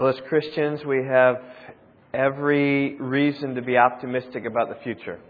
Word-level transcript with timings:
Well, 0.00 0.08
as 0.08 0.20
Christians, 0.30 0.82
we 0.82 1.04
have 1.04 1.42
every 2.14 2.96
reason 2.98 3.56
to 3.56 3.60
be 3.60 3.76
optimistic 3.76 4.46
about 4.46 4.70
the 4.70 4.82
future. 4.82 5.20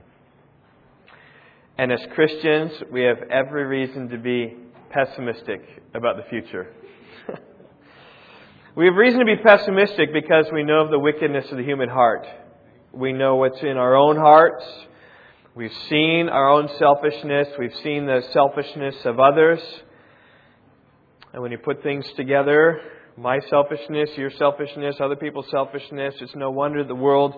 And 1.76 1.90
as 1.90 1.98
Christians, 2.14 2.70
we 2.92 3.02
have 3.02 3.16
every 3.32 3.64
reason 3.64 4.10
to 4.10 4.16
be 4.16 4.56
pessimistic 4.90 5.60
about 5.92 6.18
the 6.18 6.22
future. 6.30 6.72
we 8.76 8.84
have 8.84 8.94
reason 8.94 9.18
to 9.18 9.24
be 9.24 9.42
pessimistic 9.42 10.12
because 10.12 10.46
we 10.52 10.62
know 10.62 10.84
of 10.84 10.92
the 10.92 11.00
wickedness 11.00 11.46
of 11.50 11.56
the 11.56 11.64
human 11.64 11.88
heart. 11.88 12.24
We 12.92 13.12
know 13.12 13.34
what's 13.34 13.60
in 13.62 13.76
our 13.76 13.96
own 13.96 14.14
hearts. 14.14 14.64
We've 15.56 15.76
seen 15.88 16.28
our 16.28 16.48
own 16.48 16.68
selfishness. 16.78 17.48
We've 17.58 17.74
seen 17.82 18.06
the 18.06 18.20
selfishness 18.32 19.04
of 19.04 19.18
others. 19.18 19.58
And 21.32 21.42
when 21.42 21.50
you 21.50 21.58
put 21.58 21.82
things 21.82 22.06
together, 22.16 22.80
my 23.20 23.38
selfishness, 23.50 24.08
your 24.16 24.30
selfishness, 24.38 24.96
other 24.98 25.14
people's 25.14 25.50
selfishness, 25.50 26.14
it's 26.22 26.34
no 26.34 26.50
wonder 26.50 26.82
the 26.82 26.94
world 26.94 27.34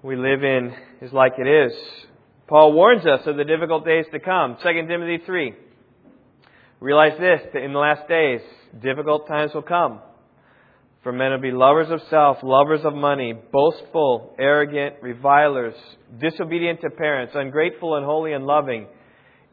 we 0.00 0.14
live 0.14 0.44
in 0.44 0.72
is 1.02 1.12
like 1.12 1.32
it 1.38 1.48
is. 1.48 1.72
Paul 2.46 2.72
warns 2.72 3.04
us 3.04 3.26
of 3.26 3.36
the 3.36 3.42
difficult 3.42 3.84
days 3.84 4.04
to 4.12 4.20
come. 4.20 4.56
2 4.62 4.68
Timothy 4.86 5.18
3. 5.26 5.54
Realize 6.78 7.18
this, 7.18 7.40
that 7.52 7.64
in 7.64 7.72
the 7.72 7.80
last 7.80 8.08
days, 8.08 8.40
difficult 8.80 9.26
times 9.26 9.50
will 9.54 9.62
come. 9.62 9.98
For 11.02 11.10
men 11.10 11.32
will 11.32 11.40
be 11.40 11.50
lovers 11.50 11.90
of 11.90 12.00
self, 12.08 12.38
lovers 12.44 12.84
of 12.84 12.94
money, 12.94 13.32
boastful, 13.32 14.36
arrogant, 14.38 15.02
revilers, 15.02 15.74
disobedient 16.20 16.80
to 16.82 16.90
parents, 16.90 17.32
ungrateful, 17.34 17.96
unholy, 17.96 18.34
and 18.34 18.46
loving 18.46 18.86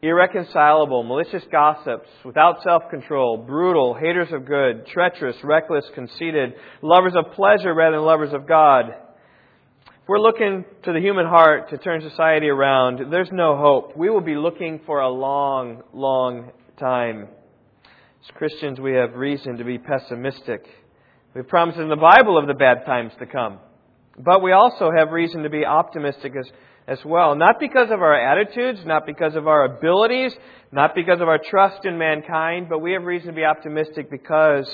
irreconcilable, 0.02 1.02
malicious 1.02 1.42
gossips, 1.50 2.08
without 2.24 2.62
self 2.62 2.84
control, 2.90 3.38
brutal, 3.38 3.94
haters 3.94 4.28
of 4.32 4.44
good, 4.44 4.86
treacherous, 4.86 5.36
reckless, 5.42 5.84
conceited, 5.94 6.54
lovers 6.82 7.14
of 7.16 7.32
pleasure 7.32 7.74
rather 7.74 7.96
than 7.96 8.04
lovers 8.04 8.32
of 8.32 8.46
God. 8.46 8.90
If 9.86 10.08
we're 10.08 10.20
looking 10.20 10.64
to 10.84 10.92
the 10.92 11.00
human 11.00 11.26
heart 11.26 11.70
to 11.70 11.78
turn 11.78 12.00
society 12.00 12.48
around, 12.48 13.10
there's 13.10 13.32
no 13.32 13.56
hope. 13.56 13.96
We 13.96 14.10
will 14.10 14.20
be 14.20 14.36
looking 14.36 14.80
for 14.86 15.00
a 15.00 15.08
long, 15.08 15.82
long 15.92 16.52
time. 16.78 17.28
As 18.22 18.30
Christians, 18.36 18.78
we 18.78 18.92
have 18.92 19.14
reason 19.14 19.56
to 19.56 19.64
be 19.64 19.78
pessimistic. 19.78 20.64
We 21.34 21.40
have 21.40 21.48
promises 21.48 21.80
in 21.80 21.88
the 21.88 21.96
Bible 21.96 22.38
of 22.38 22.46
the 22.46 22.54
bad 22.54 22.86
times 22.86 23.12
to 23.18 23.26
come. 23.26 23.58
But 24.18 24.42
we 24.42 24.52
also 24.52 24.90
have 24.96 25.10
reason 25.10 25.42
to 25.42 25.50
be 25.50 25.66
optimistic 25.66 26.34
as 26.38 26.50
as 26.86 27.04
well. 27.04 27.34
Not 27.34 27.58
because 27.58 27.90
of 27.90 28.00
our 28.00 28.14
attitudes, 28.14 28.80
not 28.84 29.06
because 29.06 29.34
of 29.34 29.48
our 29.48 29.64
abilities, 29.64 30.34
not 30.70 30.94
because 30.94 31.20
of 31.20 31.28
our 31.28 31.38
trust 31.38 31.84
in 31.84 31.98
mankind, 31.98 32.68
but 32.68 32.78
we 32.78 32.92
have 32.92 33.04
reason 33.04 33.28
to 33.28 33.34
be 33.34 33.44
optimistic 33.44 34.10
because 34.10 34.68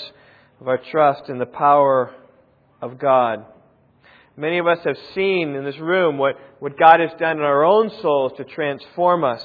of 0.61 0.69
our 0.69 0.79
trust 0.79 1.29
in 1.29 1.39
the 1.39 1.47
power 1.47 2.15
of 2.81 2.99
God. 2.99 3.47
Many 4.37 4.59
of 4.59 4.67
us 4.67 4.79
have 4.85 4.97
seen 5.15 5.55
in 5.55 5.65
this 5.65 5.79
room 5.79 6.19
what, 6.19 6.37
what 6.59 6.79
God 6.79 7.01
has 7.01 7.11
done 7.19 7.39
in 7.39 7.43
our 7.43 7.65
own 7.65 7.91
souls 8.01 8.33
to 8.39 8.45
transform 8.45 9.25
us, 9.25 9.45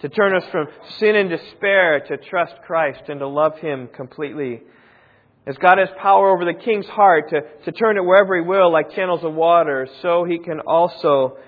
to 0.00 0.08
turn 0.08 0.36
us 0.36 0.44
from 0.50 0.66
sin 0.98 1.16
and 1.16 1.28
despair 1.28 2.00
to 2.00 2.16
trust 2.16 2.54
Christ 2.66 3.02
and 3.08 3.20
to 3.20 3.28
love 3.28 3.58
Him 3.58 3.88
completely. 3.88 4.62
As 5.46 5.56
God 5.56 5.78
has 5.78 5.88
power 6.00 6.30
over 6.30 6.44
the 6.44 6.54
king's 6.54 6.86
heart 6.86 7.30
to, 7.30 7.40
to 7.64 7.72
turn 7.72 7.96
it 7.96 8.04
wherever 8.04 8.36
He 8.36 8.42
will, 8.42 8.72
like 8.72 8.94
channels 8.94 9.24
of 9.24 9.34
water, 9.34 9.88
so 10.00 10.24
He 10.24 10.38
can 10.38 10.60
also 10.60 11.38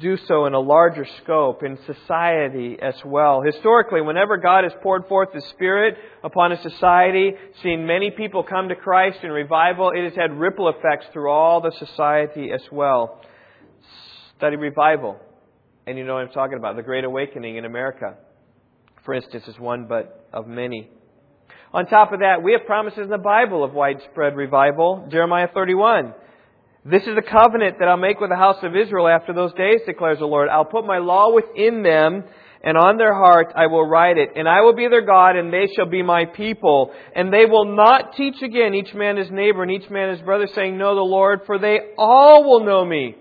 do 0.00 0.16
so 0.28 0.46
in 0.46 0.54
a 0.54 0.60
larger 0.60 1.04
scope 1.22 1.64
in 1.64 1.76
society 1.84 2.76
as 2.80 2.94
well. 3.04 3.42
Historically, 3.44 4.00
whenever 4.00 4.36
God 4.36 4.62
has 4.62 4.72
poured 4.80 5.06
forth 5.08 5.32
His 5.32 5.44
Spirit 5.46 5.96
upon 6.22 6.52
a 6.52 6.62
society, 6.62 7.32
seen 7.62 7.84
many 7.84 8.12
people 8.12 8.44
come 8.44 8.68
to 8.68 8.76
Christ 8.76 9.18
in 9.24 9.30
revival, 9.30 9.90
it 9.90 10.04
has 10.04 10.14
had 10.14 10.38
ripple 10.38 10.68
effects 10.68 11.06
through 11.12 11.30
all 11.30 11.60
the 11.60 11.72
society 11.84 12.52
as 12.52 12.62
well. 12.70 13.20
Study 14.36 14.56
revival. 14.56 15.18
And 15.86 15.98
you 15.98 16.04
know 16.04 16.14
what 16.14 16.22
I'm 16.22 16.32
talking 16.32 16.58
about. 16.58 16.76
The 16.76 16.82
Great 16.82 17.04
Awakening 17.04 17.56
in 17.56 17.64
America, 17.64 18.14
for 19.04 19.14
instance, 19.14 19.48
is 19.48 19.58
one 19.58 19.86
but 19.88 20.28
of 20.32 20.46
many. 20.46 20.90
On 21.72 21.86
top 21.86 22.12
of 22.12 22.20
that, 22.20 22.42
we 22.42 22.52
have 22.52 22.66
promises 22.66 23.00
in 23.00 23.10
the 23.10 23.18
Bible 23.18 23.64
of 23.64 23.72
widespread 23.72 24.36
revival. 24.36 25.08
Jeremiah 25.10 25.48
31. 25.52 26.14
This 26.90 27.02
is 27.02 27.14
the 27.14 27.22
covenant 27.22 27.78
that 27.80 27.88
I'll 27.88 27.98
make 27.98 28.18
with 28.18 28.30
the 28.30 28.36
house 28.36 28.56
of 28.62 28.74
Israel 28.74 29.08
after 29.08 29.34
those 29.34 29.52
days, 29.52 29.80
declares 29.84 30.20
the 30.20 30.24
Lord. 30.24 30.48
I'll 30.48 30.64
put 30.64 30.86
my 30.86 30.98
law 30.98 31.34
within 31.34 31.82
them, 31.82 32.24
and 32.62 32.78
on 32.78 32.96
their 32.96 33.12
heart 33.12 33.52
I 33.54 33.66
will 33.66 33.86
write 33.86 34.16
it. 34.16 34.30
And 34.36 34.48
I 34.48 34.62
will 34.62 34.74
be 34.74 34.88
their 34.88 35.04
God, 35.04 35.36
and 35.36 35.52
they 35.52 35.66
shall 35.76 35.84
be 35.84 36.02
my 36.02 36.24
people. 36.24 36.94
And 37.14 37.30
they 37.30 37.44
will 37.44 37.76
not 37.76 38.14
teach 38.16 38.40
again 38.40 38.74
each 38.74 38.94
man 38.94 39.18
his 39.18 39.30
neighbor 39.30 39.62
and 39.62 39.70
each 39.70 39.90
man 39.90 40.14
his 40.14 40.22
brother, 40.22 40.48
saying, 40.54 40.78
Know 40.78 40.94
the 40.94 41.02
Lord, 41.02 41.40
for 41.44 41.58
they 41.58 41.78
all 41.98 42.44
will 42.44 42.64
know 42.64 42.86
me, 42.86 43.16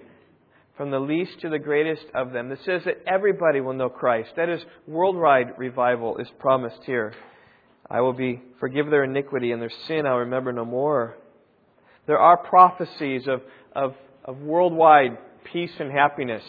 from 0.78 0.90
the 0.90 1.00
least 1.00 1.42
to 1.42 1.50
the 1.50 1.60
greatest 1.60 2.06
of 2.16 2.32
them. 2.32 2.48
This 2.48 2.64
says 2.64 2.84
that 2.86 3.04
everybody 3.06 3.60
will 3.60 3.74
know 3.74 3.90
Christ. 3.90 4.30
That 4.38 4.48
is, 4.48 4.62
worldwide 4.88 5.58
revival 5.58 6.20
is 6.20 6.28
promised 6.40 6.84
here. 6.86 7.14
I 7.90 8.00
will 8.00 8.14
be 8.14 8.42
forgive 8.62 8.90
their 8.90 9.04
iniquity, 9.04 9.52
and 9.52 9.62
their 9.62 9.72
sin 9.90 10.06
I'll 10.06 10.20
remember 10.20 10.54
no 10.54 10.64
more. 10.64 11.18
There 12.08 12.18
are 12.18 12.38
prophecies 12.38 13.28
of, 13.28 13.42
of, 13.76 13.94
of 14.24 14.40
worldwide 14.40 15.18
peace 15.44 15.74
and 15.80 15.92
happiness. 15.92 16.44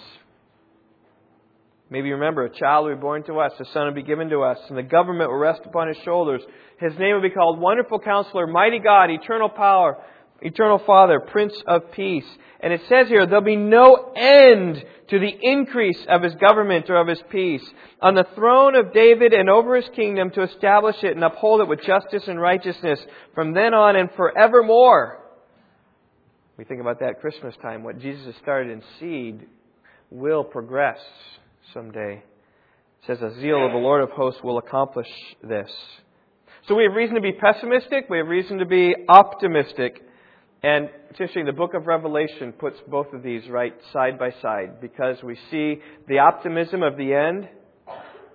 Maybe 1.91 2.13
remember 2.13 2.45
a 2.45 2.51
child 2.51 2.87
will 2.87 2.95
be 2.95 3.01
born 3.01 3.25
to 3.25 3.41
us, 3.41 3.53
a 3.59 3.65
son 3.73 3.87
will 3.87 3.95
be 3.95 4.03
given 4.03 4.29
to 4.31 4.43
us, 4.43 4.59
and 4.69 4.77
the 4.77 4.83
government 4.83 5.31
will 5.31 5.39
rest 5.39 5.63
upon 5.65 5.89
his 5.89 5.97
shoulders. 6.05 6.43
His 6.79 6.97
name 6.99 7.15
will 7.15 7.23
be 7.23 7.31
called 7.31 7.59
Wonderful 7.59 7.99
Counselor, 8.01 8.47
Mighty 8.47 8.79
God, 8.79 9.11
Eternal 9.11 9.49
Power, 9.49 9.99
Eternal 10.41 10.79
Father, 10.87 11.19
Prince 11.19 11.55
of 11.67 11.91
Peace. 11.93 12.27
And 12.61 12.73
it 12.73 12.83
says 12.89 13.09
here, 13.09 13.27
there'll 13.27 13.43
be 13.43 13.57
no 13.57 14.13
end 14.15 14.85
to 15.09 15.19
the 15.19 15.35
increase 15.41 16.05
of 16.09 16.23
his 16.23 16.35
government 16.35 16.91
or 16.91 17.01
of 17.01 17.09
his 17.09 17.23
peace 17.31 17.67
on 18.03 18.15
the 18.15 18.27
throne 18.35 18.75
of 18.75 18.93
David 18.93 19.33
and 19.33 19.49
over 19.49 19.75
his 19.75 19.89
kingdom 19.97 20.31
to 20.33 20.43
establish 20.43 21.03
it 21.03 21.15
and 21.15 21.25
uphold 21.25 21.63
it 21.63 21.69
with 21.69 21.83
justice 21.83 22.29
and 22.29 22.41
righteousness 22.41 23.01
from 23.35 23.55
then 23.55 23.75
on 23.75 23.97
and 23.97 24.11
forevermore. 24.15 25.25
We 26.59 26.65
think 26.65 26.81
about 26.81 26.99
that 26.99 27.21
Christmas 27.21 27.55
time. 27.63 27.85
What 27.85 28.01
Jesus 28.01 28.27
has 28.27 28.35
started 28.43 28.73
in 28.73 28.83
seed 28.99 29.47
will 30.11 30.43
progress 30.43 30.99
someday. 31.73 32.15
It 32.15 33.07
says, 33.07 33.19
The 33.21 33.41
zeal 33.41 33.65
of 33.65 33.71
the 33.71 33.79
Lord 33.79 34.03
of 34.03 34.11
hosts 34.11 34.43
will 34.43 34.59
accomplish 34.59 35.07
this. 35.41 35.71
So 36.67 36.75
we 36.75 36.83
have 36.83 36.95
reason 36.95 37.15
to 37.15 37.21
be 37.21 37.31
pessimistic, 37.33 38.11
we 38.11 38.19
have 38.19 38.27
reason 38.27 38.59
to 38.59 38.67
be 38.67 38.93
optimistic. 39.09 40.03
And 40.65 40.87
it's 41.11 41.21
interesting, 41.21 41.45
the 41.47 41.53
book 41.53 41.75
of 41.75 41.87
Revelation 41.87 42.53
puts 42.53 42.77
both 42.89 43.13
of 43.13 43.23
these 43.23 43.49
right 43.49 43.75
side 43.93 44.19
by 44.19 44.33
side 44.43 44.81
because 44.81 45.23
we 45.23 45.39
see 45.53 45.81
the 46.09 46.19
optimism 46.19 46.83
of 46.83 46.97
the 46.97 47.15
end 47.15 47.49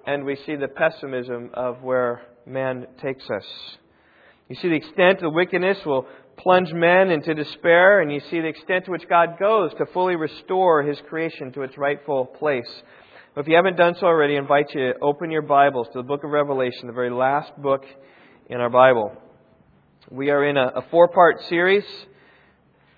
and 0.08 0.24
we 0.24 0.38
see 0.46 0.56
the 0.56 0.70
pessimism 0.70 1.50
of 1.54 1.82
where 1.84 2.22
man 2.46 2.88
takes 3.02 3.30
us. 3.30 3.44
You 4.48 4.56
see 4.62 4.70
the 4.70 4.76
extent 4.76 5.18
of 5.18 5.22
the 5.22 5.30
wickedness 5.30 5.80
will 5.86 6.08
plunge 6.38 6.74
men 6.74 7.10
into 7.10 7.34
despair, 7.34 8.02
and 8.02 8.12
you 8.12 8.20
see 8.30 8.42
the 8.42 8.48
extent 8.48 8.86
to 8.86 8.92
which 8.92 9.08
God 9.08 9.38
goes 9.40 9.72
to 9.78 9.86
fully 9.88 10.16
restore 10.16 10.84
His 10.84 11.00
creation 11.10 11.52
to 11.54 11.62
its 11.62 11.78
rightful 11.78 12.26
place. 12.26 12.70
But 13.36 13.42
if 13.42 13.48
you 13.48 13.56
haven't 13.56 13.78
done 13.78 13.96
so 14.00 14.06
already, 14.06 14.36
I 14.36 14.40
invite 14.40 14.74
you 14.74 14.94
to 14.94 15.00
open 15.02 15.32
your 15.32 15.42
Bibles 15.42 15.88
to 15.94 16.00
the 16.00 16.04
book 16.04 16.24
of 16.24 16.30
Revelation, 16.30 16.88
the 16.88 16.94
very 16.94 17.10
last 17.10 17.52
book 17.58 17.84
in 18.48 18.60
our 18.60 18.70
Bible. 18.70 19.12
We 20.12 20.30
are 20.30 20.46
in 20.46 20.58
a, 20.58 20.68
a 20.76 20.82
four 20.92 21.08
part 21.08 21.42
series. 21.50 21.86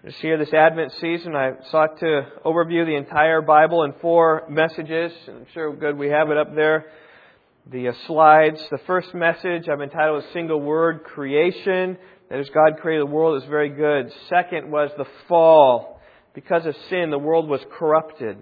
This 0.03 0.15
year, 0.23 0.37
this 0.37 0.53
Advent 0.53 0.91
season, 1.01 1.35
I 1.35 1.53
sought 1.71 1.99
to 1.99 2.27
overview 2.45 2.85
the 2.85 2.95
entire 2.95 3.41
Bible 3.41 3.83
in 3.83 3.93
four 4.01 4.43
messages. 4.49 5.11
I'm 5.27 5.45
sure 5.53 5.75
good 5.75 5.97
we 5.97 6.09
have 6.09 6.29
it 6.29 6.37
up 6.37 6.53
there. 6.53 6.91
The 7.71 7.87
uh, 7.87 7.93
slides. 8.05 8.59
The 8.69 8.77
first 8.85 9.15
message 9.15 9.67
I've 9.67 9.81
entitled 9.81 10.23
a 10.23 10.31
single 10.33 10.61
word, 10.61 11.03
creation. 11.03 11.97
That 12.29 12.39
is, 12.39 12.49
God 12.53 12.79
created 12.81 13.07
the 13.07 13.11
world 13.11 13.41
is 13.41 13.49
very 13.49 13.69
good. 13.69 14.11
Second 14.29 14.71
was 14.71 14.89
the 14.97 15.05
fall. 15.27 16.01
Because 16.33 16.65
of 16.65 16.75
sin, 16.89 17.11
the 17.11 17.19
world 17.19 17.47
was 17.47 17.61
corrupted. 17.77 18.37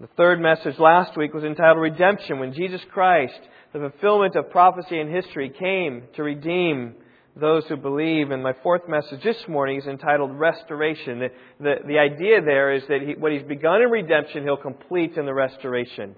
The 0.00 0.08
third 0.16 0.40
message 0.40 0.78
last 0.78 1.16
week 1.16 1.32
was 1.32 1.42
entitled 1.42 1.80
Redemption, 1.80 2.38
when 2.38 2.52
Jesus 2.52 2.82
Christ, 2.92 3.40
the 3.72 3.78
fulfillment 3.78 4.36
of 4.36 4.50
prophecy 4.50 5.00
and 5.00 5.12
history, 5.12 5.50
came 5.50 6.02
to 6.14 6.22
redeem 6.22 6.94
those 7.34 7.64
who 7.66 7.76
believe. 7.76 8.30
And 8.30 8.42
my 8.42 8.52
fourth 8.62 8.82
message 8.88 9.22
this 9.24 9.42
morning 9.48 9.78
is 9.78 9.86
entitled 9.86 10.38
Restoration. 10.38 11.18
The, 11.18 11.28
the, 11.58 11.74
the 11.86 11.98
idea 11.98 12.42
there 12.42 12.74
is 12.74 12.82
that 12.88 13.00
he, 13.00 13.14
what 13.14 13.32
he's 13.32 13.42
begun 13.42 13.80
in 13.80 13.88
redemption, 13.88 14.42
he'll 14.44 14.56
complete 14.58 15.16
in 15.16 15.24
the 15.24 15.34
restoration. 15.34 16.14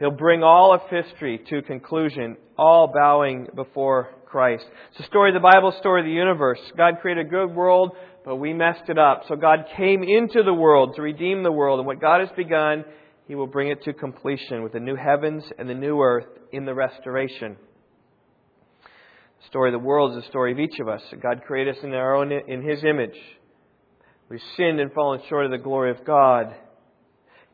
He'll 0.00 0.10
bring 0.10 0.42
all 0.42 0.74
of 0.74 0.82
history 0.90 1.40
to 1.48 1.62
conclusion, 1.62 2.36
all 2.58 2.88
bowing 2.92 3.46
before 3.54 4.10
Christ. 4.36 4.66
It's 4.90 4.98
the 4.98 5.04
story 5.04 5.30
of 5.30 5.34
the 5.34 5.40
Bible, 5.40 5.72
story 5.78 6.02
of 6.02 6.04
the 6.04 6.12
universe. 6.12 6.58
God 6.76 7.00
created 7.00 7.26
a 7.26 7.30
good 7.30 7.54
world, 7.54 7.92
but 8.22 8.36
we 8.36 8.52
messed 8.52 8.90
it 8.90 8.98
up. 8.98 9.22
So 9.28 9.34
God 9.34 9.60
came 9.78 10.02
into 10.02 10.42
the 10.42 10.52
world 10.52 10.94
to 10.96 11.00
redeem 11.00 11.42
the 11.42 11.50
world, 11.50 11.78
and 11.78 11.86
what 11.86 12.02
God 12.02 12.20
has 12.20 12.28
begun, 12.36 12.84
He 13.26 13.34
will 13.34 13.46
bring 13.46 13.70
it 13.70 13.82
to 13.84 13.94
completion 13.94 14.62
with 14.62 14.74
the 14.74 14.78
new 14.78 14.94
heavens 14.94 15.42
and 15.58 15.66
the 15.66 15.74
new 15.74 16.02
earth 16.02 16.26
in 16.52 16.66
the 16.66 16.74
restoration. 16.74 17.56
The 19.40 19.46
story 19.46 19.70
of 19.70 19.80
the 19.80 19.86
world 19.86 20.14
is 20.14 20.22
the 20.22 20.28
story 20.28 20.52
of 20.52 20.58
each 20.58 20.80
of 20.80 20.88
us. 20.88 21.00
God 21.22 21.40
created 21.46 21.78
us 21.78 21.82
in 21.82 21.94
our 21.94 22.14
own 22.14 22.30
in 22.30 22.60
His 22.60 22.84
image. 22.84 23.16
We've 24.28 24.38
sinned 24.58 24.80
and 24.80 24.92
fallen 24.92 25.22
short 25.30 25.46
of 25.46 25.50
the 25.50 25.56
glory 25.56 25.92
of 25.92 26.04
God. 26.04 26.54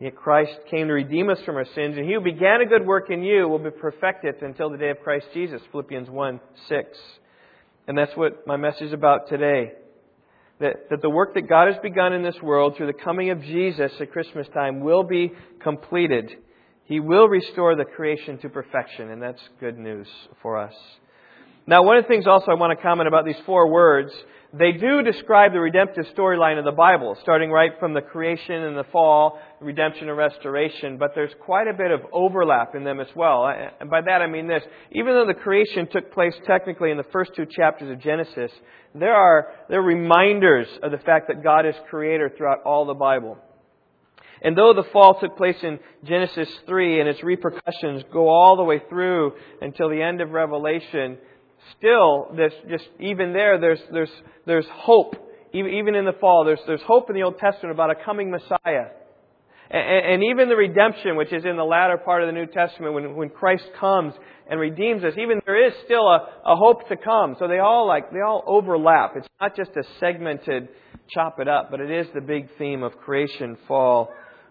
Yet 0.02 0.16
Christ 0.16 0.58
came 0.68 0.88
to 0.88 0.94
redeem 0.94 1.30
us 1.30 1.38
from 1.46 1.54
our 1.54 1.64
sins, 1.64 1.96
and 1.96 2.04
He 2.04 2.14
who 2.14 2.20
began 2.20 2.60
a 2.60 2.66
good 2.66 2.84
work 2.84 3.08
in 3.08 3.22
you 3.22 3.46
will 3.46 3.60
be 3.60 3.70
perfected 3.70 4.34
until 4.42 4.68
the 4.68 4.76
day 4.76 4.90
of 4.90 4.98
Christ 4.98 5.26
Jesus. 5.32 5.62
Philippians 5.70 6.10
1 6.10 6.40
6. 6.68 6.98
And 7.86 7.96
that's 7.96 8.10
what 8.16 8.44
my 8.44 8.56
message 8.56 8.88
is 8.88 8.92
about 8.92 9.28
today. 9.28 9.74
That, 10.58 10.90
that 10.90 11.02
the 11.02 11.08
work 11.08 11.34
that 11.34 11.48
God 11.48 11.72
has 11.72 11.80
begun 11.84 12.14
in 12.14 12.24
this 12.24 12.34
world 12.42 12.74
through 12.76 12.88
the 12.88 12.98
coming 13.04 13.30
of 13.30 13.42
Jesus 13.42 13.92
at 14.00 14.10
Christmas 14.10 14.48
time 14.52 14.80
will 14.80 15.04
be 15.04 15.30
completed. 15.62 16.32
He 16.86 16.98
will 16.98 17.28
restore 17.28 17.76
the 17.76 17.84
creation 17.84 18.38
to 18.38 18.48
perfection, 18.48 19.08
and 19.08 19.22
that's 19.22 19.40
good 19.60 19.78
news 19.78 20.08
for 20.42 20.58
us. 20.58 20.74
Now, 21.64 21.84
one 21.84 21.96
of 21.96 22.02
the 22.02 22.08
things 22.08 22.26
also 22.26 22.50
I 22.50 22.54
want 22.54 22.76
to 22.76 22.82
comment 22.82 23.06
about 23.06 23.24
these 23.24 23.38
four 23.46 23.70
words, 23.70 24.12
they 24.54 24.72
do 24.72 25.02
describe 25.02 25.52
the 25.52 25.60
redemptive 25.60 26.04
storyline 26.14 26.58
of 26.58 26.66
the 26.66 26.72
Bible, 26.72 27.16
starting 27.22 27.50
right 27.50 27.72
from 27.80 27.94
the 27.94 28.02
creation 28.02 28.54
and 28.54 28.76
the 28.76 28.84
fall, 28.92 29.38
redemption 29.60 30.10
and 30.10 30.18
restoration, 30.18 30.98
but 30.98 31.12
there's 31.14 31.32
quite 31.40 31.68
a 31.68 31.72
bit 31.72 31.90
of 31.90 32.00
overlap 32.12 32.74
in 32.74 32.84
them 32.84 33.00
as 33.00 33.06
well. 33.16 33.46
And 33.46 33.88
by 33.88 34.02
that 34.02 34.20
I 34.20 34.26
mean 34.26 34.48
this. 34.48 34.62
Even 34.90 35.14
though 35.14 35.26
the 35.26 35.40
creation 35.40 35.88
took 35.90 36.12
place 36.12 36.34
technically 36.46 36.90
in 36.90 36.98
the 36.98 37.06
first 37.12 37.30
two 37.34 37.46
chapters 37.46 37.90
of 37.90 37.98
Genesis, 38.00 38.52
there 38.94 39.14
are, 39.14 39.52
there 39.70 39.80
are 39.80 39.84
reminders 39.84 40.68
of 40.82 40.90
the 40.90 40.98
fact 40.98 41.28
that 41.28 41.42
God 41.42 41.64
is 41.64 41.74
creator 41.88 42.30
throughout 42.36 42.62
all 42.64 42.84
the 42.84 42.94
Bible. 42.94 43.38
And 44.42 44.58
though 44.58 44.74
the 44.74 44.84
fall 44.92 45.18
took 45.18 45.36
place 45.36 45.56
in 45.62 45.78
Genesis 46.04 46.48
3 46.66 47.00
and 47.00 47.08
its 47.08 47.22
repercussions 47.22 48.02
go 48.12 48.28
all 48.28 48.56
the 48.56 48.64
way 48.64 48.82
through 48.88 49.32
until 49.60 49.88
the 49.88 50.02
end 50.02 50.20
of 50.20 50.30
Revelation, 50.30 51.16
still, 51.78 52.28
there's 52.36 52.52
just 52.68 52.88
even 53.00 53.32
there, 53.32 53.58
there's 53.60 53.80
there's 53.92 54.10
there's 54.46 54.66
hope. 54.70 55.16
Even 55.54 55.94
in 55.94 56.06
the 56.06 56.14
fall, 56.18 56.44
there's 56.46 56.60
there's 56.66 56.82
hope 56.82 57.10
in 57.10 57.14
the 57.14 57.22
Old 57.22 57.38
Testament 57.38 57.74
about 57.74 57.90
a 57.90 58.04
coming 58.04 58.30
Messiah. 58.30 58.88
And, 59.70 60.14
and 60.14 60.24
even 60.24 60.48
the 60.48 60.56
redemption, 60.56 61.16
which 61.16 61.32
is 61.32 61.44
in 61.44 61.56
the 61.56 61.64
latter 61.64 61.98
part 61.98 62.22
of 62.22 62.28
the 62.28 62.32
New 62.32 62.46
Testament, 62.46 62.94
when, 62.94 63.16
when 63.16 63.28
Christ 63.30 63.64
comes 63.78 64.12
and 64.48 64.60
redeems 64.60 65.02
us, 65.02 65.14
even 65.18 65.40
there 65.46 65.66
is 65.66 65.72
still 65.84 66.06
a, 66.06 66.28
a 66.44 66.56
hope 66.56 66.88
to 66.88 66.96
come. 66.96 67.36
So 67.38 67.48
they 67.48 67.58
all 67.58 67.86
like 67.86 68.10
they 68.12 68.20
all 68.20 68.42
overlap. 68.46 69.12
It's 69.16 69.28
not 69.40 69.56
just 69.56 69.70
a 69.76 69.82
segmented 70.00 70.68
chop 71.08 71.40
it 71.40 71.48
up, 71.48 71.70
but 71.70 71.80
it 71.80 71.90
is 71.90 72.06
the 72.14 72.20
big 72.20 72.48
theme 72.58 72.82
of 72.82 72.96
creation, 72.96 73.56
fall, 73.68 74.10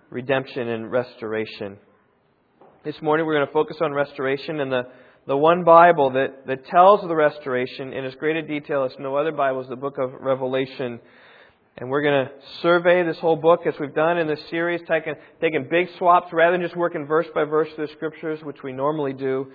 redemption, 0.09 0.67
and 0.67 0.91
restoration. 0.91 1.77
This 2.83 2.99
morning 3.01 3.25
we're 3.25 3.35
going 3.35 3.47
to 3.47 3.53
focus 3.53 3.77
on 3.81 3.93
restoration 3.93 4.59
and 4.59 4.71
the 4.71 4.83
the 5.27 5.37
one 5.37 5.63
Bible 5.63 6.11
that, 6.11 6.47
that 6.47 6.65
tells 6.65 7.03
of 7.03 7.09
the 7.09 7.15
restoration 7.15 7.93
in 7.93 8.05
as 8.05 8.15
great 8.15 8.37
a 8.37 8.41
detail 8.41 8.85
as 8.85 8.91
no 8.97 9.15
other 9.15 9.31
Bible 9.31 9.61
is 9.61 9.69
the 9.69 9.75
book 9.75 9.97
of 9.99 10.13
Revelation. 10.19 10.99
And 11.77 11.89
we're 11.89 12.01
going 12.01 12.25
to 12.25 12.31
survey 12.61 13.03
this 13.03 13.17
whole 13.19 13.35
book 13.35 13.61
as 13.67 13.75
we've 13.79 13.93
done 13.93 14.17
in 14.17 14.27
this 14.27 14.39
series, 14.49 14.81
taking, 14.87 15.13
taking 15.39 15.67
big 15.69 15.89
swaps 15.99 16.33
rather 16.33 16.57
than 16.57 16.65
just 16.65 16.75
working 16.75 17.05
verse 17.05 17.27
by 17.35 17.43
verse 17.43 17.69
through 17.75 17.87
the 17.87 17.93
scriptures, 17.93 18.39
which 18.43 18.63
we 18.63 18.71
normally 18.71 19.13
do. 19.13 19.45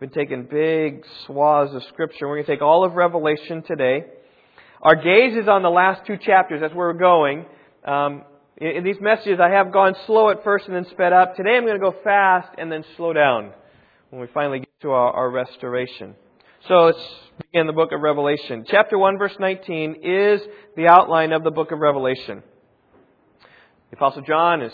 We've 0.00 0.12
been 0.12 0.26
taking 0.26 0.44
big 0.44 1.04
swaths 1.26 1.74
of 1.74 1.82
scripture. 1.92 2.28
We're 2.28 2.36
going 2.36 2.46
to 2.46 2.52
take 2.52 2.62
all 2.62 2.84
of 2.84 2.92
Revelation 2.92 3.64
today. 3.66 4.04
Our 4.80 4.94
gaze 4.94 5.36
is 5.36 5.48
on 5.48 5.62
the 5.62 5.70
last 5.70 6.06
two 6.06 6.18
chapters. 6.18 6.60
That's 6.60 6.74
where 6.74 6.86
we're 6.86 7.00
going. 7.00 7.46
Um, 7.84 8.22
in 8.58 8.84
these 8.84 9.00
messages, 9.00 9.40
I 9.42 9.50
have 9.50 9.72
gone 9.72 9.94
slow 10.06 10.30
at 10.30 10.44
first 10.44 10.66
and 10.66 10.76
then 10.76 10.86
sped 10.92 11.12
up. 11.12 11.34
Today, 11.34 11.56
I'm 11.56 11.64
going 11.66 11.80
to 11.80 11.90
go 11.90 11.96
fast 12.04 12.48
and 12.58 12.70
then 12.70 12.84
slow 12.96 13.12
down 13.12 13.52
when 14.10 14.20
we 14.20 14.28
finally 14.32 14.60
get 14.60 14.80
to 14.82 14.90
our, 14.90 15.12
our 15.12 15.30
restoration. 15.30 16.14
So 16.68 16.74
let's 16.74 17.08
begin 17.38 17.66
the 17.66 17.72
book 17.72 17.92
of 17.92 18.00
Revelation. 18.00 18.64
Chapter 18.68 18.98
1, 18.98 19.18
verse 19.18 19.34
19 19.38 20.00
is 20.02 20.40
the 20.76 20.86
outline 20.88 21.32
of 21.32 21.44
the 21.44 21.50
book 21.50 21.72
of 21.72 21.78
Revelation. 21.78 22.42
The 23.90 23.96
Apostle 23.96 24.22
John 24.22 24.62
is 24.62 24.72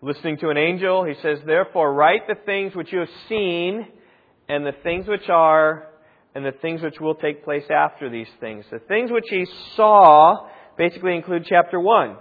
listening 0.00 0.38
to 0.38 0.48
an 0.48 0.56
angel. 0.56 1.04
He 1.04 1.14
says, 1.22 1.38
Therefore, 1.44 1.92
write 1.92 2.26
the 2.28 2.34
things 2.46 2.74
which 2.74 2.92
you 2.92 3.00
have 3.00 3.08
seen, 3.28 3.86
and 4.48 4.66
the 4.66 4.74
things 4.82 5.06
which 5.06 5.28
are, 5.28 5.88
and 6.34 6.44
the 6.44 6.52
things 6.52 6.82
which 6.82 6.98
will 7.00 7.14
take 7.14 7.44
place 7.44 7.64
after 7.70 8.10
these 8.10 8.28
things. 8.40 8.64
The 8.70 8.78
things 8.80 9.10
which 9.10 9.26
he 9.28 9.46
saw 9.76 10.48
basically 10.76 11.14
include 11.14 11.46
chapter 11.48 11.78
1. 11.78 12.16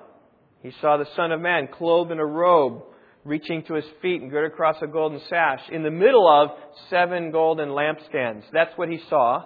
He 0.63 0.71
saw 0.79 0.97
the 0.97 1.07
Son 1.15 1.31
of 1.31 1.41
Man 1.41 1.67
clothed 1.67 2.11
in 2.11 2.19
a 2.19 2.25
robe 2.25 2.83
reaching 3.23 3.63
to 3.63 3.75
his 3.75 3.85
feet 4.01 4.21
and 4.21 4.31
girded 4.31 4.51
across 4.51 4.75
a 4.81 4.87
golden 4.87 5.21
sash, 5.29 5.61
in 5.71 5.83
the 5.83 5.91
middle 5.91 6.27
of 6.27 6.49
seven 6.89 7.31
golden 7.31 7.69
lampstands. 7.69 8.43
That's 8.51 8.75
what 8.77 8.89
he 8.89 8.99
saw. 9.09 9.43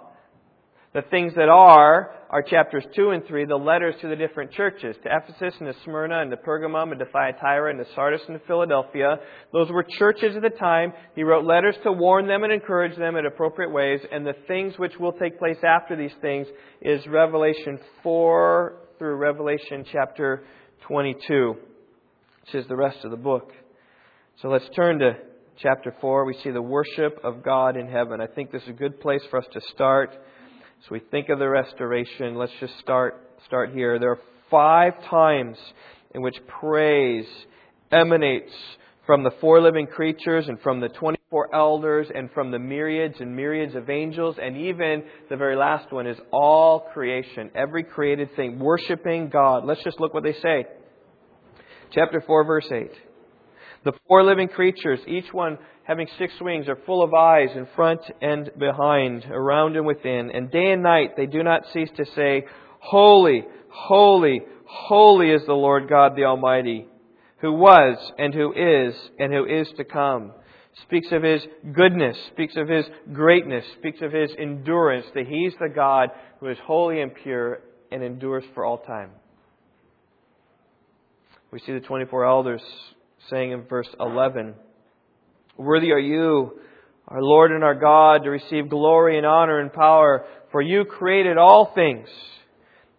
The 0.96 1.02
things 1.02 1.34
that 1.34 1.50
are 1.50 2.10
are 2.30 2.42
chapters 2.42 2.82
2 2.96 3.10
and 3.10 3.22
3, 3.26 3.44
the 3.44 3.54
letters 3.54 3.94
to 4.00 4.08
the 4.08 4.16
different 4.16 4.52
churches, 4.52 4.96
to 5.02 5.10
Ephesus 5.14 5.54
and 5.60 5.72
to 5.72 5.74
Smyrna 5.84 6.22
and 6.22 6.30
to 6.30 6.38
Pergamum 6.38 6.90
and 6.90 6.98
to 6.98 7.04
Thyatira 7.04 7.68
and 7.68 7.78
to 7.84 7.92
Sardis 7.94 8.22
and 8.26 8.40
to 8.40 8.46
Philadelphia. 8.46 9.18
Those 9.52 9.70
were 9.70 9.84
churches 9.98 10.34
at 10.36 10.40
the 10.40 10.48
time. 10.48 10.94
He 11.14 11.22
wrote 11.22 11.44
letters 11.44 11.76
to 11.84 11.92
warn 11.92 12.26
them 12.26 12.44
and 12.44 12.52
encourage 12.52 12.96
them 12.96 13.16
in 13.16 13.26
appropriate 13.26 13.72
ways. 13.72 14.00
And 14.10 14.26
the 14.26 14.32
things 14.48 14.78
which 14.78 14.96
will 14.98 15.12
take 15.12 15.38
place 15.38 15.58
after 15.62 15.96
these 15.96 16.14
things 16.22 16.46
is 16.80 17.06
Revelation 17.06 17.78
4 18.02 18.78
through 18.98 19.16
Revelation 19.16 19.84
chapter 19.92 20.44
22, 20.88 21.56
which 22.40 22.54
is 22.54 22.66
the 22.68 22.76
rest 22.76 23.04
of 23.04 23.10
the 23.10 23.18
book. 23.18 23.52
So 24.42 24.48
let's 24.48 24.68
turn 24.76 24.98
to 24.98 25.14
chapter 25.62 25.94
4. 25.98 26.26
We 26.26 26.36
see 26.44 26.50
the 26.50 26.60
worship 26.60 27.18
of 27.24 27.42
God 27.42 27.74
in 27.74 27.88
heaven. 27.88 28.20
I 28.20 28.26
think 28.26 28.52
this 28.52 28.62
is 28.64 28.68
a 28.68 28.72
good 28.72 29.00
place 29.00 29.22
for 29.30 29.38
us 29.38 29.46
to 29.54 29.62
start. 29.72 30.10
So 30.82 30.88
we 30.90 31.00
think 31.10 31.30
of 31.30 31.38
the 31.38 31.48
restoration. 31.48 32.34
Let's 32.34 32.52
just 32.60 32.78
start 32.80 33.30
start 33.46 33.72
here. 33.72 33.98
There 33.98 34.10
are 34.10 34.20
five 34.50 35.02
times 35.04 35.56
in 36.14 36.20
which 36.20 36.36
praise 36.60 37.24
emanates 37.90 38.52
from 39.06 39.24
the 39.24 39.30
four 39.40 39.62
living 39.62 39.86
creatures 39.86 40.48
and 40.48 40.60
from 40.60 40.80
the 40.80 40.90
24 40.90 41.54
elders 41.54 42.08
and 42.14 42.30
from 42.32 42.50
the 42.50 42.58
myriads 42.58 43.16
and 43.20 43.34
myriads 43.34 43.74
of 43.74 43.88
angels 43.88 44.36
and 44.40 44.58
even 44.58 45.04
the 45.30 45.36
very 45.36 45.56
last 45.56 45.90
one 45.90 46.06
is 46.06 46.18
all 46.30 46.80
creation, 46.92 47.50
every 47.54 47.84
created 47.84 48.36
thing 48.36 48.58
worshiping 48.58 49.30
God. 49.30 49.64
Let's 49.64 49.82
just 49.82 49.98
look 49.98 50.12
what 50.12 50.24
they 50.24 50.34
say. 50.34 50.66
Chapter 51.92 52.20
4 52.20 52.44
verse 52.44 52.68
8. 52.70 52.90
The 53.86 53.92
four 54.08 54.24
living 54.24 54.48
creatures, 54.48 54.98
each 55.06 55.32
one 55.32 55.58
having 55.84 56.08
six 56.18 56.32
wings, 56.40 56.66
are 56.66 56.74
full 56.74 57.04
of 57.04 57.14
eyes 57.14 57.50
in 57.54 57.68
front 57.76 58.00
and 58.20 58.50
behind, 58.58 59.24
around 59.26 59.76
and 59.76 59.86
within. 59.86 60.32
And 60.34 60.50
day 60.50 60.72
and 60.72 60.82
night 60.82 61.10
they 61.16 61.26
do 61.26 61.44
not 61.44 61.62
cease 61.72 61.90
to 61.96 62.04
say, 62.16 62.46
Holy, 62.80 63.44
holy, 63.68 64.40
holy 64.64 65.30
is 65.30 65.42
the 65.46 65.52
Lord 65.52 65.88
God 65.88 66.16
the 66.16 66.24
Almighty, 66.24 66.88
who 67.40 67.52
was 67.52 67.96
and 68.18 68.34
who 68.34 68.52
is 68.52 68.92
and 69.20 69.32
who 69.32 69.46
is 69.46 69.68
to 69.76 69.84
come. 69.84 70.32
Speaks 70.82 71.12
of 71.12 71.22
his 71.22 71.42
goodness, 71.72 72.16
speaks 72.32 72.56
of 72.56 72.66
his 72.66 72.86
greatness, 73.12 73.64
speaks 73.78 74.00
of 74.02 74.10
his 74.10 74.32
endurance, 74.36 75.06
that 75.14 75.28
he's 75.28 75.52
the 75.60 75.72
God 75.72 76.08
who 76.40 76.48
is 76.48 76.58
holy 76.64 77.02
and 77.02 77.14
pure 77.14 77.60
and 77.92 78.02
endures 78.02 78.44
for 78.52 78.64
all 78.64 78.78
time. 78.78 79.10
We 81.52 81.60
see 81.60 81.72
the 81.72 81.86
24 81.86 82.26
elders 82.26 82.62
saying 83.30 83.52
in 83.52 83.62
verse 83.62 83.88
11, 83.98 84.54
Worthy 85.56 85.92
are 85.92 85.98
you, 85.98 86.60
our 87.08 87.22
Lord 87.22 87.52
and 87.52 87.64
our 87.64 87.74
God, 87.74 88.24
to 88.24 88.30
receive 88.30 88.68
glory 88.68 89.16
and 89.16 89.26
honor 89.26 89.60
and 89.60 89.72
power, 89.72 90.26
for 90.52 90.60
you 90.60 90.84
created 90.84 91.38
all 91.38 91.72
things, 91.74 92.08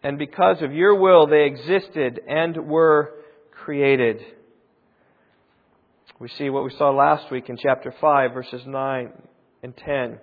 and 0.04 0.18
because 0.18 0.62
of 0.62 0.74
your 0.74 0.96
will 0.96 1.28
they 1.28 1.46
existed 1.46 2.20
and 2.28 2.68
were 2.68 3.14
created. 3.52 4.22
We 6.20 6.30
see 6.30 6.50
what 6.50 6.64
we 6.64 6.72
saw 6.72 6.90
last 6.90 7.32
week 7.32 7.50
in 7.50 7.58
chapter 7.58 7.94
5, 8.00 8.34
verses 8.34 8.62
9 8.66 9.12
and 9.62 9.78
10. 9.78 10.20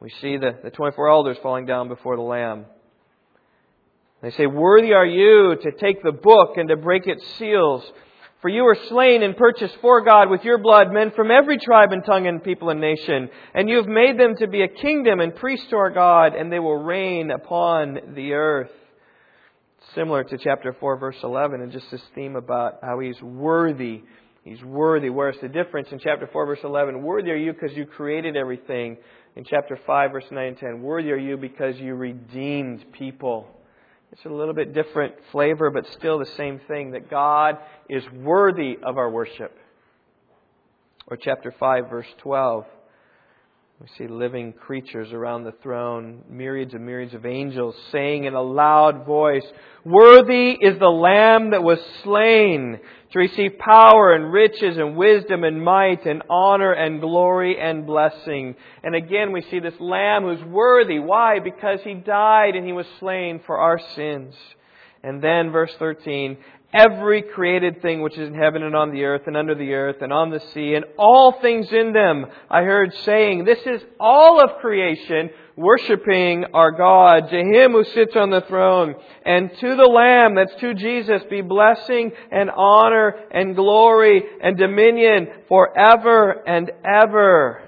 We 0.00 0.10
see 0.20 0.36
the, 0.36 0.58
the 0.62 0.70
24 0.70 1.08
elders 1.08 1.38
falling 1.42 1.64
down 1.64 1.88
before 1.88 2.16
the 2.16 2.22
Lamb. 2.22 2.66
They 4.20 4.30
say, 4.30 4.46
Worthy 4.46 4.92
are 4.92 5.06
you 5.06 5.56
to 5.62 5.72
take 5.72 6.02
the 6.02 6.12
book 6.12 6.56
and 6.56 6.68
to 6.68 6.76
break 6.76 7.06
its 7.06 7.24
seals. 7.38 7.82
For 8.42 8.48
you 8.48 8.64
were 8.64 8.76
slain 8.88 9.22
and 9.22 9.36
purchased 9.36 9.76
for 9.80 10.04
God 10.04 10.28
with 10.28 10.42
your 10.42 10.58
blood 10.58 10.92
men 10.92 11.12
from 11.12 11.30
every 11.30 11.58
tribe 11.58 11.92
and 11.92 12.04
tongue 12.04 12.26
and 12.26 12.42
people 12.42 12.70
and 12.70 12.80
nation. 12.80 13.30
And 13.54 13.68
you 13.68 13.76
have 13.76 13.86
made 13.86 14.18
them 14.18 14.34
to 14.40 14.48
be 14.48 14.62
a 14.62 14.68
kingdom 14.68 15.20
and 15.20 15.32
priests 15.32 15.68
to 15.70 15.76
our 15.76 15.90
God, 15.90 16.34
and 16.34 16.52
they 16.52 16.58
will 16.58 16.82
reign 16.82 17.30
upon 17.30 18.14
the 18.16 18.32
earth. 18.32 18.72
Similar 19.94 20.24
to 20.24 20.38
chapter 20.38 20.74
4, 20.78 20.96
verse 20.96 21.16
11, 21.22 21.60
and 21.60 21.70
just 21.70 21.88
this 21.92 22.02
theme 22.16 22.34
about 22.34 22.80
how 22.82 22.98
he's 22.98 23.20
worthy. 23.22 24.02
He's 24.42 24.62
worthy. 24.64 25.08
Where's 25.08 25.36
the 25.40 25.48
difference 25.48 25.92
in 25.92 26.00
chapter 26.00 26.28
4, 26.32 26.46
verse 26.46 26.58
11, 26.64 27.00
worthy 27.00 27.30
are 27.30 27.36
you 27.36 27.52
because 27.52 27.76
you 27.76 27.86
created 27.86 28.36
everything. 28.36 28.96
In 29.36 29.44
chapter 29.44 29.78
5, 29.86 30.10
verse 30.10 30.24
9 30.32 30.46
and 30.48 30.58
10, 30.58 30.82
worthy 30.82 31.12
are 31.12 31.16
you 31.16 31.36
because 31.36 31.76
you 31.76 31.94
redeemed 31.94 32.84
people. 32.92 33.46
It's 34.12 34.24
a 34.26 34.28
little 34.28 34.52
bit 34.52 34.74
different 34.74 35.14
flavor, 35.32 35.70
but 35.70 35.86
still 35.92 36.18
the 36.18 36.26
same 36.36 36.60
thing 36.68 36.90
that 36.90 37.08
God 37.08 37.56
is 37.88 38.04
worthy 38.12 38.76
of 38.82 38.98
our 38.98 39.10
worship. 39.10 39.56
Or 41.06 41.16
chapter 41.16 41.52
5, 41.58 41.88
verse 41.88 42.06
12. 42.18 42.66
We 43.80 43.88
see 43.98 44.06
living 44.06 44.52
creatures 44.52 45.12
around 45.12 45.42
the 45.42 45.54
throne, 45.62 46.22
myriads 46.28 46.72
and 46.72 46.86
myriads 46.86 47.14
of 47.14 47.26
angels 47.26 47.74
saying 47.90 48.24
in 48.24 48.34
a 48.34 48.42
loud 48.42 49.04
voice, 49.04 49.44
Worthy 49.84 50.50
is 50.52 50.78
the 50.78 50.86
Lamb 50.86 51.50
that 51.50 51.64
was 51.64 51.80
slain 52.04 52.78
to 53.10 53.18
receive 53.18 53.58
power 53.58 54.14
and 54.14 54.32
riches 54.32 54.76
and 54.76 54.96
wisdom 54.96 55.42
and 55.42 55.64
might 55.64 56.06
and 56.06 56.22
honor 56.30 56.72
and 56.72 57.00
glory 57.00 57.58
and 57.58 57.84
blessing. 57.84 58.54
And 58.84 58.94
again, 58.94 59.32
we 59.32 59.42
see 59.42 59.58
this 59.58 59.80
Lamb 59.80 60.22
who's 60.22 60.44
worthy. 60.44 61.00
Why? 61.00 61.40
Because 61.40 61.80
he 61.82 61.94
died 61.94 62.54
and 62.54 62.64
he 62.64 62.72
was 62.72 62.86
slain 63.00 63.40
for 63.44 63.58
our 63.58 63.80
sins. 63.96 64.34
And 65.02 65.20
then 65.20 65.50
verse 65.50 65.74
13, 65.80 66.36
every 66.72 67.22
created 67.22 67.82
thing 67.82 68.00
which 68.00 68.16
is 68.16 68.28
in 68.28 68.34
heaven 68.34 68.62
and 68.62 68.74
on 68.74 68.92
the 68.92 69.04
earth 69.04 69.22
and 69.26 69.36
under 69.36 69.54
the 69.54 69.74
earth 69.74 69.96
and 70.00 70.12
on 70.12 70.30
the 70.30 70.40
sea 70.52 70.74
and 70.74 70.84
all 70.98 71.32
things 71.40 71.70
in 71.72 71.92
them, 71.92 72.26
I 72.50 72.62
heard 72.62 72.94
saying, 73.04 73.44
this 73.44 73.60
is 73.66 73.82
all 74.00 74.42
of 74.42 74.60
creation 74.60 75.30
worshiping 75.56 76.46
our 76.54 76.72
God, 76.72 77.28
to 77.28 77.38
Him 77.38 77.72
who 77.72 77.84
sits 77.84 78.16
on 78.16 78.30
the 78.30 78.40
throne, 78.42 78.94
and 79.24 79.50
to 79.58 79.76
the 79.76 79.88
Lamb, 79.88 80.34
that's 80.34 80.54
to 80.60 80.74
Jesus, 80.74 81.22
be 81.28 81.42
blessing 81.42 82.12
and 82.30 82.50
honor 82.50 83.14
and 83.30 83.54
glory 83.54 84.22
and 84.42 84.56
dominion 84.56 85.28
forever 85.48 86.42
and 86.46 86.70
ever. 86.84 87.62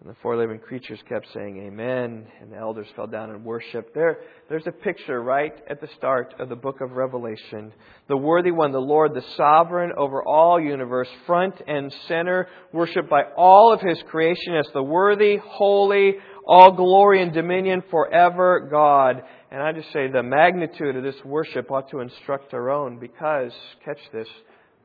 And 0.00 0.08
the 0.08 0.16
four 0.22 0.34
living 0.34 0.60
creatures 0.60 0.98
kept 1.10 1.26
saying, 1.34 1.62
Amen. 1.66 2.26
And 2.40 2.50
the 2.50 2.56
elders 2.56 2.86
fell 2.96 3.06
down 3.06 3.28
and 3.28 3.44
worshiped. 3.44 3.92
There, 3.94 4.20
there's 4.48 4.66
a 4.66 4.72
picture 4.72 5.22
right 5.22 5.52
at 5.68 5.82
the 5.82 5.88
start 5.98 6.34
of 6.38 6.48
the 6.48 6.56
book 6.56 6.80
of 6.80 6.92
Revelation. 6.92 7.70
The 8.08 8.16
worthy 8.16 8.50
one, 8.50 8.72
the 8.72 8.80
Lord, 8.80 9.12
the 9.12 9.24
sovereign 9.36 9.92
over 9.94 10.26
all 10.26 10.58
universe, 10.58 11.08
front 11.26 11.60
and 11.66 11.92
center, 12.08 12.48
worshiped 12.72 13.10
by 13.10 13.24
all 13.36 13.74
of 13.74 13.82
his 13.82 14.02
creation 14.08 14.56
as 14.56 14.66
the 14.72 14.82
worthy, 14.82 15.36
holy, 15.36 16.14
all 16.46 16.72
glory 16.72 17.22
and 17.22 17.34
dominion 17.34 17.82
forever 17.90 18.68
God. 18.70 19.22
And 19.50 19.62
I 19.62 19.72
just 19.72 19.92
say 19.92 20.08
the 20.08 20.22
magnitude 20.22 20.96
of 20.96 21.02
this 21.02 21.22
worship 21.26 21.70
ought 21.70 21.90
to 21.90 22.00
instruct 22.00 22.54
our 22.54 22.70
own 22.70 22.98
because, 22.98 23.52
catch 23.84 24.00
this, 24.14 24.28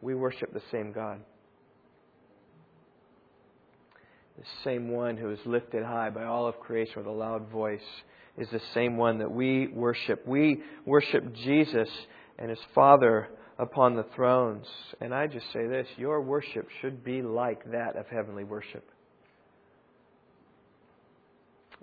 we 0.02 0.14
worship 0.14 0.52
the 0.54 0.62
same 0.72 0.92
God. 0.92 1.22
The 4.38 4.44
same 4.64 4.90
one 4.90 5.18
who 5.18 5.32
is 5.32 5.40
lifted 5.46 5.84
high 5.84 6.10
by 6.10 6.26
all 6.26 6.48
of 6.48 6.60
creation 6.60 6.96
with 6.98 7.08
a 7.08 7.12
loud 7.12 7.50
voice 7.50 7.80
is 8.38 8.48
the 8.52 8.62
same 8.74 8.98
one 8.98 9.20
that 9.20 9.32
we 9.32 9.68
worship. 9.68 10.28
We 10.28 10.62
worship 10.86 11.34
Jesus 11.34 11.88
and 12.38 12.50
his 12.50 12.60
Father 12.74 13.30
upon 13.58 13.96
the 13.96 14.06
thrones. 14.16 14.66
And 15.00 15.14
I 15.14 15.28
just 15.28 15.46
say 15.54 15.68
this 15.68 15.88
your 15.98 16.22
worship 16.22 16.68
should 16.82 17.04
be 17.04 17.22
like 17.22 17.72
that 17.72 17.96
of 17.96 18.08
heavenly 18.08 18.44
worship. 18.44 18.84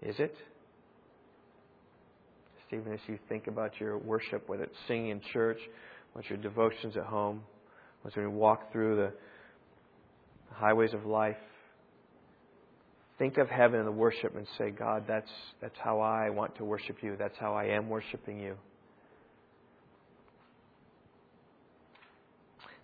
Is 0.03 0.17
it? 0.19 0.35
Stephen, 2.67 2.93
as 2.93 3.01
you 3.07 3.19
think 3.29 3.47
about 3.47 3.73
your 3.79 3.99
worship, 3.99 4.49
whether 4.49 4.65
it's 4.65 4.77
singing 4.89 5.11
in 5.11 5.21
church, 5.33 5.59
whether 6.13 6.27
your 6.29 6.39
devotions 6.39 6.97
at 6.97 7.05
home, 7.05 7.43
whether 8.03 8.21
you 8.21 8.31
walk 8.31 8.73
through 8.73 8.97
the 8.97 9.13
highways 10.55 10.93
of 10.93 11.07
life, 11.07 11.37
think 13.23 13.39
of 13.39 13.49
heaven 13.49 13.79
and 13.79 13.87
the 13.87 13.93
worship 13.93 14.35
and 14.35 14.49
say, 14.59 14.71
God, 14.71 15.05
that's, 15.07 15.31
that's 15.61 15.77
how 15.79 16.01
I 16.01 16.31
want 16.31 16.57
to 16.57 16.65
worship 16.65 16.97
you. 17.03 17.15
That's 17.17 17.39
how 17.39 17.55
I 17.55 17.67
am 17.67 17.89
worshiping 17.89 18.41
you. 18.41 18.57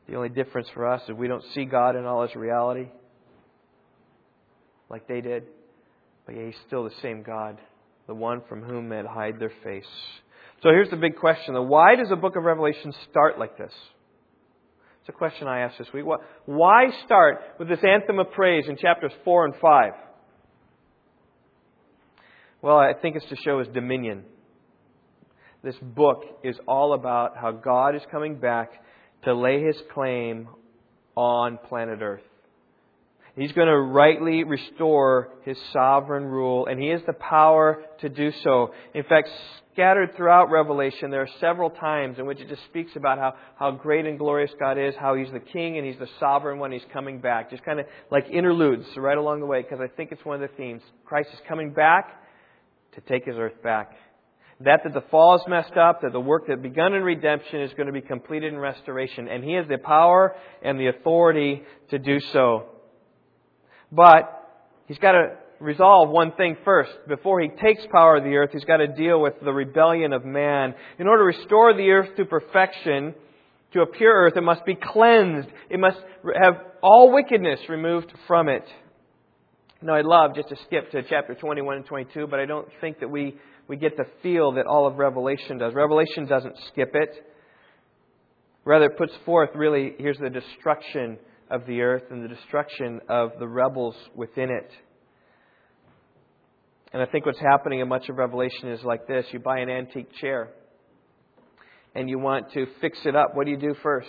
The 0.08 0.14
only 0.14 0.28
difference 0.28 0.68
for 0.74 0.86
us 0.86 1.02
is 1.08 1.16
we 1.16 1.26
don't 1.26 1.42
see 1.56 1.64
God 1.64 1.96
in 1.96 2.04
all 2.04 2.22
his 2.22 2.36
reality 2.36 2.86
like 4.88 5.08
they 5.08 5.20
did, 5.20 5.42
but 6.24 6.36
yeah, 6.36 6.46
he's 6.46 6.54
still 6.68 6.84
the 6.84 6.94
same 7.02 7.24
God, 7.24 7.58
the 8.06 8.14
one 8.14 8.40
from 8.48 8.62
whom 8.62 8.90
men 8.90 9.06
hide 9.06 9.40
their 9.40 9.52
face. 9.64 9.90
So 10.62 10.68
here's 10.68 10.88
the 10.88 10.96
big 10.96 11.16
question. 11.16 11.56
Why 11.66 11.96
does 11.96 12.10
the 12.10 12.16
book 12.16 12.36
of 12.36 12.44
Revelation 12.44 12.94
start 13.10 13.40
like 13.40 13.58
this? 13.58 13.72
It's 15.00 15.08
a 15.08 15.18
question 15.18 15.48
I 15.48 15.62
asked 15.62 15.78
this 15.78 15.88
week. 15.92 16.04
Why 16.46 16.84
start 17.04 17.40
with 17.58 17.68
this 17.68 17.80
anthem 17.82 18.20
of 18.20 18.30
praise 18.30 18.66
in 18.68 18.76
chapters 18.76 19.12
4 19.24 19.46
and 19.46 19.54
5? 19.60 19.92
Well, 22.60 22.76
I 22.76 22.92
think 22.92 23.14
it's 23.14 23.26
to 23.26 23.36
show 23.36 23.60
his 23.60 23.68
dominion. 23.68 24.24
This 25.62 25.76
book 25.80 26.24
is 26.42 26.56
all 26.66 26.92
about 26.92 27.36
how 27.36 27.52
God 27.52 27.94
is 27.94 28.02
coming 28.10 28.36
back 28.40 28.70
to 29.24 29.34
lay 29.34 29.62
his 29.62 29.76
claim 29.94 30.48
on 31.14 31.58
planet 31.68 32.00
Earth. 32.02 32.22
He's 33.36 33.52
going 33.52 33.68
to 33.68 33.78
rightly 33.78 34.42
restore 34.42 35.28
his 35.44 35.56
sovereign 35.72 36.24
rule, 36.24 36.66
and 36.66 36.82
he 36.82 36.88
has 36.88 37.00
the 37.06 37.12
power 37.12 37.84
to 38.00 38.08
do 38.08 38.32
so. 38.42 38.72
In 38.92 39.04
fact, 39.04 39.28
scattered 39.72 40.16
throughout 40.16 40.50
Revelation, 40.50 41.12
there 41.12 41.22
are 41.22 41.28
several 41.38 41.70
times 41.70 42.18
in 42.18 42.26
which 42.26 42.40
it 42.40 42.48
just 42.48 42.64
speaks 42.64 42.90
about 42.96 43.18
how, 43.18 43.34
how 43.56 43.70
great 43.70 44.06
and 44.06 44.18
glorious 44.18 44.50
God 44.58 44.76
is, 44.78 44.94
how 44.98 45.14
he's 45.14 45.30
the 45.30 45.38
king 45.38 45.78
and 45.78 45.86
he's 45.86 45.98
the 46.00 46.08
sovereign 46.18 46.58
when 46.58 46.72
he's 46.72 46.82
coming 46.92 47.20
back. 47.20 47.50
Just 47.50 47.64
kind 47.64 47.78
of 47.78 47.86
like 48.10 48.28
interludes 48.28 48.86
right 48.96 49.16
along 49.16 49.38
the 49.38 49.46
way, 49.46 49.62
because 49.62 49.78
I 49.80 49.86
think 49.96 50.10
it's 50.10 50.24
one 50.24 50.42
of 50.42 50.50
the 50.50 50.56
themes. 50.56 50.82
Christ 51.04 51.28
is 51.32 51.38
coming 51.46 51.72
back 51.72 52.20
to 52.98 53.12
take 53.12 53.24
his 53.24 53.36
earth 53.36 53.62
back. 53.62 53.92
That 54.60 54.82
that 54.82 54.92
the 54.92 55.02
fall 55.02 55.36
is 55.36 55.42
messed 55.46 55.76
up, 55.76 56.02
that 56.02 56.12
the 56.12 56.20
work 56.20 56.48
that 56.48 56.62
begun 56.62 56.92
in 56.94 57.02
redemption 57.02 57.60
is 57.60 57.72
going 57.74 57.86
to 57.86 57.92
be 57.92 58.00
completed 58.00 58.52
in 58.52 58.58
restoration. 58.58 59.28
And 59.28 59.44
he 59.44 59.52
has 59.52 59.68
the 59.68 59.78
power 59.78 60.34
and 60.62 60.80
the 60.80 60.88
authority 60.88 61.62
to 61.90 61.98
do 61.98 62.18
so. 62.18 62.66
But 63.92 64.24
he's 64.86 64.98
got 64.98 65.12
to 65.12 65.36
resolve 65.60 66.08
one 66.08 66.32
thing 66.32 66.56
first. 66.64 66.90
Before 67.06 67.40
he 67.40 67.48
takes 67.48 67.86
power 67.92 68.16
of 68.16 68.24
the 68.24 68.34
earth, 68.34 68.50
he's 68.52 68.64
got 68.64 68.78
to 68.78 68.88
deal 68.88 69.20
with 69.20 69.34
the 69.40 69.52
rebellion 69.52 70.12
of 70.12 70.24
man. 70.24 70.74
In 70.98 71.06
order 71.06 71.30
to 71.30 71.38
restore 71.38 71.74
the 71.74 71.90
earth 71.90 72.16
to 72.16 72.24
perfection, 72.24 73.14
to 73.74 73.82
a 73.82 73.86
pure 73.86 74.12
earth, 74.12 74.36
it 74.36 74.42
must 74.42 74.64
be 74.64 74.74
cleansed. 74.74 75.48
It 75.70 75.78
must 75.78 75.98
have 76.42 76.54
all 76.82 77.12
wickedness 77.12 77.60
removed 77.68 78.12
from 78.26 78.48
it. 78.48 78.64
Now, 79.80 79.94
I'd 79.94 80.06
love 80.06 80.34
just 80.34 80.48
to 80.48 80.56
skip 80.64 80.90
to 80.90 81.02
chapter 81.04 81.34
21 81.34 81.76
and 81.76 81.86
22, 81.86 82.26
but 82.26 82.40
I 82.40 82.46
don't 82.46 82.68
think 82.80 82.98
that 82.98 83.08
we, 83.08 83.36
we 83.68 83.76
get 83.76 83.96
the 83.96 84.06
feel 84.22 84.52
that 84.52 84.66
all 84.66 84.88
of 84.88 84.96
Revelation 84.96 85.58
does. 85.58 85.72
Revelation 85.72 86.26
doesn't 86.26 86.56
skip 86.68 86.90
it. 86.94 87.24
Rather, 88.64 88.86
it 88.86 88.98
puts 88.98 89.12
forth 89.24 89.50
really, 89.54 89.94
here's 89.98 90.18
the 90.18 90.30
destruction 90.30 91.16
of 91.48 91.64
the 91.66 91.80
earth 91.80 92.02
and 92.10 92.24
the 92.24 92.28
destruction 92.28 93.00
of 93.08 93.30
the 93.38 93.46
rebels 93.46 93.94
within 94.16 94.50
it. 94.50 94.70
And 96.92 97.00
I 97.00 97.06
think 97.06 97.24
what's 97.24 97.38
happening 97.38 97.78
in 97.78 97.88
much 97.88 98.08
of 98.08 98.16
Revelation 98.16 98.70
is 98.70 98.82
like 98.82 99.06
this 99.06 99.26
you 99.32 99.38
buy 99.38 99.60
an 99.60 99.70
antique 99.70 100.12
chair 100.14 100.48
and 101.94 102.10
you 102.10 102.18
want 102.18 102.52
to 102.52 102.66
fix 102.80 102.98
it 103.04 103.14
up. 103.14 103.34
What 103.34 103.44
do 103.44 103.52
you 103.52 103.58
do 103.58 103.74
first? 103.82 104.08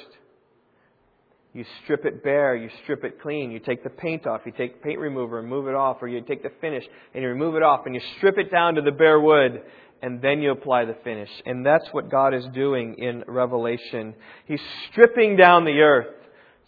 You 1.53 1.65
strip 1.83 2.05
it 2.05 2.23
bare, 2.23 2.55
you 2.55 2.69
strip 2.83 3.03
it 3.03 3.19
clean, 3.21 3.49
you 3.49 3.59
take 3.59 3.83
the 3.83 3.89
paint 3.89 4.27
off, 4.27 4.41
you 4.45 4.51
take 4.51 4.83
paint 4.83 4.99
remover 4.99 5.39
and 5.39 5.47
move 5.47 5.67
it 5.67 5.73
off, 5.73 5.97
or 6.01 6.07
you 6.07 6.21
take 6.21 6.43
the 6.43 6.51
finish 6.61 6.83
and 7.13 7.23
you 7.23 7.29
remove 7.29 7.55
it 7.55 7.63
off 7.63 7.85
and 7.85 7.95
you 7.95 8.01
strip 8.17 8.37
it 8.37 8.51
down 8.51 8.75
to 8.75 8.81
the 8.81 8.91
bare 8.91 9.19
wood, 9.19 9.63
and 10.01 10.21
then 10.21 10.41
you 10.41 10.51
apply 10.51 10.85
the 10.85 10.95
finish. 11.03 11.29
And 11.45 11.65
that's 11.65 11.87
what 11.91 12.11
God 12.11 12.35
is 12.35 12.45
doing 12.53 12.95
in 12.99 13.23
Revelation. 13.27 14.13
He's 14.45 14.61
stripping 14.91 15.37
down 15.37 15.65
the 15.65 15.79
earth 15.79 16.15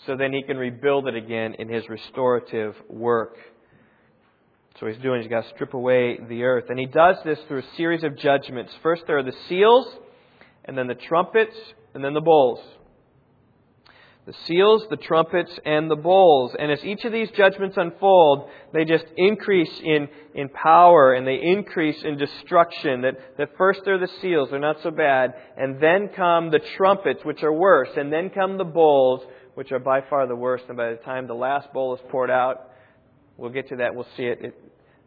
so 0.07 0.17
then 0.17 0.33
he 0.33 0.41
can 0.41 0.57
rebuild 0.57 1.07
it 1.07 1.15
again 1.15 1.53
in 1.59 1.69
his 1.69 1.87
restorative 1.87 2.75
work. 2.89 3.37
So 4.79 4.87
he's 4.87 4.97
doing, 4.97 5.21
he's 5.21 5.29
got 5.29 5.43
to 5.43 5.49
strip 5.49 5.75
away 5.75 6.17
the 6.27 6.41
earth. 6.41 6.65
And 6.69 6.79
he 6.79 6.87
does 6.87 7.17
this 7.23 7.37
through 7.47 7.59
a 7.59 7.75
series 7.77 8.03
of 8.03 8.17
judgments. 8.17 8.73
First 8.81 9.03
there 9.05 9.19
are 9.19 9.23
the 9.23 9.35
seals, 9.47 9.85
and 10.65 10.75
then 10.75 10.87
the 10.87 10.95
trumpets, 10.95 11.55
and 11.93 12.03
then 12.03 12.15
the 12.15 12.21
bowls 12.21 12.59
the 14.31 14.37
seals, 14.47 14.83
the 14.89 14.95
trumpets, 14.95 15.51
and 15.65 15.91
the 15.91 15.95
bowls. 15.95 16.53
And 16.57 16.71
as 16.71 16.81
each 16.85 17.03
of 17.03 17.11
these 17.11 17.29
judgments 17.31 17.75
unfold, 17.75 18.47
they 18.71 18.85
just 18.85 19.03
increase 19.17 19.81
in, 19.83 20.07
in 20.33 20.47
power 20.47 21.13
and 21.13 21.27
they 21.27 21.35
increase 21.41 22.01
in 22.01 22.17
destruction. 22.17 23.01
That, 23.01 23.15
that 23.37 23.49
first 23.57 23.81
they're 23.83 23.99
the 23.99 24.07
seals, 24.21 24.49
they're 24.49 24.59
not 24.59 24.77
so 24.83 24.91
bad. 24.91 25.33
And 25.57 25.81
then 25.81 26.11
come 26.15 26.49
the 26.49 26.61
trumpets, 26.77 27.25
which 27.25 27.43
are 27.43 27.51
worse. 27.51 27.89
And 27.97 28.11
then 28.11 28.29
come 28.29 28.57
the 28.57 28.63
bowls, 28.63 29.21
which 29.55 29.73
are 29.73 29.79
by 29.79 29.99
far 30.09 30.25
the 30.27 30.35
worst. 30.35 30.63
And 30.69 30.77
by 30.77 30.91
the 30.91 30.97
time 31.03 31.27
the 31.27 31.33
last 31.33 31.73
bowl 31.73 31.93
is 31.93 32.01
poured 32.09 32.31
out, 32.31 32.69
we'll 33.35 33.51
get 33.51 33.67
to 33.69 33.75
that, 33.77 33.93
we'll 33.93 34.07
see 34.15 34.23
it. 34.23 34.39
it 34.41 34.55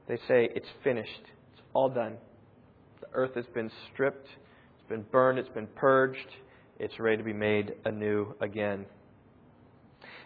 they 0.06 0.16
say 0.28 0.50
it's 0.54 0.68
finished. 0.82 1.22
It's 1.54 1.62
all 1.72 1.88
done. 1.88 2.18
The 3.00 3.06
earth 3.14 3.36
has 3.36 3.46
been 3.54 3.70
stripped, 3.90 4.26
it's 4.26 4.88
been 4.90 5.06
burned, 5.10 5.38
it's 5.38 5.48
been 5.48 5.68
purged. 5.68 6.28
It's 6.76 6.98
ready 6.98 7.18
to 7.18 7.22
be 7.22 7.32
made 7.32 7.74
anew 7.84 8.34
again. 8.40 8.84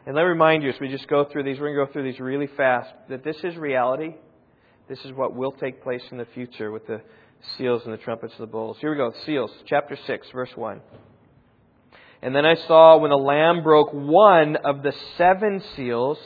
And 0.08 0.16
let 0.16 0.22
me 0.22 0.28
remind 0.30 0.62
you, 0.62 0.70
as 0.70 0.80
we 0.80 0.88
just 0.88 1.06
go 1.06 1.26
through 1.26 1.42
these, 1.42 1.60
we're 1.60 1.66
going 1.66 1.80
to 1.80 1.84
go 1.84 1.92
through 1.92 2.10
these 2.10 2.18
really 2.18 2.46
fast, 2.56 2.88
that 3.10 3.22
this 3.22 3.36
is 3.44 3.58
reality. 3.58 4.14
This 4.88 4.98
is 5.04 5.12
what 5.12 5.34
will 5.34 5.52
take 5.52 5.82
place 5.82 6.00
in 6.10 6.16
the 6.16 6.24
future 6.32 6.70
with 6.70 6.86
the 6.86 7.02
seals 7.58 7.82
and 7.84 7.92
the 7.92 7.98
trumpets 7.98 8.32
of 8.32 8.38
the 8.38 8.46
bowls. 8.46 8.78
Here 8.80 8.90
we 8.90 8.96
go. 8.96 9.12
Seals, 9.26 9.50
chapter 9.66 9.98
6, 10.06 10.28
verse 10.32 10.48
1. 10.54 10.80
And 12.22 12.34
then 12.34 12.46
I 12.46 12.54
saw 12.54 12.96
when 12.96 13.10
the 13.10 13.18
Lamb 13.18 13.62
broke 13.62 13.92
one 13.92 14.56
of 14.56 14.82
the 14.82 14.94
seven 15.18 15.62
seals, 15.76 16.16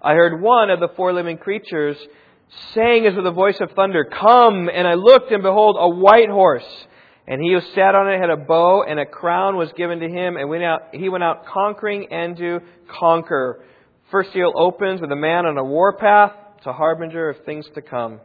I 0.00 0.14
heard 0.14 0.40
one 0.40 0.70
of 0.70 0.80
the 0.80 0.88
four 0.96 1.12
living 1.12 1.36
creatures 1.36 1.98
saying 2.72 3.04
as 3.04 3.14
with 3.14 3.26
a 3.26 3.32
voice 3.32 3.58
of 3.60 3.70
thunder, 3.72 4.06
Come! 4.18 4.70
And 4.72 4.88
I 4.88 4.94
looked, 4.94 5.30
and 5.30 5.42
behold, 5.42 5.76
a 5.78 5.90
white 5.90 6.30
horse. 6.30 6.86
And 7.28 7.42
he 7.42 7.52
who 7.52 7.60
sat 7.74 7.94
on 7.94 8.08
it 8.08 8.20
had 8.20 8.30
a 8.30 8.36
bow, 8.36 8.84
and 8.84 9.00
a 9.00 9.06
crown 9.06 9.56
was 9.56 9.72
given 9.76 9.98
to 10.00 10.08
him, 10.08 10.36
and 10.36 10.48
went 10.48 10.62
out, 10.62 10.88
he 10.92 11.08
went 11.08 11.24
out 11.24 11.46
conquering 11.46 12.06
and 12.12 12.36
to 12.36 12.60
conquer. 12.88 13.64
First 14.10 14.32
seal 14.32 14.52
opens 14.54 15.00
with 15.00 15.10
a 15.10 15.16
man 15.16 15.46
on 15.46 15.58
a 15.58 15.64
warpath. 15.64 16.32
It's 16.58 16.66
a 16.66 16.72
harbinger 16.72 17.30
of 17.30 17.44
things 17.44 17.66
to 17.74 17.82
come. 17.82 18.20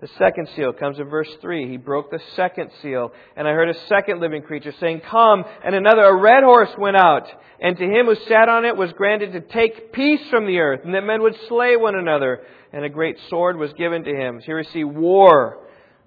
The 0.00 0.08
second 0.18 0.48
seal 0.54 0.72
comes 0.72 1.00
in 1.00 1.08
verse 1.08 1.28
3. 1.40 1.68
He 1.68 1.76
broke 1.76 2.10
the 2.10 2.20
second 2.36 2.70
seal, 2.82 3.10
and 3.36 3.48
I 3.48 3.52
heard 3.52 3.68
a 3.68 3.86
second 3.88 4.20
living 4.20 4.42
creature 4.42 4.72
saying, 4.78 5.00
Come! 5.10 5.44
And 5.64 5.74
another, 5.74 6.02
a 6.02 6.14
red 6.14 6.44
horse 6.44 6.70
went 6.78 6.96
out, 6.96 7.26
and 7.60 7.76
to 7.76 7.84
him 7.84 8.06
who 8.06 8.14
sat 8.14 8.48
on 8.48 8.64
it 8.64 8.76
was 8.76 8.92
granted 8.92 9.32
to 9.32 9.40
take 9.40 9.92
peace 9.92 10.20
from 10.30 10.46
the 10.46 10.58
earth, 10.58 10.82
and 10.84 10.94
that 10.94 11.02
men 11.02 11.22
would 11.22 11.34
slay 11.48 11.76
one 11.76 11.96
another, 11.96 12.42
and 12.72 12.84
a 12.84 12.88
great 12.88 13.16
sword 13.28 13.56
was 13.56 13.72
given 13.72 14.04
to 14.04 14.14
him. 14.14 14.40
Here 14.44 14.58
we 14.58 14.64
see 14.64 14.84
war 14.84 15.66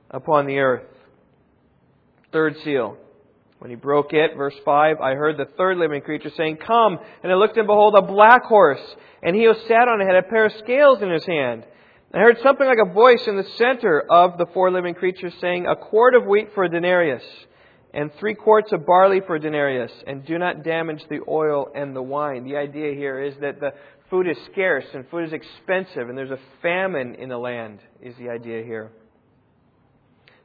upon 0.10 0.46
the 0.46 0.60
earth. 0.60 0.91
Third 2.32 2.56
seal. 2.64 2.98
When 3.60 3.70
he 3.70 3.76
broke 3.76 4.14
it, 4.14 4.36
verse 4.36 4.56
5, 4.66 5.02
I 5.02 5.14
heard 5.14 5.38
the 5.38 5.46
third 5.58 5.78
living 5.78 6.02
creature 6.02 6.32
saying, 6.36 6.58
Come! 6.58 6.98
And 7.22 7.32
I 7.32 7.36
looked 7.36 7.58
and 7.58 7.68
behold 7.68 7.94
a 7.96 8.02
black 8.02 8.44
horse, 8.46 8.82
and 9.22 9.36
he 9.36 9.44
who 9.44 9.54
sat 9.54 9.88
on 9.88 10.02
it 10.02 10.06
had 10.06 10.16
a 10.16 10.28
pair 10.28 10.46
of 10.46 10.54
scales 10.54 11.02
in 11.02 11.12
his 11.12 11.26
hand. 11.26 11.66
I 12.14 12.20
heard 12.20 12.40
something 12.42 12.66
like 12.66 12.80
a 12.84 12.92
voice 12.92 13.26
in 13.28 13.38
the 13.38 13.48
center 13.58 14.02
of 14.10 14.38
the 14.38 14.48
four 14.48 14.72
living 14.72 14.96
creatures 14.96 15.34
saying, 15.40 15.68
A 15.68 15.76
quart 15.76 16.16
of 16.16 16.26
wheat 16.26 16.50
for 16.56 16.64
a 16.64 16.70
denarius, 16.70 17.24
and 17.94 18.12
three 18.16 18.34
quarts 18.34 18.72
of 18.72 18.86
barley 18.86 19.22
for 19.28 19.36
a 19.36 19.40
denarius, 19.40 19.92
and 20.08 20.26
do 20.26 20.38
not 20.38 20.64
damage 20.64 21.04
the 21.10 21.20
oil 21.28 21.68
and 21.76 21.96
the 21.96 22.02
wine. 22.02 22.44
The 22.46 22.58
idea 22.58 22.96
here 22.96 23.22
is 23.22 23.36
that 23.42 23.60
the 23.60 23.74
food 24.10 24.28
is 24.28 24.38
scarce 24.52 24.86
and 24.94 25.08
food 25.10 25.26
is 25.26 25.34
expensive, 25.34 26.10
and 26.10 26.18
there's 26.18 26.32
a 26.32 26.40
famine 26.62 27.16
in 27.16 27.30
the 27.30 27.38
land, 27.38 27.80
is 28.02 28.16
the 28.18 28.30
idea 28.30 28.64
here. 28.64 28.92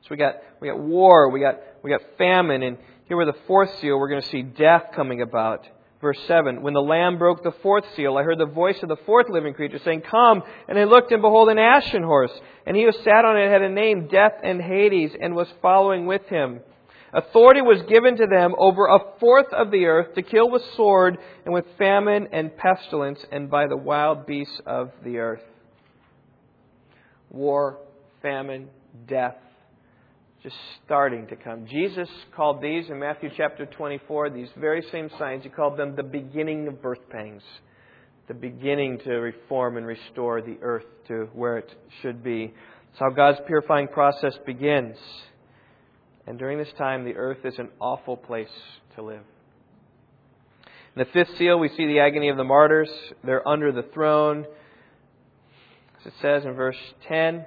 So 0.06 0.10
we 0.12 0.18
got 0.18 0.36
we 0.60 0.68
got 0.68 0.78
war, 0.78 1.30
we 1.30 1.40
got 1.40 1.58
we 1.82 1.90
got 1.90 2.00
famine, 2.16 2.62
and 2.62 2.78
here 3.08 3.16
with 3.16 3.26
the 3.26 3.40
fourth 3.48 3.76
seal, 3.80 3.98
we're 3.98 4.08
going 4.08 4.22
to 4.22 4.28
see 4.28 4.42
death 4.42 4.90
coming 4.94 5.20
about. 5.20 5.66
Verse 6.00 6.18
7 6.28 6.62
When 6.62 6.74
the 6.74 6.80
Lamb 6.80 7.18
broke 7.18 7.42
the 7.42 7.54
fourth 7.60 7.84
seal, 7.96 8.16
I 8.16 8.22
heard 8.22 8.38
the 8.38 8.46
voice 8.46 8.80
of 8.84 8.88
the 8.88 8.98
fourth 9.04 9.28
living 9.28 9.54
creature 9.54 9.80
saying, 9.84 10.02
Come! 10.02 10.44
And 10.68 10.78
I 10.78 10.84
looked, 10.84 11.10
and 11.10 11.22
behold, 11.22 11.48
an 11.48 11.58
ashen 11.58 12.04
horse. 12.04 12.30
And 12.66 12.76
he 12.76 12.84
who 12.84 12.92
sat 12.92 13.24
on 13.24 13.36
it 13.36 13.50
had 13.50 13.62
a 13.62 13.68
name, 13.68 14.06
Death 14.06 14.34
and 14.44 14.62
Hades, 14.62 15.10
and 15.20 15.34
was 15.34 15.48
following 15.60 16.06
with 16.06 16.24
him. 16.26 16.60
Authority 17.12 17.62
was 17.62 17.82
given 17.88 18.16
to 18.16 18.26
them 18.26 18.54
over 18.58 18.86
a 18.86 18.98
fourth 19.18 19.52
of 19.52 19.72
the 19.72 19.86
earth 19.86 20.14
to 20.14 20.22
kill 20.22 20.48
with 20.50 20.62
sword, 20.76 21.18
and 21.44 21.52
with 21.52 21.64
famine 21.78 22.28
and 22.30 22.56
pestilence, 22.56 23.24
and 23.32 23.50
by 23.50 23.66
the 23.66 23.76
wild 23.76 24.26
beasts 24.26 24.60
of 24.66 24.92
the 25.02 25.18
earth. 25.18 25.42
War, 27.30 27.78
famine, 28.22 28.68
death 29.08 29.36
just 30.46 30.56
starting 30.84 31.26
to 31.26 31.34
come. 31.34 31.66
Jesus 31.66 32.08
called 32.36 32.62
these 32.62 32.88
in 32.88 33.00
Matthew 33.00 33.30
chapter 33.36 33.66
24, 33.66 34.30
these 34.30 34.46
very 34.56 34.80
same 34.92 35.10
signs, 35.18 35.42
he 35.42 35.48
called 35.48 35.76
them 35.76 35.96
the 35.96 36.04
beginning 36.04 36.68
of 36.68 36.80
birth 36.80 37.00
pangs, 37.10 37.42
the 38.28 38.34
beginning 38.34 39.00
to 39.00 39.10
reform 39.14 39.76
and 39.76 39.84
restore 39.84 40.40
the 40.40 40.56
earth 40.62 40.84
to 41.08 41.28
where 41.32 41.58
it 41.58 41.68
should 42.00 42.22
be. 42.22 42.54
It's 42.92 43.00
how 43.00 43.10
God's 43.10 43.38
purifying 43.48 43.88
process 43.88 44.34
begins. 44.46 44.96
And 46.28 46.38
during 46.38 46.58
this 46.58 46.72
time, 46.78 47.04
the 47.04 47.16
earth 47.16 47.44
is 47.44 47.58
an 47.58 47.70
awful 47.80 48.16
place 48.16 48.46
to 48.94 49.02
live. 49.02 49.24
In 50.94 51.00
the 51.02 51.06
fifth 51.06 51.36
seal, 51.38 51.58
we 51.58 51.70
see 51.70 51.88
the 51.88 51.98
agony 51.98 52.28
of 52.28 52.36
the 52.36 52.44
martyrs. 52.44 52.90
They're 53.24 53.46
under 53.48 53.72
the 53.72 53.88
throne. 53.92 54.46
As 55.98 56.06
it 56.06 56.12
says 56.22 56.44
in 56.44 56.52
verse 56.52 56.76
10, 57.08 57.44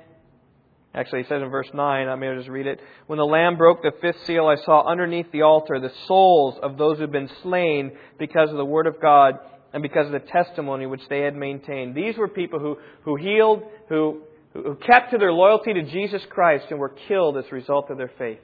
Actually, 0.94 1.22
it 1.22 1.28
says 1.30 1.42
in 1.44 1.50
verse 1.50 1.70
9, 1.72 2.08
I 2.08 2.16
may 2.16 2.34
just 2.36 2.50
read 2.50 2.66
it. 2.66 2.80
When 3.06 3.20
the 3.20 3.26
Lamb 3.26 3.58
broke 3.58 3.84
the 3.84 3.92
fifth 4.02 4.26
seal, 4.26 4.48
I 4.48 4.56
saw 4.64 4.88
underneath 4.90 5.32
the 5.32 5.44
altar 5.44 5.80
the 5.80 5.92
souls 6.08 6.60
of 6.64 6.78
those 6.78 6.98
who 6.98 7.02
had 7.02 7.12
been 7.12 7.30
slain 7.44 7.92
because 8.18 8.50
of 8.50 8.58
the 8.58 8.66
Word 8.66 8.88
of 8.88 9.00
God 9.00 9.36
and 9.72 9.84
because 9.84 10.08
of 10.08 10.14
the 10.14 10.20
testimony 10.20 10.88
which 10.88 11.08
they 11.08 11.20
had 11.20 11.36
maintained. 11.36 11.94
These 11.94 12.18
were 12.18 12.28
people 12.28 12.60
who, 12.60 12.78
who 13.04 13.18
healed, 13.18 13.64
who, 13.88 14.22
who 14.54 14.76
kept 14.76 15.12
to 15.12 15.20
their 15.20 15.32
loyalty 15.32 15.74
to 15.74 15.84
Jesus 15.84 16.24
Christ 16.28 16.66
and 16.72 16.80
were 16.80 16.96
killed 17.08 17.38
as 17.38 17.46
a 17.52 17.56
result 17.56 17.92
of 17.92 17.98
their 17.98 18.12
faith, 18.18 18.42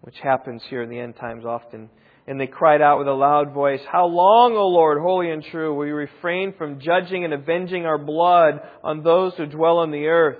which 0.00 0.16
happens 0.20 0.62
here 0.68 0.82
in 0.82 0.90
the 0.90 0.98
end 0.98 1.14
times 1.14 1.44
often. 1.44 1.90
And 2.26 2.40
they 2.40 2.48
cried 2.48 2.82
out 2.82 2.98
with 2.98 3.06
a 3.06 3.12
loud 3.12 3.52
voice, 3.52 3.80
How 3.90 4.06
long, 4.06 4.54
O 4.56 4.66
Lord, 4.66 4.98
holy 5.00 5.30
and 5.30 5.44
true, 5.44 5.72
will 5.72 5.86
you 5.86 5.94
refrain 5.94 6.54
from 6.58 6.80
judging 6.80 7.22
and 7.22 7.32
avenging 7.32 7.86
our 7.86 7.98
blood 7.98 8.62
on 8.82 9.04
those 9.04 9.34
who 9.36 9.46
dwell 9.46 9.78
on 9.78 9.92
the 9.92 10.06
earth? 10.06 10.38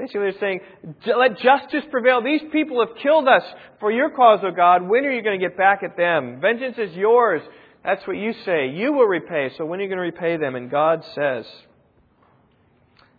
Basically, 0.00 0.20
they're 0.22 0.40
saying, 0.40 0.60
let 1.06 1.38
justice 1.40 1.84
prevail. 1.90 2.22
These 2.24 2.40
people 2.52 2.80
have 2.80 2.96
killed 3.02 3.28
us 3.28 3.42
for 3.80 3.92
your 3.92 4.08
cause, 4.08 4.40
O 4.42 4.50
God. 4.50 4.88
When 4.88 5.04
are 5.04 5.12
you 5.12 5.22
going 5.22 5.38
to 5.38 5.46
get 5.46 5.58
back 5.58 5.82
at 5.82 5.94
them? 5.94 6.40
Vengeance 6.40 6.76
is 6.78 6.96
yours. 6.96 7.42
That's 7.84 8.06
what 8.06 8.16
you 8.16 8.32
say. 8.46 8.68
You 8.68 8.94
will 8.94 9.04
repay. 9.04 9.50
So 9.58 9.66
when 9.66 9.78
are 9.78 9.82
you 9.82 9.90
going 9.90 9.98
to 9.98 10.04
repay 10.04 10.38
them? 10.38 10.54
And 10.54 10.70
God 10.70 11.04
says, 11.14 11.44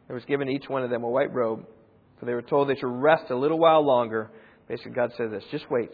there 0.08 0.16
was 0.16 0.26
given 0.26 0.50
each 0.50 0.68
one 0.70 0.82
of 0.82 0.90
them 0.90 1.04
a 1.04 1.10
white 1.10 1.32
robe, 1.32 1.68
for 2.20 2.26
they 2.26 2.34
were 2.34 2.42
told 2.42 2.68
they 2.68 2.76
should 2.76 2.88
rest 2.88 3.30
a 3.30 3.36
little 3.36 3.60
while 3.60 3.86
longer. 3.86 4.32
Basically, 4.68 4.94
God 4.94 5.12
said 5.18 5.32
this 5.32 5.44
just 5.52 5.70
wait. 5.70 5.92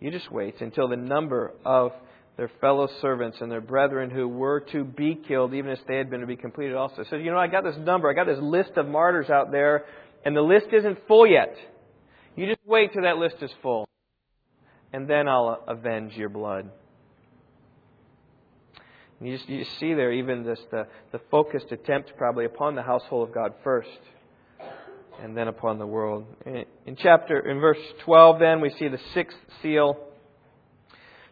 You 0.00 0.10
just 0.10 0.32
wait 0.32 0.62
until 0.62 0.88
the 0.88 0.96
number 0.96 1.52
of 1.66 1.92
their 2.38 2.50
fellow 2.60 2.88
servants 3.02 3.38
and 3.40 3.50
their 3.50 3.60
brethren 3.60 4.10
who 4.10 4.28
were 4.28 4.60
to 4.60 4.84
be 4.84 5.16
killed, 5.16 5.52
even 5.52 5.72
if 5.72 5.80
they 5.88 5.96
had 5.96 6.08
been 6.08 6.20
to 6.20 6.26
be 6.26 6.36
completed 6.36 6.76
also. 6.76 7.04
So, 7.10 7.16
you 7.16 7.32
know, 7.32 7.36
I 7.36 7.48
got 7.48 7.64
this 7.64 7.76
number, 7.76 8.08
I 8.08 8.14
got 8.14 8.28
this 8.28 8.38
list 8.40 8.70
of 8.76 8.86
martyrs 8.86 9.28
out 9.28 9.50
there, 9.50 9.84
and 10.24 10.36
the 10.36 10.40
list 10.40 10.68
isn't 10.72 11.00
full 11.08 11.26
yet. 11.26 11.54
You 12.36 12.46
just 12.46 12.60
wait 12.64 12.92
till 12.92 13.02
that 13.02 13.18
list 13.18 13.36
is 13.42 13.50
full, 13.60 13.88
and 14.92 15.10
then 15.10 15.26
I'll 15.26 15.64
avenge 15.66 16.14
your 16.14 16.28
blood. 16.28 16.70
You, 19.20 19.36
just, 19.36 19.48
you 19.48 19.64
see 19.80 19.94
there 19.94 20.12
even 20.12 20.44
this 20.44 20.60
the, 20.70 20.86
the 21.10 21.20
focused 21.32 21.72
attempt 21.72 22.12
probably 22.16 22.44
upon 22.44 22.76
the 22.76 22.82
household 22.82 23.28
of 23.28 23.34
God 23.34 23.54
first, 23.64 23.88
and 25.20 25.36
then 25.36 25.48
upon 25.48 25.80
the 25.80 25.86
world. 25.86 26.24
In, 26.46 26.94
chapter 26.94 27.40
in 27.40 27.58
verse 27.58 27.80
twelve, 28.04 28.38
then 28.38 28.60
we 28.60 28.70
see 28.78 28.86
the 28.86 29.00
sixth 29.12 29.36
seal. 29.60 29.98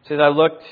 It 0.03 0.09
says, 0.09 0.19
"I 0.21 0.31
looked." 0.31 0.65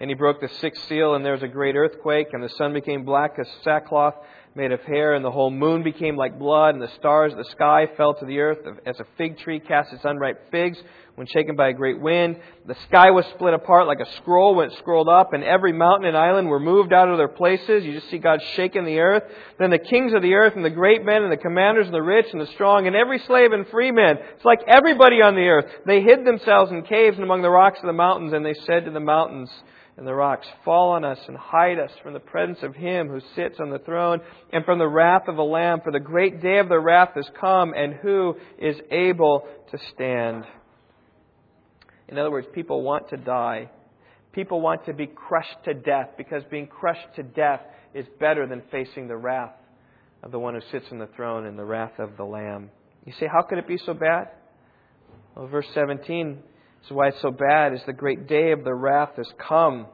And 0.00 0.10
he 0.10 0.14
broke 0.14 0.40
the 0.40 0.48
sixth 0.48 0.88
seal, 0.88 1.14
and 1.14 1.24
there 1.24 1.34
was 1.34 1.42
a 1.42 1.48
great 1.48 1.76
earthquake, 1.76 2.28
and 2.32 2.42
the 2.42 2.48
sun 2.48 2.72
became 2.72 3.04
black 3.04 3.32
as 3.38 3.46
sackcloth 3.62 4.14
made 4.54 4.72
of 4.72 4.80
hair, 4.82 5.14
and 5.14 5.24
the 5.24 5.30
whole 5.30 5.50
moon 5.50 5.82
became 5.82 6.16
like 6.16 6.38
blood, 6.38 6.74
and 6.74 6.82
the 6.82 6.90
stars 6.96 7.32
of 7.32 7.38
the 7.38 7.44
sky 7.44 7.86
fell 7.96 8.14
to 8.14 8.24
the 8.24 8.40
earth 8.40 8.58
as 8.84 8.98
a 8.98 9.04
fig 9.16 9.38
tree 9.38 9.60
casts 9.60 9.92
its 9.92 10.04
unripe 10.04 10.50
figs 10.50 10.76
when 11.14 11.26
shaken 11.26 11.54
by 11.54 11.68
a 11.68 11.72
great 11.72 12.00
wind. 12.00 12.36
The 12.66 12.74
sky 12.86 13.10
was 13.10 13.26
split 13.26 13.54
apart 13.54 13.86
like 13.86 14.00
a 14.00 14.10
scroll 14.16 14.54
when 14.54 14.70
it 14.70 14.78
scrolled 14.78 15.08
up, 15.08 15.34
and 15.34 15.44
every 15.44 15.72
mountain 15.72 16.08
and 16.08 16.16
island 16.16 16.48
were 16.48 16.58
moved 16.58 16.92
out 16.92 17.08
of 17.08 17.18
their 17.18 17.28
places. 17.28 17.84
You 17.84 17.92
just 17.92 18.10
see 18.10 18.18
God 18.18 18.40
shaking 18.56 18.84
the 18.84 18.98
earth. 18.98 19.22
Then 19.58 19.70
the 19.70 19.78
kings 19.78 20.14
of 20.14 20.22
the 20.22 20.34
earth, 20.34 20.54
and 20.56 20.64
the 20.64 20.70
great 20.70 21.04
men, 21.04 21.22
and 21.22 21.30
the 21.30 21.36
commanders, 21.36 21.86
and 21.86 21.94
the 21.94 22.02
rich, 22.02 22.26
and 22.32 22.40
the 22.40 22.46
strong, 22.46 22.86
and 22.86 22.96
every 22.96 23.18
slave 23.20 23.52
and 23.52 23.68
free 23.68 23.92
man, 23.92 24.18
it's 24.34 24.44
like 24.44 24.60
everybody 24.66 25.22
on 25.22 25.36
the 25.36 25.46
earth, 25.46 25.70
they 25.86 26.00
hid 26.00 26.24
themselves 26.24 26.72
in 26.72 26.82
caves 26.82 27.16
and 27.16 27.24
among 27.24 27.42
the 27.42 27.50
rocks 27.50 27.78
of 27.78 27.86
the 27.86 27.92
mountains, 27.92 28.32
and 28.32 28.44
they 28.44 28.54
said 28.54 28.86
to 28.86 28.90
the 28.90 29.00
mountains, 29.00 29.50
and 30.00 30.08
the 30.08 30.14
rocks 30.14 30.46
fall 30.64 30.92
on 30.92 31.04
us 31.04 31.18
and 31.28 31.36
hide 31.36 31.78
us 31.78 31.90
from 32.02 32.14
the 32.14 32.20
presence 32.20 32.60
of 32.62 32.74
him 32.74 33.08
who 33.08 33.20
sits 33.36 33.60
on 33.60 33.68
the 33.68 33.78
throne 33.80 34.20
and 34.50 34.64
from 34.64 34.78
the 34.78 34.88
wrath 34.88 35.28
of 35.28 35.36
the 35.36 35.42
Lamb. 35.42 35.82
For 35.84 35.92
the 35.92 36.00
great 36.00 36.40
day 36.40 36.56
of 36.56 36.70
the 36.70 36.80
wrath 36.80 37.10
has 37.16 37.28
come, 37.38 37.74
and 37.74 37.92
who 37.92 38.34
is 38.58 38.76
able 38.90 39.46
to 39.70 39.78
stand? 39.92 40.44
In 42.08 42.16
other 42.16 42.30
words, 42.30 42.46
people 42.54 42.80
want 42.80 43.10
to 43.10 43.18
die. 43.18 43.68
People 44.32 44.62
want 44.62 44.86
to 44.86 44.94
be 44.94 45.06
crushed 45.06 45.64
to 45.66 45.74
death 45.74 46.12
because 46.16 46.44
being 46.50 46.66
crushed 46.66 47.14
to 47.16 47.22
death 47.22 47.60
is 47.92 48.06
better 48.18 48.46
than 48.46 48.62
facing 48.70 49.06
the 49.06 49.18
wrath 49.18 49.52
of 50.22 50.32
the 50.32 50.38
one 50.38 50.54
who 50.54 50.62
sits 50.72 50.86
on 50.92 50.98
the 50.98 51.08
throne 51.08 51.44
and 51.44 51.58
the 51.58 51.64
wrath 51.64 51.98
of 51.98 52.16
the 52.16 52.24
Lamb. 52.24 52.70
You 53.04 53.12
say, 53.20 53.26
how 53.30 53.42
could 53.42 53.58
it 53.58 53.68
be 53.68 53.76
so 53.84 53.92
bad? 53.92 54.28
Well, 55.36 55.46
verse 55.46 55.66
17 55.74 56.38
so 56.88 56.94
why 56.94 57.08
it's 57.08 57.20
so 57.22 57.30
bad 57.30 57.72
is 57.72 57.80
the 57.86 57.92
great 57.92 58.26
day 58.26 58.52
of 58.52 58.64
the 58.64 58.74
wrath 58.74 59.10
has 59.16 59.28
come. 59.38 59.86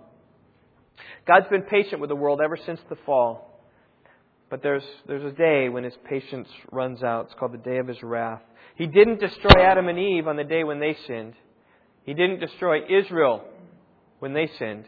God's 1.26 1.48
been 1.48 1.62
patient 1.62 2.00
with 2.00 2.08
the 2.08 2.16
world 2.16 2.40
ever 2.42 2.56
since 2.56 2.80
the 2.88 2.96
fall. 3.04 3.60
But 4.48 4.62
there's, 4.62 4.84
there's 5.08 5.24
a 5.24 5.36
day 5.36 5.68
when 5.68 5.82
his 5.84 5.96
patience 6.08 6.48
runs 6.70 7.02
out. 7.02 7.26
It's 7.26 7.34
called 7.34 7.52
the 7.52 7.58
day 7.58 7.78
of 7.78 7.88
his 7.88 8.02
wrath. 8.02 8.42
He 8.76 8.86
didn't 8.86 9.20
destroy 9.20 9.62
Adam 9.62 9.88
and 9.88 9.98
Eve 9.98 10.28
on 10.28 10.36
the 10.36 10.44
day 10.44 10.62
when 10.62 10.78
they 10.78 10.96
sinned. 11.06 11.34
He 12.04 12.14
didn't 12.14 12.38
destroy 12.38 12.82
Israel 12.84 13.42
when 14.20 14.32
they 14.34 14.48
sinned. 14.58 14.84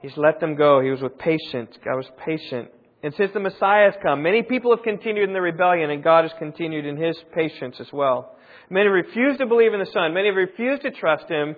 He's 0.00 0.16
let 0.16 0.40
them 0.40 0.56
go. 0.56 0.80
He 0.80 0.90
was 0.90 1.00
with 1.00 1.16
patience. 1.16 1.70
God 1.84 1.96
was 1.96 2.10
patient. 2.26 2.70
And 3.02 3.12
since 3.16 3.32
the 3.34 3.40
Messiah 3.40 3.90
has 3.90 3.94
come, 4.02 4.22
many 4.22 4.42
people 4.42 4.74
have 4.74 4.84
continued 4.84 5.28
in 5.28 5.32
their 5.32 5.42
rebellion, 5.42 5.90
and 5.90 6.04
God 6.04 6.22
has 6.22 6.32
continued 6.38 6.86
in 6.86 6.96
his 6.96 7.16
patience 7.34 7.76
as 7.80 7.88
well. 7.92 8.36
Many 8.70 8.88
refuse 8.88 9.36
to 9.38 9.46
believe 9.46 9.74
in 9.74 9.80
the 9.80 9.90
Son. 9.92 10.14
Many 10.14 10.30
refuse 10.30 10.80
to 10.80 10.90
trust 10.92 11.28
Him. 11.28 11.54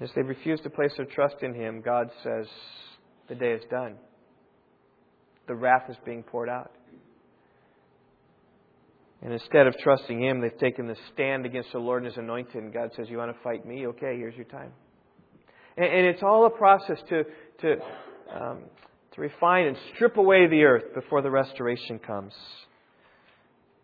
As 0.00 0.10
they 0.14 0.22
refuse 0.22 0.60
to 0.60 0.70
place 0.70 0.92
their 0.96 1.06
trust 1.06 1.36
in 1.42 1.54
Him, 1.54 1.80
God 1.80 2.10
says, 2.22 2.46
The 3.28 3.34
day 3.34 3.52
is 3.52 3.62
done. 3.70 3.96
The 5.48 5.56
wrath 5.56 5.88
is 5.88 5.96
being 6.04 6.22
poured 6.22 6.48
out. 6.48 6.70
And 9.22 9.32
instead 9.32 9.66
of 9.66 9.74
trusting 9.78 10.22
Him, 10.22 10.40
they've 10.40 10.56
taken 10.58 10.86
the 10.86 10.96
stand 11.12 11.46
against 11.46 11.72
the 11.72 11.78
Lord 11.78 12.04
and 12.04 12.12
His 12.12 12.18
anointed. 12.18 12.62
And 12.62 12.72
God 12.72 12.90
says, 12.94 13.06
You 13.08 13.18
want 13.18 13.34
to 13.34 13.42
fight 13.42 13.66
me? 13.66 13.88
Okay, 13.88 14.16
here's 14.18 14.36
your 14.36 14.44
time. 14.44 14.70
And, 15.76 15.86
and 15.86 16.06
it's 16.06 16.22
all 16.22 16.46
a 16.46 16.50
process 16.50 16.98
to, 17.08 17.24
to, 17.62 17.76
um, 18.32 18.58
to 19.16 19.22
refine 19.22 19.66
and 19.66 19.76
strip 19.94 20.18
away 20.18 20.46
the 20.46 20.62
earth 20.62 20.94
before 20.94 21.22
the 21.22 21.30
restoration 21.30 21.98
comes. 21.98 22.34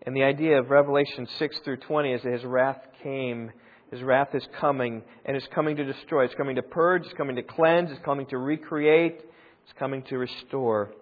And 0.02 0.14
the 0.14 0.22
idea 0.22 0.58
of 0.58 0.70
Revelation 0.70 1.26
6 1.38 1.58
through 1.64 1.78
20 1.78 2.12
is 2.12 2.22
that 2.22 2.32
His 2.32 2.44
wrath 2.44 2.80
came. 3.02 3.50
His 3.90 4.02
wrath 4.02 4.34
is 4.34 4.46
coming, 4.60 5.02
and 5.24 5.36
it's 5.36 5.46
coming 5.54 5.76
to 5.76 5.84
destroy. 5.84 6.24
It's 6.24 6.34
coming 6.34 6.56
to 6.56 6.62
purge. 6.62 7.04
It's 7.04 7.14
coming 7.14 7.36
to 7.36 7.42
cleanse. 7.42 7.90
It's 7.90 8.04
coming 8.04 8.26
to 8.26 8.38
recreate. 8.38 9.20
It's 9.64 9.78
coming 9.78 10.02
to 10.04 10.18
restore. 10.18 10.92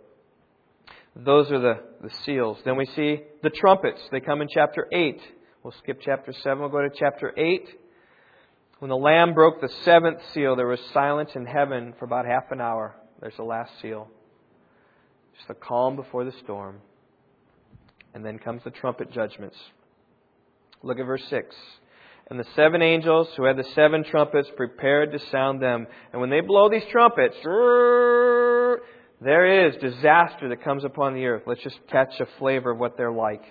Those 1.16 1.50
are 1.50 1.58
the, 1.58 1.80
the 2.02 2.10
seals. 2.24 2.58
Then 2.64 2.76
we 2.76 2.86
see 2.86 3.22
the 3.42 3.50
trumpets. 3.50 4.00
They 4.12 4.20
come 4.20 4.42
in 4.42 4.48
chapter 4.52 4.86
8. 4.92 5.20
We'll 5.64 5.74
skip 5.82 6.00
chapter 6.04 6.32
7. 6.32 6.60
We'll 6.60 6.68
go 6.68 6.82
to 6.82 6.90
chapter 6.96 7.32
8. 7.36 7.68
When 8.78 8.90
the 8.90 8.96
Lamb 8.96 9.34
broke 9.34 9.60
the 9.60 9.72
seventh 9.84 10.20
seal, 10.32 10.56
there 10.56 10.66
was 10.66 10.80
silence 10.94 11.30
in 11.34 11.46
heaven 11.46 11.94
for 11.98 12.04
about 12.04 12.26
half 12.26 12.44
an 12.50 12.60
hour. 12.60 12.94
There's 13.20 13.36
the 13.36 13.44
last 13.44 13.72
seal. 13.82 14.08
Just 15.40 15.50
a 15.50 15.54
calm 15.54 15.96
before 15.96 16.24
the 16.24 16.32
storm. 16.44 16.80
And 18.14 18.24
then 18.24 18.38
comes 18.38 18.62
the 18.64 18.70
trumpet 18.70 19.10
judgments. 19.12 19.56
Look 20.82 20.98
at 20.98 21.06
verse 21.06 21.24
6. 21.30 21.56
And 22.28 22.38
the 22.38 22.46
seven 22.54 22.82
angels 22.82 23.28
who 23.36 23.44
had 23.44 23.56
the 23.56 23.64
seven 23.74 24.04
trumpets 24.04 24.48
prepared 24.56 25.12
to 25.12 25.18
sound 25.30 25.60
them. 25.62 25.86
And 26.12 26.20
when 26.20 26.30
they 26.30 26.40
blow 26.40 26.68
these 26.68 26.84
trumpets, 26.90 27.36
there 29.20 29.66
is 29.66 29.76
disaster 29.76 30.48
that 30.48 30.62
comes 30.62 30.84
upon 30.84 31.14
the 31.14 31.26
earth. 31.26 31.42
Let's 31.46 31.62
just 31.62 31.78
catch 31.90 32.20
a 32.20 32.26
flavor 32.38 32.72
of 32.72 32.78
what 32.78 32.96
they're 32.96 33.10
like. 33.10 33.42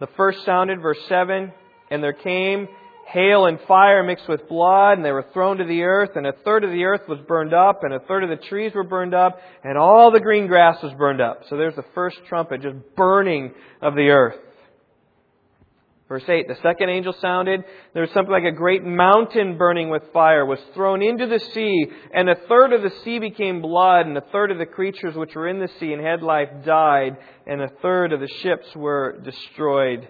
The 0.00 0.08
first 0.16 0.44
sounded, 0.44 0.80
verse 0.80 0.98
7, 1.08 1.52
and 1.90 2.02
there 2.02 2.12
came 2.12 2.66
hail 3.06 3.46
and 3.46 3.60
fire 3.68 4.02
mixed 4.02 4.28
with 4.28 4.48
blood, 4.48 4.98
and 4.98 5.04
they 5.04 5.12
were 5.12 5.26
thrown 5.32 5.58
to 5.58 5.64
the 5.64 5.82
earth, 5.82 6.10
and 6.16 6.26
a 6.26 6.32
third 6.44 6.64
of 6.64 6.70
the 6.70 6.84
earth 6.84 7.02
was 7.08 7.18
burned 7.26 7.54
up, 7.54 7.82
and 7.82 7.92
a 7.92 8.00
third 8.00 8.24
of 8.24 8.30
the 8.30 8.44
trees 8.48 8.72
were 8.74 8.84
burned 8.84 9.14
up, 9.14 9.38
and 9.62 9.78
all 9.78 10.10
the 10.10 10.20
green 10.20 10.46
grass 10.46 10.82
was 10.82 10.92
burned 10.94 11.20
up. 11.20 11.42
So 11.48 11.56
there's 11.56 11.76
the 11.76 11.84
first 11.94 12.18
trumpet, 12.28 12.62
just 12.62 12.76
burning 12.96 13.52
of 13.80 13.94
the 13.94 14.08
earth. 14.08 14.36
Verse 16.06 16.24
8, 16.28 16.48
the 16.48 16.56
second 16.56 16.90
angel 16.90 17.14
sounded. 17.14 17.64
There 17.94 18.02
was 18.02 18.10
something 18.12 18.30
like 18.30 18.44
a 18.44 18.52
great 18.52 18.84
mountain 18.84 19.56
burning 19.56 19.88
with 19.88 20.02
fire 20.12 20.44
was 20.44 20.58
thrown 20.74 21.02
into 21.02 21.26
the 21.26 21.38
sea, 21.38 21.86
and 22.12 22.28
a 22.28 22.36
third 22.46 22.74
of 22.74 22.82
the 22.82 22.92
sea 23.02 23.18
became 23.18 23.62
blood, 23.62 24.06
and 24.06 24.16
a 24.16 24.24
third 24.30 24.50
of 24.50 24.58
the 24.58 24.66
creatures 24.66 25.16
which 25.16 25.34
were 25.34 25.48
in 25.48 25.60
the 25.60 25.70
sea 25.80 25.94
and 25.94 26.04
had 26.04 26.22
life 26.22 26.50
died, 26.64 27.16
and 27.46 27.62
a 27.62 27.70
third 27.80 28.12
of 28.12 28.20
the 28.20 28.28
ships 28.42 28.66
were 28.76 29.18
destroyed. 29.24 30.06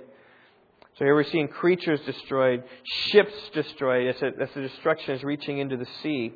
So 0.99 1.05
here 1.05 1.15
we're 1.15 1.25
seeing 1.25 1.49
creatures 1.49 1.99
destroyed, 2.07 2.63
ships 3.09 3.33
destroyed, 3.53 4.15
as, 4.15 4.21
the 4.21 4.61
destruction 4.61 5.17
is 5.17 5.25
reaching 5.25 5.59
into 5.59 5.77
the 5.77 5.89
sea. 6.03 6.33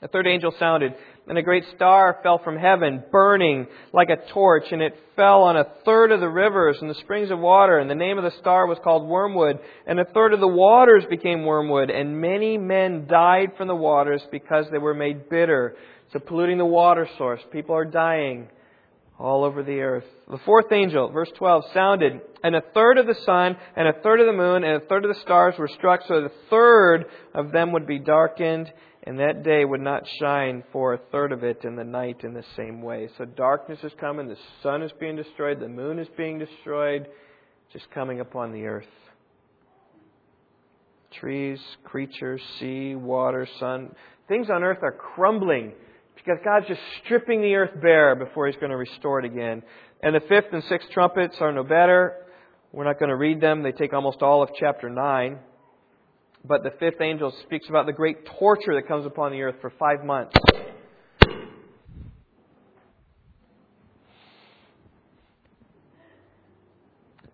A 0.00 0.08
third 0.08 0.26
angel 0.26 0.54
sounded, 0.58 0.94
and 1.28 1.36
a 1.36 1.42
great 1.42 1.64
star 1.76 2.18
fell 2.22 2.38
from 2.38 2.56
heaven, 2.56 3.04
burning 3.12 3.66
like 3.92 4.08
a 4.08 4.16
torch, 4.32 4.64
and 4.72 4.80
it 4.80 4.98
fell 5.16 5.42
on 5.42 5.58
a 5.58 5.66
third 5.84 6.12
of 6.12 6.20
the 6.20 6.30
rivers 6.30 6.78
and 6.80 6.88
the 6.88 6.94
springs 6.94 7.30
of 7.30 7.38
water, 7.38 7.78
and 7.78 7.90
the 7.90 7.94
name 7.94 8.16
of 8.16 8.24
the 8.24 8.36
star 8.40 8.66
was 8.66 8.78
called 8.82 9.06
Wormwood, 9.06 9.58
and 9.86 10.00
a 10.00 10.06
third 10.06 10.32
of 10.32 10.40
the 10.40 10.48
waters 10.48 11.04
became 11.10 11.44
wormwood, 11.44 11.90
and 11.90 12.22
many 12.22 12.56
men 12.56 13.06
died 13.06 13.50
from 13.58 13.68
the 13.68 13.76
waters 13.76 14.22
because 14.32 14.64
they 14.72 14.78
were 14.78 14.94
made 14.94 15.28
bitter. 15.28 15.76
So 16.14 16.18
polluting 16.20 16.58
the 16.58 16.64
water 16.64 17.06
source. 17.18 17.40
People 17.52 17.76
are 17.76 17.84
dying 17.84 18.48
all 19.18 19.44
over 19.44 19.62
the 19.62 19.80
earth. 19.80 20.04
The 20.28 20.38
fourth 20.44 20.72
angel, 20.72 21.10
verse 21.10 21.30
12, 21.36 21.64
sounded, 21.72 22.20
and 22.42 22.56
a 22.56 22.62
third 22.74 22.98
of 22.98 23.06
the 23.06 23.16
sun, 23.24 23.56
and 23.76 23.88
a 23.88 24.00
third 24.02 24.20
of 24.20 24.26
the 24.26 24.32
moon, 24.32 24.64
and 24.64 24.82
a 24.82 24.86
third 24.86 25.04
of 25.04 25.14
the 25.14 25.20
stars 25.20 25.54
were 25.58 25.68
struck, 25.68 26.00
so 26.08 26.20
that 26.20 26.26
a 26.26 26.48
third 26.50 27.06
of 27.34 27.52
them 27.52 27.72
would 27.72 27.86
be 27.86 27.98
darkened, 27.98 28.72
and 29.04 29.18
that 29.18 29.42
day 29.42 29.64
would 29.64 29.80
not 29.80 30.02
shine 30.20 30.62
for 30.72 30.94
a 30.94 31.00
third 31.10 31.32
of 31.32 31.42
it 31.42 31.64
in 31.64 31.76
the 31.76 31.84
night 31.84 32.24
in 32.24 32.34
the 32.34 32.44
same 32.56 32.82
way. 32.82 33.08
So 33.18 33.24
darkness 33.24 33.78
is 33.82 33.92
coming, 34.00 34.28
the 34.28 34.36
sun 34.62 34.82
is 34.82 34.92
being 34.98 35.16
destroyed, 35.16 35.60
the 35.60 35.68
moon 35.68 35.98
is 35.98 36.08
being 36.16 36.38
destroyed, 36.38 37.08
just 37.72 37.90
coming 37.90 38.20
upon 38.20 38.52
the 38.52 38.64
earth. 38.66 38.86
Trees, 41.20 41.60
creatures, 41.84 42.40
sea, 42.58 42.94
water, 42.94 43.46
sun, 43.60 43.94
things 44.28 44.48
on 44.50 44.62
earth 44.62 44.78
are 44.82 44.92
crumbling 44.92 45.72
because 46.24 46.38
God's 46.44 46.68
just 46.68 46.80
stripping 47.04 47.42
the 47.42 47.54
earth 47.54 47.80
bare 47.80 48.14
before 48.14 48.46
He's 48.46 48.56
going 48.56 48.70
to 48.70 48.76
restore 48.76 49.18
it 49.18 49.24
again. 49.24 49.62
And 50.02 50.14
the 50.14 50.20
fifth 50.20 50.52
and 50.52 50.62
sixth 50.64 50.88
trumpets 50.90 51.36
are 51.40 51.52
no 51.52 51.64
better. 51.64 52.16
We're 52.72 52.84
not 52.84 52.98
going 52.98 53.10
to 53.10 53.16
read 53.16 53.40
them. 53.40 53.62
They 53.62 53.72
take 53.72 53.92
almost 53.92 54.22
all 54.22 54.42
of 54.42 54.50
chapter 54.58 54.88
9. 54.88 55.38
But 56.44 56.62
the 56.62 56.70
fifth 56.80 57.00
angel 57.00 57.32
speaks 57.44 57.68
about 57.68 57.86
the 57.86 57.92
great 57.92 58.26
torture 58.38 58.74
that 58.74 58.88
comes 58.88 59.06
upon 59.06 59.32
the 59.32 59.42
earth 59.42 59.56
for 59.60 59.70
five 59.78 60.04
months. 60.04 60.32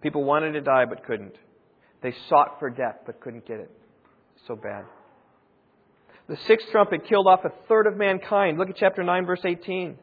People 0.02 0.24
wanted 0.24 0.52
to 0.52 0.60
die 0.60 0.84
but 0.84 1.04
couldn't. 1.04 1.34
They 2.02 2.14
sought 2.28 2.58
for 2.58 2.70
death 2.70 3.00
but 3.06 3.20
couldn't 3.20 3.46
get 3.46 3.60
it. 3.60 3.70
So 4.46 4.54
bad. 4.54 4.84
The 6.28 6.36
sixth 6.46 6.68
trumpet 6.70 7.06
killed 7.08 7.26
off 7.26 7.44
a 7.44 7.52
third 7.68 7.86
of 7.86 7.96
mankind. 7.96 8.58
Look 8.58 8.68
at 8.68 8.76
chapter 8.76 9.02
9, 9.02 9.24
verse 9.24 9.40
18. 9.44 9.98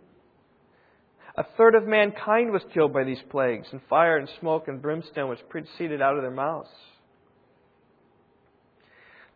A 1.38 1.44
third 1.58 1.76
of 1.76 1.86
mankind 1.86 2.52
was 2.52 2.64
killed 2.74 2.94
by 2.94 3.04
these 3.04 3.22
plagues, 3.30 3.68
and 3.72 3.82
fire 3.90 4.18
and 4.18 4.28
smoke 4.40 4.68
and 4.68 4.82
brimstone 4.82 5.30
was 5.30 5.38
proceeded 5.50 6.02
out 6.02 6.16
of 6.16 6.24
their 6.24 6.32
mouths. 6.32 6.70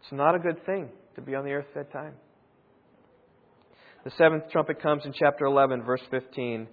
It's 0.01 0.11
not 0.11 0.33
a 0.33 0.39
good 0.39 0.65
thing 0.65 0.89
to 1.15 1.21
be 1.21 1.35
on 1.35 1.45
the 1.45 1.51
earth 1.51 1.65
at 1.75 1.91
that 1.91 1.93
time. 1.93 2.13
The 4.03 4.11
seventh 4.11 4.49
trumpet 4.49 4.81
comes 4.81 5.05
in 5.05 5.13
chapter 5.13 5.45
11, 5.45 5.83
verse 5.83 6.01
15. 6.09 6.67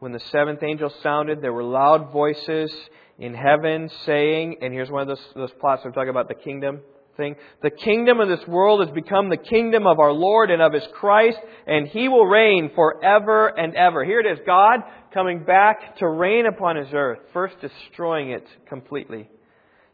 When 0.00 0.12
the 0.12 0.20
seventh 0.20 0.62
angel 0.62 0.92
sounded, 1.02 1.40
there 1.40 1.52
were 1.52 1.64
loud 1.64 2.12
voices 2.12 2.74
in 3.18 3.32
heaven 3.32 3.88
saying, 4.04 4.56
and 4.60 4.74
here's 4.74 4.90
one 4.90 5.02
of 5.02 5.08
those, 5.08 5.24
those 5.34 5.52
plots 5.60 5.82
we're 5.84 5.92
talking 5.92 6.10
about 6.10 6.28
the 6.28 6.34
kingdom 6.34 6.80
thing. 7.16 7.36
The 7.62 7.70
kingdom 7.70 8.20
of 8.20 8.28
this 8.28 8.46
world 8.46 8.86
has 8.86 8.94
become 8.94 9.28
the 9.28 9.36
kingdom 9.36 9.86
of 9.86 9.98
our 9.98 10.12
Lord 10.12 10.50
and 10.50 10.60
of 10.60 10.72
His 10.72 10.86
Christ, 10.92 11.38
and 11.66 11.88
He 11.88 12.08
will 12.08 12.26
reign 12.26 12.70
forever 12.74 13.48
and 13.48 13.74
ever. 13.74 14.04
Here 14.04 14.20
it 14.20 14.26
is, 14.26 14.38
God 14.46 14.80
coming 15.12 15.44
back 15.44 15.96
to 15.98 16.08
reign 16.08 16.46
upon 16.46 16.76
His 16.76 16.88
earth, 16.92 17.20
first 17.32 17.54
destroying 17.60 18.30
it 18.30 18.46
completely. 18.68 19.28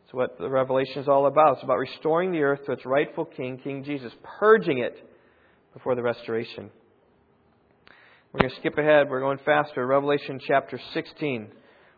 It's 0.04 0.14
what 0.14 0.38
the 0.38 0.48
Revelation 0.48 1.02
is 1.02 1.08
all 1.08 1.26
about. 1.26 1.54
It's 1.54 1.62
about 1.62 1.78
restoring 1.78 2.32
the 2.32 2.40
earth 2.40 2.64
to 2.66 2.72
its 2.72 2.84
rightful 2.84 3.26
king, 3.26 3.58
King 3.58 3.84
Jesus, 3.84 4.12
purging 4.40 4.78
it 4.78 4.96
before 5.72 5.94
the 5.94 6.02
restoration. 6.02 6.70
We're 8.32 8.40
going 8.40 8.50
to 8.50 8.56
skip 8.56 8.78
ahead. 8.78 9.10
We're 9.10 9.20
going 9.20 9.38
faster. 9.44 9.86
Revelation 9.86 10.40
chapter 10.46 10.80
16, 10.94 11.48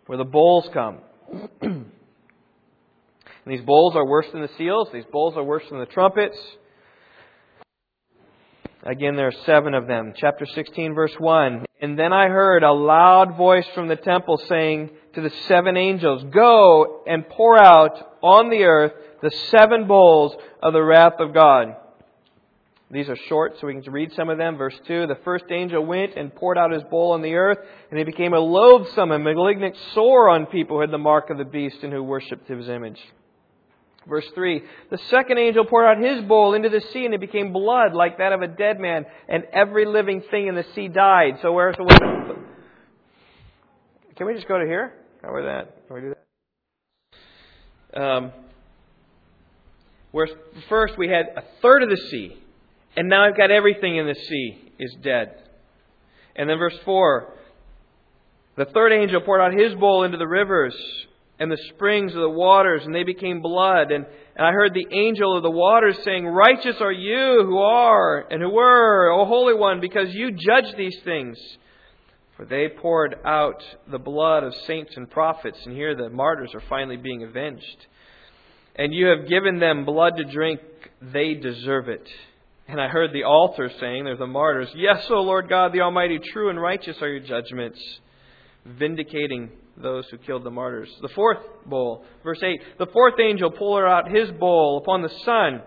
where 0.07 0.19
the 0.19 0.25
bowls 0.25 0.69
come. 0.73 0.99
and 3.45 3.53
these 3.53 3.65
bowls 3.65 3.97
are 3.97 4.07
worse 4.07 4.27
than 4.33 4.43
the 4.43 4.51
seals. 4.57 4.89
These 4.93 5.05
bowls 5.11 5.37
are 5.37 5.43
worse 5.43 5.65
than 5.69 5.81
the 5.81 5.87
trumpets. 5.87 6.39
Again, 8.85 9.15
there 9.17 9.29
are 9.29 9.45
seven 9.47 9.75
of 9.75 9.87
them. 9.87 10.13
Chapter 10.17 10.45
16, 10.45 10.95
verse 10.95 11.15
1. 11.19 11.65
And 11.81 11.99
then 11.99 12.13
I 12.13 12.29
heard 12.29 12.63
a 12.63 12.73
loud 12.73 13.37
voice 13.37 13.67
from 13.75 13.89
the 13.89 13.97
temple 13.97 14.39
saying 14.49 14.91
to 15.15 15.21
the 15.21 15.31
seven 15.47 15.77
angels, 15.77 16.25
Go 16.33 17.03
and 17.07 17.29
pour 17.29 17.59
out 17.59 18.17
on 18.23 18.51
the 18.51 18.65
earth 18.65 18.93
the 19.23 19.31
seven 19.51 19.87
bowls 19.87 20.35
of 20.63 20.73
the 20.73 20.83
wrath 20.83 21.15
of 21.21 21.33
God. 21.33 21.77
These 22.91 23.09
are 23.09 23.17
short, 23.29 23.55
so 23.59 23.67
we 23.67 23.81
can 23.81 23.93
read 23.93 24.13
some 24.13 24.29
of 24.29 24.37
them. 24.37 24.59
Verse 24.59 24.79
2 24.87 25.07
The 25.07 25.19
first 25.25 25.45
angel 25.51 25.85
went 25.85 26.15
and 26.17 26.35
poured 26.35 26.59
out 26.59 26.73
his 26.73 26.83
bowl 26.85 27.13
on 27.13 27.23
the 27.23 27.35
earth, 27.35 27.59
and 27.91 27.99
it 27.99 28.07
became 28.07 28.35
a 28.35 28.39
loathsome 28.39 29.13
and 29.13 29.25
malignant 29.25 29.77
sore 29.95 30.29
on 30.29 30.47
people 30.47 30.77
who 30.77 30.83
had 30.83 30.91
the 30.91 30.99
mark 30.99 31.31
of 31.31 31.39
the 31.39 31.45
beast 31.45 31.79
and 31.83 31.93
who 31.93 32.03
worshipped 32.03 32.49
his 32.49 32.69
image. 32.69 33.01
Verse 34.09 34.27
3 34.35 34.63
The 34.91 34.99
second 35.11 35.39
angel 35.39 35.65
poured 35.65 35.87
out 35.87 36.03
his 36.03 36.25
bowl 36.25 36.55
into 36.55 36.69
the 36.69 36.81
sea, 36.93 37.05
and 37.05 37.15
it 37.15 37.21
became 37.21 37.53
blood 37.53 37.95
like 37.95 38.19
that 38.19 38.33
of 38.33 38.43
a 38.43 38.49
dead 38.49 38.81
man, 38.81 39.07
and 39.29 39.45
every 39.53 39.87
living 39.87 40.23
thing 40.31 40.49
in 40.49 40.55
the 40.55 40.65
sea 40.75 40.89
died. 40.89 41.39
So 41.43 41.53
where's 41.53 41.77
the 41.77 41.85
one? 41.85 42.47
Can 44.17 44.27
we 44.27 44.35
just 44.35 44.49
go 44.49 44.59
to 44.59 44.67
here? 44.67 44.93
How 45.23 45.33
are 45.33 45.45
that? 45.45 45.87
Can 45.87 45.97
we 45.97 46.03
do 46.03 46.15
that? 46.15 48.03
Um, 48.03 48.33
where 50.11 50.29
first 50.69 50.99
we 50.99 51.09
had 51.09 51.27
a 51.37 51.43
third 51.61 51.83
of 51.83 51.91
the 51.91 51.97
sea, 52.11 52.37
and 52.97 53.09
now 53.09 53.25
I've 53.25 53.37
got 53.37 53.51
everything 53.51 53.97
in 53.97 54.07
the 54.07 54.15
sea 54.15 54.73
is 54.79 54.97
dead. 55.03 55.43
And 56.37 56.49
then 56.49 56.59
verse 56.59 56.79
4 56.85 57.35
the 58.55 58.67
third 58.67 58.93
angel 58.93 59.23
poured 59.23 59.41
out 59.41 59.59
his 59.59 59.75
bowl 59.75 60.05
into 60.05 60.19
the 60.19 60.27
rivers 60.27 60.75
and 61.39 61.51
the 61.51 61.59
springs 61.75 62.15
of 62.15 62.21
the 62.21 62.29
waters, 62.29 62.83
and 62.85 62.95
they 62.95 63.05
became 63.05 63.41
blood. 63.41 63.91
And, 63.91 64.07
and 64.37 64.47
I 64.47 64.53
heard 64.53 64.75
the 64.75 64.87
angel 64.91 65.37
of 65.37 65.43
the 65.43 65.51
waters 65.51 65.97
saying, 66.05 66.27
Righteous 66.27 66.77
are 66.81 66.93
you 66.93 67.45
who 67.45 67.59
are 67.59 68.27
and 68.31 68.43
who 68.43 68.51
were, 68.51 69.11
O 69.11 69.25
Holy 69.25 69.55
One, 69.55 69.81
because 69.81 70.15
you 70.15 70.31
judge 70.31 70.75
these 70.77 70.99
things. 71.05 71.39
For 72.37 72.47
they 72.47 72.69
poured 72.69 73.17
out 73.25 73.63
the 73.91 73.99
blood 73.99 74.43
of 74.43 74.55
saints 74.67 74.93
and 74.97 75.11
prophets, 75.11 75.59
and 75.65 75.75
here 75.75 75.95
the 75.95 76.11
martyrs 76.11 76.55
are 76.55 76.63
finally 76.69 76.97
being 76.97 77.23
avenged. 77.23 77.87
And 78.75 78.95
you 78.95 79.07
have 79.07 79.29
given 79.29 79.59
them 79.59 79.85
blood 79.85 80.17
to 80.17 80.25
drink, 80.25 80.61
they 81.01 81.35
deserve 81.35 81.89
it. 81.89 82.09
And 82.69 82.81
I 82.81 82.89
heard 82.89 83.13
the 83.13 83.25
altar 83.25 83.71
saying, 83.81 84.05
there's 84.05 84.19
the 84.19 84.27
martyrs, 84.27 84.71
Yes, 84.75 85.05
O 85.11 85.21
Lord 85.21 85.49
God 85.49 85.73
the 85.73 85.83
Almighty, 85.83 86.19
true 86.19 86.49
and 86.49 86.61
righteous 86.61 86.97
are 87.03 87.09
your 87.09 87.21
judgments, 87.21 87.81
vindicating 88.65 89.51
those 89.77 90.09
who 90.11 90.19
killed 90.19 90.45
the 90.45 90.51
martyrs. 90.51 90.91
The 91.01 91.09
fourth 91.15 91.39
bowl, 91.67 92.05
verse 92.23 92.43
8, 92.43 92.79
the 92.79 92.87
fourth 92.87 93.15
angel 93.21 93.51
pulled 93.51 93.83
out 93.83 94.11
his 94.11 94.31
bowl 94.33 94.79
upon 94.79 95.03
the 95.03 95.11
sun 95.25 95.63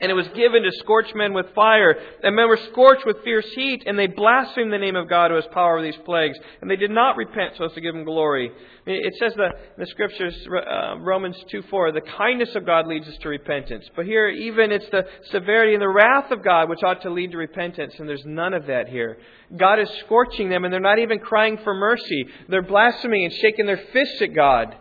and 0.00 0.10
it 0.10 0.14
was 0.14 0.26
given 0.34 0.64
to 0.64 0.72
scorch 0.78 1.06
men 1.14 1.32
with 1.32 1.46
fire. 1.54 1.94
And 2.22 2.34
men 2.34 2.48
were 2.48 2.58
scorched 2.72 3.06
with 3.06 3.22
fierce 3.22 3.46
heat, 3.54 3.84
and 3.86 3.96
they 3.96 4.08
blasphemed 4.08 4.72
the 4.72 4.78
name 4.78 4.96
of 4.96 5.08
God 5.08 5.30
who 5.30 5.36
has 5.36 5.46
power 5.52 5.78
over 5.78 5.84
these 5.86 6.00
plagues. 6.04 6.36
And 6.60 6.68
they 6.68 6.76
did 6.76 6.90
not 6.90 7.16
repent 7.16 7.54
so 7.56 7.66
as 7.66 7.72
to 7.72 7.80
give 7.80 7.94
him 7.94 8.04
glory. 8.04 8.50
It 8.86 9.14
says 9.20 9.34
the, 9.34 9.50
the 9.78 9.86
scriptures, 9.86 10.34
uh, 10.46 10.96
Romans 10.98 11.36
2 11.48 11.62
4, 11.62 11.92
the 11.92 12.00
kindness 12.00 12.56
of 12.56 12.66
God 12.66 12.88
leads 12.88 13.06
us 13.06 13.16
to 13.18 13.28
repentance. 13.28 13.88
But 13.94 14.06
here, 14.06 14.28
even 14.28 14.72
it's 14.72 14.88
the 14.90 15.06
severity 15.30 15.74
and 15.74 15.82
the 15.82 15.88
wrath 15.88 16.32
of 16.32 16.42
God 16.42 16.68
which 16.68 16.82
ought 16.82 17.02
to 17.02 17.10
lead 17.10 17.30
to 17.30 17.38
repentance, 17.38 17.94
and 17.98 18.08
there's 18.08 18.26
none 18.26 18.52
of 18.52 18.66
that 18.66 18.88
here. 18.88 19.18
God 19.56 19.78
is 19.78 19.88
scorching 20.04 20.48
them, 20.48 20.64
and 20.64 20.72
they're 20.72 20.80
not 20.80 20.98
even 20.98 21.20
crying 21.20 21.58
for 21.62 21.72
mercy. 21.72 22.26
They're 22.48 22.62
blaspheming 22.62 23.26
and 23.26 23.32
shaking 23.32 23.66
their 23.66 23.80
fists 23.92 24.20
at 24.20 24.34
God 24.34 24.74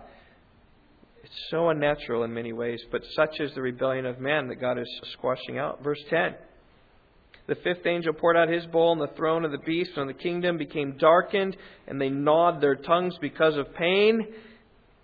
so 1.49 1.69
unnatural 1.69 2.23
in 2.23 2.33
many 2.33 2.53
ways, 2.53 2.81
but 2.91 3.01
such 3.15 3.39
is 3.39 3.53
the 3.53 3.61
rebellion 3.61 4.05
of 4.05 4.19
man 4.19 4.47
that 4.47 4.61
God 4.61 4.77
is 4.77 4.87
squashing 5.13 5.57
out. 5.57 5.83
Verse 5.83 6.01
10. 6.09 6.35
The 7.47 7.55
fifth 7.55 7.85
angel 7.85 8.13
poured 8.13 8.37
out 8.37 8.47
his 8.47 8.65
bowl, 8.67 8.93
and 8.93 9.01
the 9.01 9.15
throne 9.15 9.43
of 9.43 9.51
the 9.51 9.57
beast 9.57 9.91
and 9.97 10.09
the 10.09 10.13
kingdom 10.13 10.57
became 10.57 10.97
darkened, 10.97 11.57
and 11.87 11.99
they 11.99 12.09
gnawed 12.09 12.61
their 12.61 12.75
tongues 12.75 13.15
because 13.19 13.57
of 13.57 13.73
pain. 13.75 14.27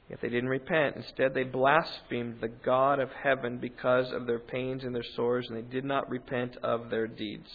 Yet 0.10 0.20
they 0.22 0.30
didn't 0.30 0.50
repent. 0.50 0.96
Instead, 0.96 1.34
they 1.34 1.44
blasphemed 1.44 2.38
the 2.42 2.48
God 2.48 3.00
of 3.00 3.10
heaven 3.12 3.60
because 3.60 4.12
of 4.12 4.26
their 4.26 4.40
pains 4.40 4.84
and 4.84 4.96
their 4.96 5.04
sores, 5.16 5.48
and 5.50 5.58
they 5.58 5.70
did 5.70 5.86
not 5.86 6.10
repent 6.10 6.58
of 6.64 6.90
their 6.90 7.08
deeds. 7.08 7.50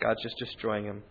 God's 0.00 0.22
just 0.22 0.36
destroying 0.38 0.86
them. 0.86 1.02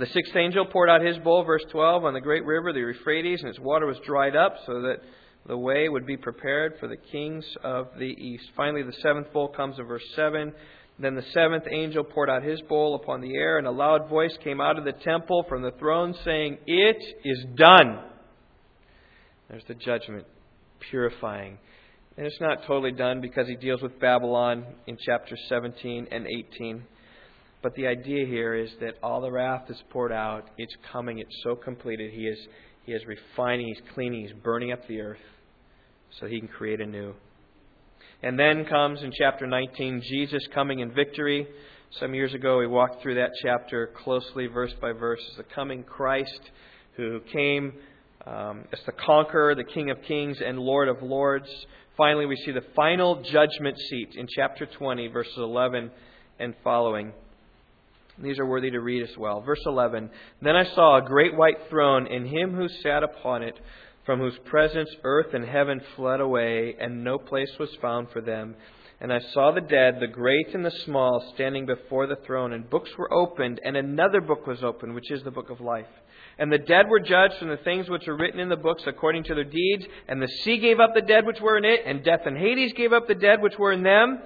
The 0.00 0.06
sixth 0.06 0.34
angel 0.34 0.64
poured 0.64 0.88
out 0.88 1.02
his 1.02 1.18
bowl, 1.18 1.44
verse 1.44 1.62
12, 1.70 2.06
on 2.06 2.14
the 2.14 2.22
great 2.22 2.46
river, 2.46 2.72
the 2.72 2.78
Euphrates, 2.78 3.40
and 3.40 3.50
its 3.50 3.58
water 3.58 3.84
was 3.84 3.98
dried 4.06 4.34
up 4.34 4.56
so 4.64 4.80
that 4.80 5.02
the 5.46 5.58
way 5.58 5.90
would 5.90 6.06
be 6.06 6.16
prepared 6.16 6.78
for 6.80 6.88
the 6.88 6.96
kings 6.96 7.44
of 7.62 7.88
the 7.98 8.06
east. 8.06 8.44
Finally, 8.56 8.82
the 8.82 8.94
seventh 9.02 9.30
bowl 9.30 9.48
comes 9.48 9.78
in 9.78 9.84
verse 9.84 10.02
7. 10.16 10.54
Then 10.98 11.16
the 11.16 11.24
seventh 11.34 11.64
angel 11.70 12.02
poured 12.02 12.30
out 12.30 12.42
his 12.42 12.62
bowl 12.62 12.94
upon 12.94 13.20
the 13.20 13.34
air, 13.34 13.58
and 13.58 13.66
a 13.66 13.70
loud 13.70 14.08
voice 14.08 14.34
came 14.42 14.58
out 14.58 14.78
of 14.78 14.86
the 14.86 14.94
temple 15.04 15.44
from 15.50 15.60
the 15.60 15.72
throne 15.72 16.14
saying, 16.24 16.56
It 16.66 17.02
is 17.22 17.44
done. 17.54 18.02
There's 19.50 19.64
the 19.68 19.74
judgment, 19.74 20.24
purifying. 20.88 21.58
And 22.16 22.26
it's 22.26 22.40
not 22.40 22.62
totally 22.66 22.92
done 22.92 23.20
because 23.20 23.48
he 23.48 23.56
deals 23.56 23.82
with 23.82 24.00
Babylon 24.00 24.64
in 24.86 24.96
chapters 24.96 25.40
17 25.50 26.08
and 26.10 26.26
18. 26.26 26.86
But 27.62 27.74
the 27.74 27.86
idea 27.86 28.26
here 28.26 28.54
is 28.54 28.70
that 28.80 28.94
all 29.02 29.20
the 29.20 29.30
wrath 29.30 29.70
is 29.70 29.82
poured 29.90 30.12
out. 30.12 30.48
It's 30.56 30.74
coming. 30.92 31.18
It's 31.18 31.42
so 31.42 31.54
completed. 31.54 32.12
He 32.12 32.26
is, 32.26 32.38
he 32.84 32.92
is 32.92 33.02
refining. 33.06 33.66
He's 33.68 33.82
cleaning. 33.94 34.22
He's 34.22 34.36
burning 34.42 34.72
up 34.72 34.86
the 34.88 35.00
earth 35.00 35.18
so 36.18 36.26
he 36.26 36.38
can 36.38 36.48
create 36.48 36.80
anew. 36.80 37.14
And 38.22 38.38
then 38.38 38.64
comes 38.64 39.02
in 39.02 39.12
chapter 39.16 39.46
19 39.46 40.02
Jesus 40.02 40.42
coming 40.54 40.80
in 40.80 40.92
victory. 40.92 41.46
Some 41.98 42.14
years 42.14 42.34
ago, 42.34 42.58
we 42.58 42.66
walked 42.66 43.02
through 43.02 43.16
that 43.16 43.30
chapter 43.42 43.90
closely, 44.04 44.46
verse 44.46 44.72
by 44.80 44.92
verse, 44.92 45.20
as 45.30 45.36
the 45.38 45.54
coming 45.54 45.82
Christ 45.82 46.40
who 46.96 47.20
came 47.32 47.72
um, 48.26 48.64
as 48.72 48.78
the 48.86 48.92
conqueror, 48.92 49.54
the 49.54 49.64
King 49.64 49.90
of 49.90 50.02
kings, 50.02 50.38
and 50.44 50.58
Lord 50.58 50.88
of 50.88 51.02
lords. 51.02 51.48
Finally, 51.96 52.26
we 52.26 52.36
see 52.36 52.52
the 52.52 52.64
final 52.76 53.22
judgment 53.22 53.78
seat 53.88 54.10
in 54.16 54.26
chapter 54.34 54.66
20, 54.66 55.08
verses 55.08 55.32
11 55.36 55.90
and 56.38 56.54
following. 56.62 57.12
These 58.22 58.38
are 58.38 58.46
worthy 58.46 58.70
to 58.70 58.80
read 58.80 59.02
as 59.02 59.16
well. 59.16 59.40
Verse 59.40 59.62
11 59.64 60.10
Then 60.42 60.56
I 60.56 60.64
saw 60.74 60.98
a 60.98 61.06
great 61.06 61.34
white 61.36 61.68
throne, 61.68 62.06
and 62.06 62.26
him 62.26 62.54
who 62.54 62.68
sat 62.68 63.02
upon 63.02 63.42
it, 63.42 63.58
from 64.04 64.20
whose 64.20 64.38
presence 64.44 64.90
earth 65.04 65.32
and 65.34 65.44
heaven 65.44 65.80
fled 65.96 66.20
away, 66.20 66.76
and 66.78 67.02
no 67.04 67.18
place 67.18 67.50
was 67.58 67.74
found 67.80 68.10
for 68.10 68.20
them. 68.20 68.56
And 69.00 69.12
I 69.12 69.20
saw 69.32 69.52
the 69.52 69.62
dead, 69.62 69.98
the 69.98 70.06
great 70.06 70.54
and 70.54 70.64
the 70.64 70.70
small, 70.84 71.32
standing 71.34 71.64
before 71.64 72.06
the 72.06 72.18
throne, 72.26 72.52
and 72.52 72.68
books 72.68 72.90
were 72.98 73.12
opened, 73.12 73.58
and 73.64 73.76
another 73.76 74.20
book 74.20 74.46
was 74.46 74.62
opened, 74.62 74.94
which 74.94 75.10
is 75.10 75.22
the 75.22 75.30
book 75.30 75.48
of 75.48 75.60
life. 75.60 75.86
And 76.38 76.52
the 76.52 76.58
dead 76.58 76.88
were 76.88 77.00
judged 77.00 77.36
from 77.38 77.48
the 77.48 77.56
things 77.58 77.88
which 77.88 78.06
are 78.08 78.16
written 78.16 78.40
in 78.40 78.50
the 78.50 78.56
books 78.56 78.82
according 78.86 79.24
to 79.24 79.34
their 79.34 79.44
deeds, 79.44 79.86
and 80.08 80.20
the 80.20 80.28
sea 80.42 80.58
gave 80.58 80.80
up 80.80 80.94
the 80.94 81.00
dead 81.00 81.24
which 81.24 81.40
were 81.40 81.56
in 81.56 81.64
it, 81.64 81.80
and 81.86 82.04
death 82.04 82.20
and 82.26 82.36
Hades 82.36 82.74
gave 82.74 82.92
up 82.92 83.08
the 83.08 83.14
dead 83.14 83.40
which 83.40 83.58
were 83.58 83.72
in 83.72 83.82
them. 83.82 84.20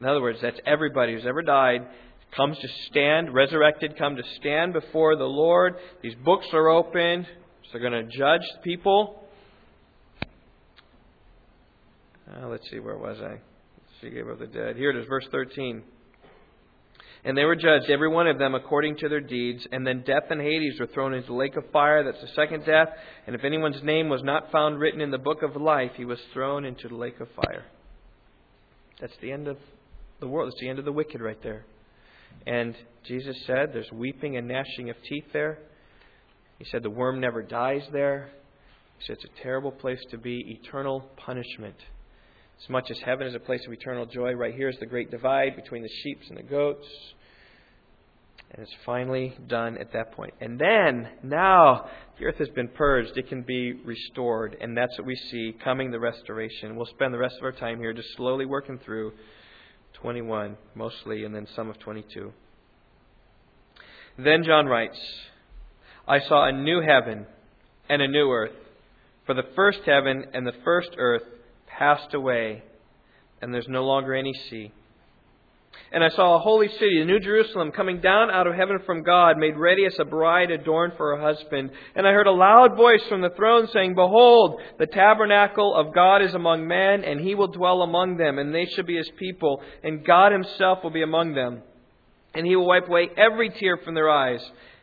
In 0.00 0.06
other 0.06 0.22
words, 0.22 0.38
that's 0.40 0.60
everybody 0.66 1.12
who's 1.12 1.26
ever 1.26 1.42
died 1.42 1.86
comes 2.36 2.58
to 2.58 2.68
stand, 2.86 3.32
resurrected, 3.32 3.98
come 3.98 4.16
to 4.16 4.22
stand 4.40 4.72
before 4.72 5.16
the 5.16 5.24
Lord. 5.24 5.76
These 6.02 6.14
books 6.24 6.46
are 6.52 6.68
opened, 6.68 7.26
so 7.64 7.78
they're 7.78 7.90
going 7.90 8.08
to 8.08 8.16
judge 8.16 8.42
people. 8.62 9.22
Uh, 12.34 12.48
let's 12.48 12.68
see, 12.70 12.78
where 12.78 12.96
was 12.96 13.18
I? 13.20 13.40
She 14.00 14.10
gave 14.10 14.28
up 14.28 14.38
the 14.38 14.46
dead. 14.46 14.76
Here 14.76 14.90
it 14.90 14.96
is, 14.96 15.06
verse 15.06 15.26
13. 15.30 15.82
And 17.24 17.38
they 17.38 17.44
were 17.44 17.54
judged, 17.54 17.88
every 17.88 18.08
one 18.08 18.26
of 18.26 18.38
them, 18.38 18.54
according 18.54 18.96
to 18.98 19.08
their 19.08 19.20
deeds. 19.20 19.64
And 19.70 19.86
then 19.86 20.02
death 20.02 20.24
and 20.30 20.40
Hades 20.40 20.80
were 20.80 20.88
thrown 20.88 21.14
into 21.14 21.28
the 21.28 21.34
lake 21.34 21.56
of 21.56 21.70
fire. 21.70 22.02
That's 22.02 22.20
the 22.20 22.34
second 22.34 22.64
death. 22.64 22.88
And 23.26 23.36
if 23.36 23.44
anyone's 23.44 23.82
name 23.82 24.08
was 24.08 24.22
not 24.24 24.50
found 24.50 24.80
written 24.80 25.00
in 25.00 25.12
the 25.12 25.18
book 25.18 25.42
of 25.42 25.54
life, 25.54 25.92
he 25.96 26.04
was 26.04 26.18
thrown 26.32 26.64
into 26.64 26.88
the 26.88 26.96
lake 26.96 27.20
of 27.20 27.28
fire. 27.36 27.64
That's 29.00 29.12
the 29.20 29.30
end 29.30 29.46
of 29.46 29.56
the 30.18 30.26
world. 30.26 30.50
That's 30.50 30.60
the 30.60 30.68
end 30.68 30.80
of 30.80 30.84
the 30.84 30.92
wicked 30.92 31.20
right 31.20 31.40
there. 31.44 31.64
And 32.46 32.74
Jesus 33.06 33.36
said 33.46 33.70
there's 33.72 33.90
weeping 33.92 34.36
and 34.36 34.48
gnashing 34.48 34.90
of 34.90 34.96
teeth 35.08 35.26
there. 35.32 35.58
He 36.58 36.64
said 36.70 36.82
the 36.82 36.90
worm 36.90 37.20
never 37.20 37.42
dies 37.42 37.82
there. 37.92 38.30
He 38.98 39.06
said 39.06 39.16
it's 39.16 39.24
a 39.24 39.42
terrible 39.42 39.72
place 39.72 39.98
to 40.10 40.18
be, 40.18 40.60
eternal 40.62 41.10
punishment. 41.16 41.76
As 42.62 42.70
much 42.70 42.90
as 42.90 42.98
heaven 43.04 43.26
is 43.26 43.34
a 43.34 43.40
place 43.40 43.62
of 43.66 43.72
eternal 43.72 44.06
joy, 44.06 44.32
right 44.34 44.54
here 44.54 44.68
is 44.68 44.76
the 44.78 44.86
great 44.86 45.10
divide 45.10 45.56
between 45.56 45.82
the 45.82 45.90
sheep 46.02 46.20
and 46.28 46.38
the 46.38 46.44
goats. 46.44 46.86
And 48.52 48.62
it's 48.62 48.74
finally 48.84 49.34
done 49.48 49.78
at 49.78 49.92
that 49.94 50.12
point. 50.12 50.34
And 50.40 50.60
then, 50.60 51.08
now, 51.22 51.88
the 52.18 52.26
earth 52.26 52.36
has 52.38 52.50
been 52.50 52.68
purged. 52.68 53.16
It 53.16 53.28
can 53.28 53.42
be 53.42 53.72
restored. 53.84 54.56
And 54.60 54.76
that's 54.76 54.96
what 54.98 55.06
we 55.06 55.16
see 55.30 55.56
coming 55.64 55.90
the 55.90 55.98
restoration. 55.98 56.76
We'll 56.76 56.86
spend 56.86 57.14
the 57.14 57.18
rest 57.18 57.36
of 57.38 57.44
our 57.44 57.52
time 57.52 57.78
here 57.78 57.94
just 57.94 58.08
slowly 58.16 58.44
working 58.44 58.78
through 58.84 59.12
21 59.94 60.56
mostly, 60.74 61.24
and 61.24 61.34
then 61.34 61.46
some 61.54 61.68
of 61.70 61.78
22. 61.78 62.32
Then 64.18 64.44
John 64.44 64.66
writes, 64.66 64.98
I 66.06 66.20
saw 66.20 66.46
a 66.46 66.52
new 66.52 66.80
heaven 66.80 67.26
and 67.88 68.02
a 68.02 68.08
new 68.08 68.30
earth, 68.30 68.56
for 69.26 69.34
the 69.34 69.48
first 69.54 69.80
heaven 69.86 70.26
and 70.34 70.46
the 70.46 70.52
first 70.64 70.90
earth 70.98 71.22
passed 71.66 72.14
away, 72.14 72.62
and 73.40 73.52
there's 73.54 73.68
no 73.68 73.84
longer 73.84 74.14
any 74.14 74.32
sea. 74.50 74.72
And 75.92 76.02
I 76.02 76.08
saw 76.08 76.36
a 76.36 76.38
holy 76.38 76.68
city, 76.68 77.00
the 77.00 77.04
New 77.04 77.20
Jerusalem, 77.20 77.70
coming 77.70 78.00
down 78.00 78.30
out 78.30 78.46
of 78.46 78.54
heaven 78.54 78.78
from 78.86 79.02
God, 79.02 79.36
made 79.36 79.58
ready 79.58 79.84
as 79.84 79.98
a 79.98 80.06
bride 80.06 80.50
adorned 80.50 80.94
for 80.96 81.14
her 81.14 81.22
husband. 81.22 81.70
And 81.94 82.06
I 82.06 82.12
heard 82.12 82.26
a 82.26 82.32
loud 82.32 82.76
voice 82.76 83.02
from 83.08 83.20
the 83.20 83.30
throne 83.36 83.68
saying, 83.72 83.94
Behold, 83.94 84.60
the 84.78 84.86
tabernacle 84.86 85.74
of 85.74 85.94
God 85.94 86.22
is 86.22 86.32
among 86.32 86.66
men, 86.66 87.04
and 87.04 87.20
he 87.20 87.34
will 87.34 87.48
dwell 87.48 87.82
among 87.82 88.16
them, 88.16 88.38
and 88.38 88.54
they 88.54 88.64
shall 88.66 88.84
be 88.84 88.96
his 88.96 89.10
people, 89.18 89.60
and 89.82 90.04
God 90.04 90.32
himself 90.32 90.78
will 90.82 90.90
be 90.90 91.02
among 91.02 91.34
them. 91.34 91.62
And 92.34 92.46
he 92.46 92.56
will 92.56 92.66
wipe 92.66 92.88
away 92.88 93.10
every 93.16 93.50
tear 93.50 93.76
from 93.76 93.94
their 93.94 94.08
eyes. 94.08 94.40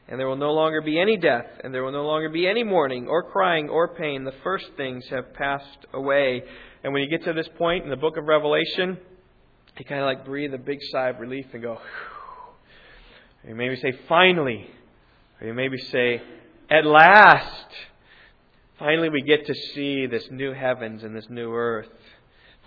And 0.08 0.20
there 0.20 0.28
will 0.28 0.38
no 0.38 0.54
longer 0.54 0.82
be 0.82 1.00
any 1.00 1.18
death, 1.18 1.46
and 1.64 1.74
there 1.74 1.84
will 1.84 1.92
no 1.92 2.06
longer 2.06 2.30
be 2.30 2.48
any 2.48 2.64
mourning, 2.64 3.08
or 3.08 3.32
crying, 3.32 3.70
or 3.70 3.96
pain. 3.96 4.24
The 4.24 4.34
first 4.44 4.66
things 4.76 5.06
have 5.10 5.34
passed 5.34 5.86
away. 5.94 6.44
And 6.84 6.94
when 6.94 7.04
you 7.04 7.10
get 7.10 7.26
to 7.26 7.34
this 7.34 7.50
point 7.58 7.84
in 7.84 7.90
the 7.90 7.96
book 7.96 8.18
of 8.18 8.26
Revelation, 8.26 8.98
you 9.80 9.86
kind 9.86 10.02
of 10.02 10.06
like 10.06 10.26
breathe 10.26 10.54
a 10.54 10.58
big 10.58 10.80
sigh 10.92 11.10
of 11.10 11.20
relief 11.20 11.46
and 11.54 11.62
go, 11.62 11.76
Whew. 11.76 13.50
you 13.50 13.56
maybe 13.56 13.78
say, 13.78 13.94
finally. 14.10 14.70
Or 15.40 15.48
you 15.48 15.54
maybe 15.54 15.78
say, 15.78 16.22
at 16.70 16.86
last. 16.86 17.68
Finally, 18.78 19.10
we 19.10 19.22
get 19.22 19.46
to 19.48 19.54
see 19.74 20.06
this 20.06 20.28
new 20.32 20.54
heavens 20.54 21.04
and 21.04 21.16
this 21.16 21.28
new 21.30 21.54
earth. 21.54 21.88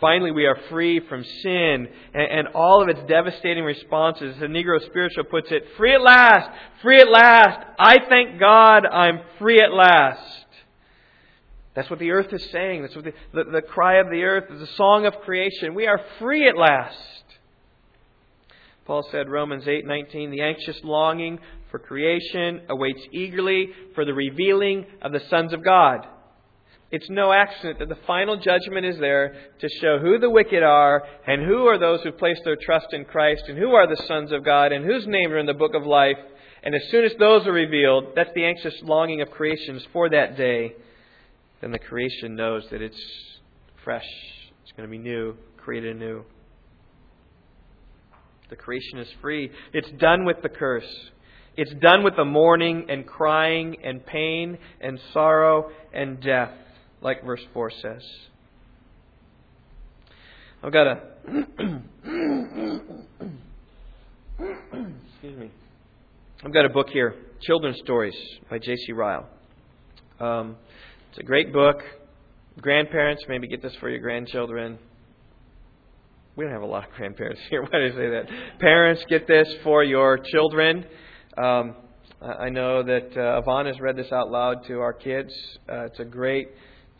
Finally, 0.00 0.32
we 0.32 0.46
are 0.46 0.58
free 0.68 1.00
from 1.08 1.22
sin 1.22 1.88
and, 2.12 2.30
and, 2.30 2.48
all 2.54 2.82
of 2.82 2.88
its 2.88 3.00
devastating 3.08 3.62
responses. 3.62 4.34
The 4.40 4.46
Negro 4.46 4.84
spiritual 4.84 5.24
puts 5.24 5.52
it, 5.52 5.64
free 5.76 5.94
at 5.94 6.02
last, 6.02 6.50
free 6.82 7.00
at 7.00 7.08
last. 7.08 7.64
I 7.78 7.98
thank 8.08 8.40
God 8.40 8.84
I'm 8.84 9.20
free 9.38 9.60
at 9.60 9.72
last. 9.72 10.41
That's 11.74 11.88
what 11.88 11.98
the 11.98 12.10
earth 12.10 12.32
is 12.32 12.44
saying. 12.50 12.82
That's 12.82 12.94
what 12.94 13.04
the, 13.04 13.14
the, 13.32 13.44
the 13.50 13.62
cry 13.62 13.98
of 13.98 14.10
the 14.10 14.22
earth 14.24 14.50
is 14.50 14.60
the 14.60 14.74
song 14.76 15.06
of 15.06 15.14
creation. 15.20 15.74
We 15.74 15.86
are 15.86 16.00
free 16.18 16.48
at 16.48 16.56
last. 16.56 16.98
Paul 18.84 19.06
said, 19.10 19.28
Romans 19.28 19.64
8:19, 19.64 20.30
the 20.30 20.42
anxious 20.42 20.78
longing 20.82 21.38
for 21.70 21.78
creation 21.78 22.62
awaits 22.68 23.00
eagerly 23.12 23.70
for 23.94 24.04
the 24.04 24.12
revealing 24.12 24.86
of 25.00 25.12
the 25.12 25.22
sons 25.30 25.52
of 25.52 25.64
God. 25.64 26.06
It's 26.90 27.08
no 27.08 27.32
accident 27.32 27.78
that 27.78 27.88
the 27.88 28.06
final 28.06 28.36
judgment 28.36 28.84
is 28.84 28.98
there 28.98 29.34
to 29.60 29.68
show 29.80 29.98
who 29.98 30.18
the 30.18 30.28
wicked 30.28 30.62
are 30.62 31.02
and 31.26 31.42
who 31.42 31.66
are 31.66 31.78
those 31.78 32.02
who 32.02 32.12
place 32.12 32.38
their 32.44 32.56
trust 32.56 32.88
in 32.92 33.06
Christ 33.06 33.44
and 33.48 33.56
who 33.56 33.70
are 33.72 33.86
the 33.86 34.02
sons 34.06 34.30
of 34.30 34.44
God 34.44 34.72
and 34.72 34.84
whose 34.84 35.06
names 35.06 35.32
are 35.32 35.38
in 35.38 35.46
the 35.46 35.54
book 35.54 35.74
of 35.74 35.86
life. 35.86 36.18
And 36.62 36.74
as 36.74 36.82
soon 36.90 37.06
as 37.06 37.12
those 37.18 37.46
are 37.46 37.52
revealed, 37.52 38.08
that's 38.14 38.34
the 38.34 38.44
anxious 38.44 38.74
longing 38.82 39.22
of 39.22 39.30
creations 39.30 39.82
for 39.90 40.10
that 40.10 40.36
day. 40.36 40.74
Then 41.62 41.70
the 41.70 41.78
creation 41.78 42.34
knows 42.34 42.64
that 42.72 42.82
it's 42.82 43.00
fresh, 43.84 44.04
it's 44.62 44.72
going 44.76 44.86
to 44.86 44.90
be 44.90 44.98
new, 44.98 45.36
created 45.56 45.96
anew. 45.96 46.24
The 48.50 48.56
creation 48.56 48.98
is 48.98 49.08
free. 49.22 49.50
It's 49.72 49.88
done 49.98 50.26
with 50.26 50.42
the 50.42 50.50
curse. 50.50 50.84
It's 51.56 51.72
done 51.80 52.02
with 52.02 52.16
the 52.16 52.24
mourning 52.24 52.86
and 52.90 53.06
crying 53.06 53.76
and 53.82 54.04
pain 54.04 54.58
and 54.80 54.98
sorrow 55.12 55.70
and 55.94 56.20
death 56.20 56.50
like 57.00 57.24
verse 57.24 57.40
4 57.54 57.70
says. 57.70 58.02
I've 60.62 60.72
got 60.72 60.86
a. 60.86 61.00
excuse 65.12 65.38
me. 65.38 65.50
I've 66.44 66.52
got 66.52 66.64
a 66.64 66.70
book 66.70 66.88
here, 66.92 67.14
Children's 67.40 67.78
Stories 67.84 68.16
by 68.50 68.58
J.C. 68.58 68.92
Ryle. 68.92 69.28
Um, 70.20 70.56
it's 71.12 71.18
a 71.18 71.24
great 71.24 71.52
book. 71.52 71.82
Grandparents, 72.58 73.22
maybe 73.28 73.46
get 73.46 73.60
this 73.60 73.74
for 73.80 73.90
your 73.90 73.98
grandchildren. 73.98 74.78
We 76.36 76.46
don't 76.46 76.54
have 76.54 76.62
a 76.62 76.66
lot 76.66 76.88
of 76.88 76.94
grandparents 76.96 77.38
here. 77.50 77.60
Why 77.60 77.80
did 77.80 77.92
I 77.92 77.94
say 77.94 78.08
that? 78.08 78.58
Parents, 78.60 79.04
get 79.10 79.26
this 79.28 79.46
for 79.62 79.84
your 79.84 80.16
children. 80.16 80.86
Um, 81.36 81.74
I 82.22 82.48
know 82.48 82.82
that 82.82 83.14
uh, 83.14 83.40
Yvonne 83.40 83.66
has 83.66 83.78
read 83.78 83.94
this 83.94 84.10
out 84.10 84.30
loud 84.30 84.64
to 84.68 84.80
our 84.80 84.94
kids. 84.94 85.34
Uh, 85.70 85.84
it's 85.84 86.00
a 86.00 86.06
great 86.06 86.48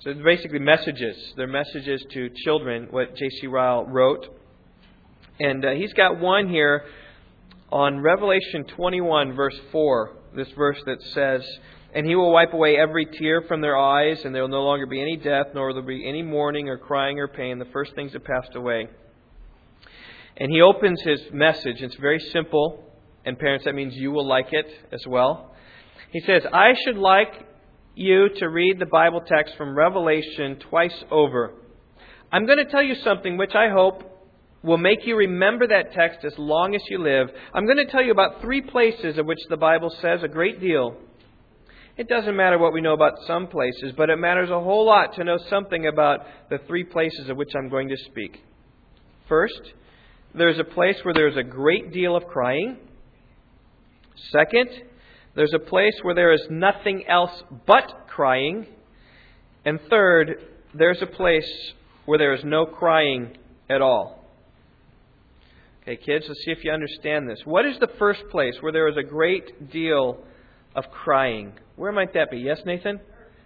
so 0.00 0.10
it's 0.10 0.20
basically 0.20 0.58
messages. 0.58 1.16
They're 1.38 1.46
messages 1.46 2.04
to 2.12 2.28
children, 2.44 2.88
what 2.90 3.16
J.C. 3.16 3.46
Ryle 3.46 3.86
wrote. 3.86 4.26
And 5.40 5.64
uh, 5.64 5.70
he's 5.70 5.94
got 5.94 6.20
one 6.20 6.50
here 6.50 6.84
on 7.70 8.00
Revelation 8.00 8.64
21, 8.76 9.32
verse 9.32 9.58
4, 9.70 10.16
this 10.36 10.50
verse 10.50 10.82
that 10.84 11.00
says, 11.14 11.42
And 11.94 12.06
he 12.06 12.14
will 12.14 12.32
wipe 12.32 12.54
away 12.54 12.76
every 12.76 13.06
tear 13.06 13.42
from 13.42 13.60
their 13.60 13.76
eyes, 13.76 14.24
and 14.24 14.34
there 14.34 14.42
will 14.42 14.48
no 14.48 14.62
longer 14.62 14.86
be 14.86 15.00
any 15.00 15.16
death, 15.16 15.48
nor 15.54 15.68
will 15.68 15.74
there 15.74 15.82
be 15.82 16.08
any 16.08 16.22
mourning 16.22 16.68
or 16.68 16.78
crying 16.78 17.18
or 17.18 17.28
pain. 17.28 17.58
The 17.58 17.66
first 17.66 17.94
things 17.94 18.14
have 18.14 18.24
passed 18.24 18.54
away. 18.54 18.88
And 20.36 20.50
he 20.50 20.62
opens 20.62 21.02
his 21.02 21.20
message. 21.32 21.76
It's 21.80 21.96
very 21.96 22.18
simple. 22.32 22.82
And 23.24 23.38
parents, 23.38 23.66
that 23.66 23.74
means 23.74 23.94
you 23.94 24.10
will 24.10 24.26
like 24.26 24.48
it 24.52 24.66
as 24.90 25.04
well. 25.06 25.54
He 26.10 26.20
says, 26.20 26.42
I 26.52 26.72
should 26.84 26.96
like 26.96 27.46
you 27.94 28.28
to 28.38 28.48
read 28.48 28.78
the 28.78 28.86
Bible 28.86 29.20
text 29.26 29.54
from 29.56 29.76
Revelation 29.76 30.56
twice 30.70 31.04
over. 31.10 31.54
I'm 32.32 32.46
going 32.46 32.58
to 32.58 32.64
tell 32.64 32.82
you 32.82 32.94
something 33.04 33.36
which 33.36 33.54
I 33.54 33.68
hope 33.68 34.02
will 34.62 34.78
make 34.78 35.04
you 35.04 35.16
remember 35.16 35.66
that 35.66 35.92
text 35.92 36.24
as 36.24 36.32
long 36.38 36.74
as 36.74 36.82
you 36.88 37.02
live. 37.02 37.28
I'm 37.52 37.66
going 37.66 37.78
to 37.78 37.86
tell 37.86 38.02
you 38.02 38.12
about 38.12 38.40
three 38.40 38.62
places 38.62 39.18
of 39.18 39.26
which 39.26 39.40
the 39.50 39.56
Bible 39.56 39.94
says 40.00 40.20
a 40.22 40.28
great 40.28 40.60
deal. 40.60 40.96
It 41.96 42.08
doesn't 42.08 42.34
matter 42.34 42.58
what 42.58 42.72
we 42.72 42.80
know 42.80 42.94
about 42.94 43.18
some 43.26 43.48
places, 43.48 43.92
but 43.96 44.08
it 44.08 44.16
matters 44.16 44.48
a 44.48 44.58
whole 44.60 44.86
lot 44.86 45.14
to 45.16 45.24
know 45.24 45.38
something 45.50 45.86
about 45.86 46.20
the 46.48 46.58
three 46.66 46.84
places 46.84 47.28
of 47.28 47.36
which 47.36 47.50
I'm 47.54 47.68
going 47.68 47.88
to 47.88 47.96
speak. 48.10 48.38
First, 49.28 49.60
there's 50.34 50.58
a 50.58 50.64
place 50.64 50.96
where 51.02 51.12
there's 51.12 51.36
a 51.36 51.42
great 51.42 51.92
deal 51.92 52.16
of 52.16 52.24
crying. 52.24 52.78
Second, 54.30 54.70
there's 55.34 55.52
a 55.54 55.58
place 55.58 55.94
where 56.02 56.14
there 56.14 56.32
is 56.32 56.42
nothing 56.48 57.04
else 57.06 57.42
but 57.66 58.06
crying. 58.08 58.66
And 59.66 59.78
third, 59.90 60.36
there's 60.74 61.02
a 61.02 61.06
place 61.06 61.48
where 62.06 62.18
there 62.18 62.32
is 62.32 62.42
no 62.42 62.64
crying 62.64 63.36
at 63.68 63.82
all. 63.82 64.24
Okay, 65.82 65.96
kids, 65.96 66.24
let's 66.28 66.40
see 66.44 66.52
if 66.52 66.64
you 66.64 66.70
understand 66.70 67.28
this. 67.28 67.40
What 67.44 67.66
is 67.66 67.76
the 67.80 67.90
first 67.98 68.22
place 68.30 68.54
where 68.60 68.72
there 68.72 68.88
is 68.88 68.96
a 68.96 69.02
great 69.02 69.70
deal 69.70 70.18
of 70.74 70.84
crying? 70.90 71.52
Where 71.82 71.90
might 71.90 72.14
that 72.14 72.30
be? 72.30 72.38
Yes, 72.38 72.60
Nathan? 72.64 73.00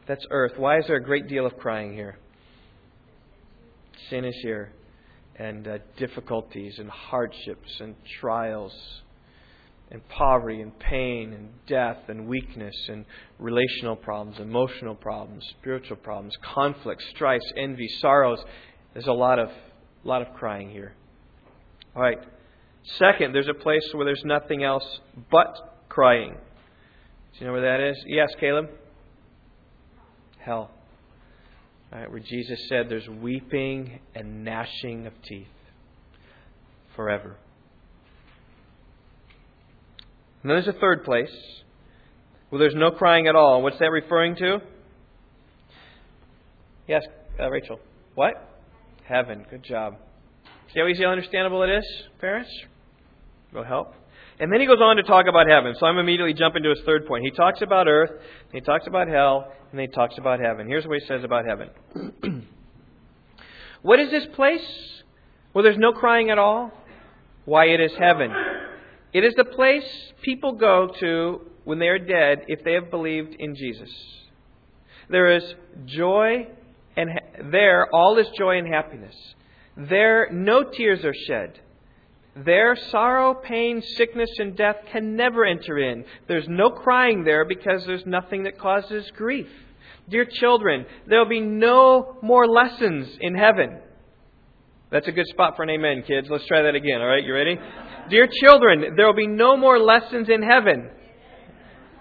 That's 0.06 0.26
earth. 0.30 0.58
Why 0.58 0.76
is 0.76 0.84
there 0.88 0.96
a 0.96 1.02
great 1.02 1.26
deal 1.26 1.46
of 1.46 1.56
crying 1.56 1.94
here? 1.94 2.18
Sin 4.10 4.26
is 4.26 4.36
here, 4.42 4.72
and 5.36 5.66
uh, 5.66 5.78
difficulties, 5.96 6.78
and 6.78 6.90
hardships, 6.90 7.80
and 7.80 7.94
trials 8.20 8.74
and 9.90 10.06
poverty 10.10 10.60
and 10.60 10.78
pain 10.78 11.32
and 11.32 11.48
death 11.66 11.96
and 12.08 12.26
weakness 12.26 12.74
and 12.90 13.06
relational 13.38 13.96
problems, 13.96 14.38
emotional 14.38 14.94
problems, 14.94 15.42
spiritual 15.58 15.96
problems, 15.96 16.36
conflicts, 16.42 17.06
strifes, 17.14 17.50
envy, 17.56 17.88
sorrows. 18.02 18.44
There's 18.92 19.06
a 19.06 19.12
lot 19.12 19.38
of 19.38 19.48
lot 20.04 20.20
of 20.20 20.34
crying 20.34 20.68
here. 20.68 20.92
All 21.94 22.02
right. 22.02 22.18
Second, 22.98 23.34
there's 23.34 23.48
a 23.48 23.54
place 23.54 23.88
where 23.94 24.04
there's 24.04 24.24
nothing 24.26 24.62
else 24.62 25.00
but 25.30 25.86
crying. 25.88 26.36
Do 27.38 27.44
you 27.44 27.46
know 27.48 27.52
where 27.52 27.78
that 27.78 27.86
is? 27.86 28.02
Yes, 28.06 28.28
Caleb. 28.40 28.70
Hell. 30.38 30.70
Right, 31.92 32.10
where 32.10 32.20
Jesus 32.20 32.58
said 32.68 32.86
there's 32.88 33.06
weeping 33.08 34.00
and 34.14 34.42
gnashing 34.42 35.06
of 35.06 35.12
teeth 35.22 35.46
forever. 36.94 37.36
And 40.42 40.50
then 40.50 40.62
there's 40.62 40.74
a 40.74 40.80
third 40.80 41.04
place 41.04 41.34
where 42.48 42.58
there's 42.58 42.74
no 42.74 42.90
crying 42.90 43.26
at 43.26 43.36
all. 43.36 43.62
What's 43.62 43.78
that 43.80 43.90
referring 43.90 44.36
to? 44.36 44.60
Yes, 46.88 47.02
uh, 47.38 47.50
Rachel. 47.50 47.80
What? 48.14 48.32
Heaven. 49.04 49.44
Good 49.50 49.62
job. 49.62 49.96
See 50.72 50.80
how 50.80 50.86
easy 50.86 51.02
and 51.02 51.12
understandable 51.12 51.62
it 51.64 51.70
is, 51.70 51.84
parents? 52.18 52.50
Will 53.52 53.64
help. 53.64 53.92
And 54.38 54.52
then 54.52 54.60
he 54.60 54.66
goes 54.66 54.80
on 54.80 54.96
to 54.96 55.02
talk 55.02 55.26
about 55.28 55.48
heaven. 55.48 55.74
So 55.78 55.86
I'm 55.86 55.98
immediately 55.98 56.34
jumping 56.34 56.62
to 56.62 56.70
his 56.70 56.80
third 56.84 57.06
point. 57.06 57.24
He 57.24 57.30
talks 57.30 57.62
about 57.62 57.88
earth, 57.88 58.10
he 58.52 58.60
talks 58.60 58.86
about 58.86 59.08
hell, 59.08 59.50
and 59.70 59.78
then 59.78 59.88
he 59.88 59.94
talks 59.94 60.18
about 60.18 60.40
heaven. 60.40 60.66
Here's 60.66 60.86
what 60.86 60.98
he 61.00 61.06
says 61.06 61.24
about 61.24 61.44
heaven. 61.46 61.70
what 63.82 63.98
is 63.98 64.10
this 64.10 64.26
place 64.34 64.66
Well, 65.54 65.64
there's 65.64 65.78
no 65.78 65.92
crying 65.92 66.30
at 66.30 66.38
all? 66.38 66.70
Why, 67.46 67.66
it 67.66 67.80
is 67.80 67.92
heaven. 67.98 68.30
It 69.12 69.24
is 69.24 69.32
the 69.36 69.44
place 69.44 69.84
people 70.20 70.52
go 70.52 70.90
to 71.00 71.40
when 71.64 71.78
they 71.78 71.88
are 71.88 71.98
dead 71.98 72.44
if 72.48 72.62
they 72.64 72.74
have 72.74 72.90
believed 72.90 73.34
in 73.38 73.54
Jesus. 73.54 73.88
There 75.08 75.30
is 75.36 75.42
joy, 75.86 76.48
and 76.96 77.10
ha- 77.10 77.42
there 77.50 77.88
all 77.94 78.18
is 78.18 78.26
joy 78.36 78.58
and 78.58 78.66
happiness. 78.66 79.14
There 79.76 80.28
no 80.32 80.64
tears 80.64 81.04
are 81.04 81.14
shed. 81.26 81.60
There 82.44 82.76
sorrow, 82.90 83.32
pain, 83.34 83.82
sickness, 83.96 84.28
and 84.38 84.56
death 84.56 84.76
can 84.92 85.16
never 85.16 85.44
enter 85.44 85.78
in. 85.78 86.04
There's 86.28 86.46
no 86.48 86.68
crying 86.68 87.24
there 87.24 87.46
because 87.46 87.84
there's 87.86 88.04
nothing 88.04 88.44
that 88.44 88.58
causes 88.58 89.10
grief. 89.16 89.48
Dear 90.08 90.26
children, 90.26 90.84
there 91.06 91.18
will 91.18 91.28
be 91.28 91.40
no 91.40 92.18
more 92.22 92.46
lessons 92.46 93.08
in 93.20 93.34
heaven. 93.34 93.78
That's 94.90 95.08
a 95.08 95.12
good 95.12 95.26
spot 95.28 95.56
for 95.56 95.62
an 95.62 95.70
amen, 95.70 96.04
kids. 96.06 96.28
Let's 96.30 96.46
try 96.46 96.62
that 96.62 96.74
again, 96.74 97.00
all 97.00 97.08
right? 97.08 97.24
You 97.24 97.34
ready? 97.34 97.58
Dear 98.10 98.28
children, 98.44 98.94
there 98.96 99.06
will 99.06 99.14
be 99.14 99.26
no 99.26 99.56
more 99.56 99.78
lessons 99.78 100.28
in 100.28 100.42
heaven. 100.42 100.90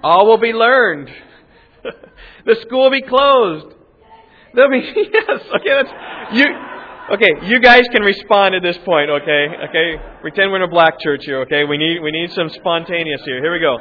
All 0.04 0.28
will 0.28 0.38
be 0.38 0.54
learned. 0.54 1.10
the 2.46 2.56
school 2.62 2.84
will 2.84 2.92
be 2.92 3.02
closed. 3.02 3.74
There'll 4.54 4.70
be 4.70 4.86
yes. 4.96 5.42
Okay, 5.56 5.82
that's 5.82 6.36
you. 6.38 6.46
Okay, 7.08 7.30
you 7.44 7.60
guys 7.60 7.84
can 7.92 8.02
respond 8.02 8.56
at 8.56 8.64
this 8.64 8.78
point. 8.80 9.12
Okay, 9.12 9.48
okay. 9.70 9.94
Pretend 10.22 10.50
we're 10.50 10.58
in 10.58 10.64
a 10.64 10.68
black 10.68 11.00
church 11.00 11.24
here. 11.24 11.42
Okay, 11.42 11.64
we 11.64 11.78
need 11.78 12.00
we 12.02 12.10
need 12.10 12.32
some 12.32 12.50
spontaneous 12.50 13.22
here. 13.26 13.44
Here 13.44 13.54
we 13.54 13.60
go. 13.60 13.76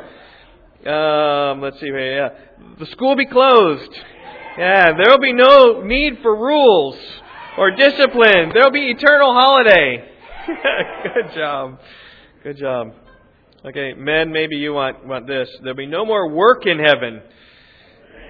Um, 0.90 1.62
let's 1.62 1.80
see. 1.80 1.86
Yeah, 1.86 2.28
the 2.78 2.84
school 2.84 3.10
will 3.10 3.16
be 3.16 3.24
closed. 3.24 3.90
Yeah, 4.58 4.92
there 4.92 5.06
will 5.08 5.20
be 5.20 5.32
no 5.32 5.80
need 5.82 6.18
for 6.20 6.36
rules 6.36 6.96
or 7.56 7.70
discipline. 7.70 8.52
There 8.52 8.62
will 8.62 8.70
be 8.70 8.90
eternal 8.90 9.32
holiday. 9.32 10.04
Good 11.14 11.34
job. 11.34 11.78
Good 12.42 12.58
job. 12.58 12.88
Okay, 13.64 13.94
men, 13.94 14.32
maybe 14.32 14.56
you 14.56 14.74
want, 14.74 15.06
want 15.06 15.26
this. 15.26 15.48
There'll 15.62 15.74
be 15.74 15.86
no 15.86 16.04
more 16.04 16.28
work 16.28 16.66
in 16.66 16.78
heaven. 16.78 17.22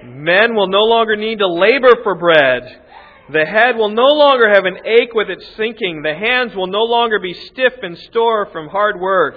Men 0.05 0.55
will 0.55 0.69
no 0.69 0.83
longer 0.83 1.17
need 1.17 1.41
to 1.41 1.49
labor 1.49 1.97
for 2.05 2.15
bread. 2.15 2.84
The 3.31 3.45
head 3.45 3.77
will 3.77 3.89
no 3.89 4.07
longer 4.07 4.53
have 4.53 4.67
an 4.67 4.87
ache 4.87 5.15
with 5.15 5.31
its 5.31 5.47
sinking. 5.57 6.03
The 6.03 6.15
hands 6.15 6.55
will 6.55 6.67
no 6.67 6.83
longer 6.83 7.19
be 7.19 7.33
stiff 7.33 7.73
and 7.83 7.97
sore 8.13 8.47
from 8.53 8.69
hard 8.69 9.01
work. 9.01 9.37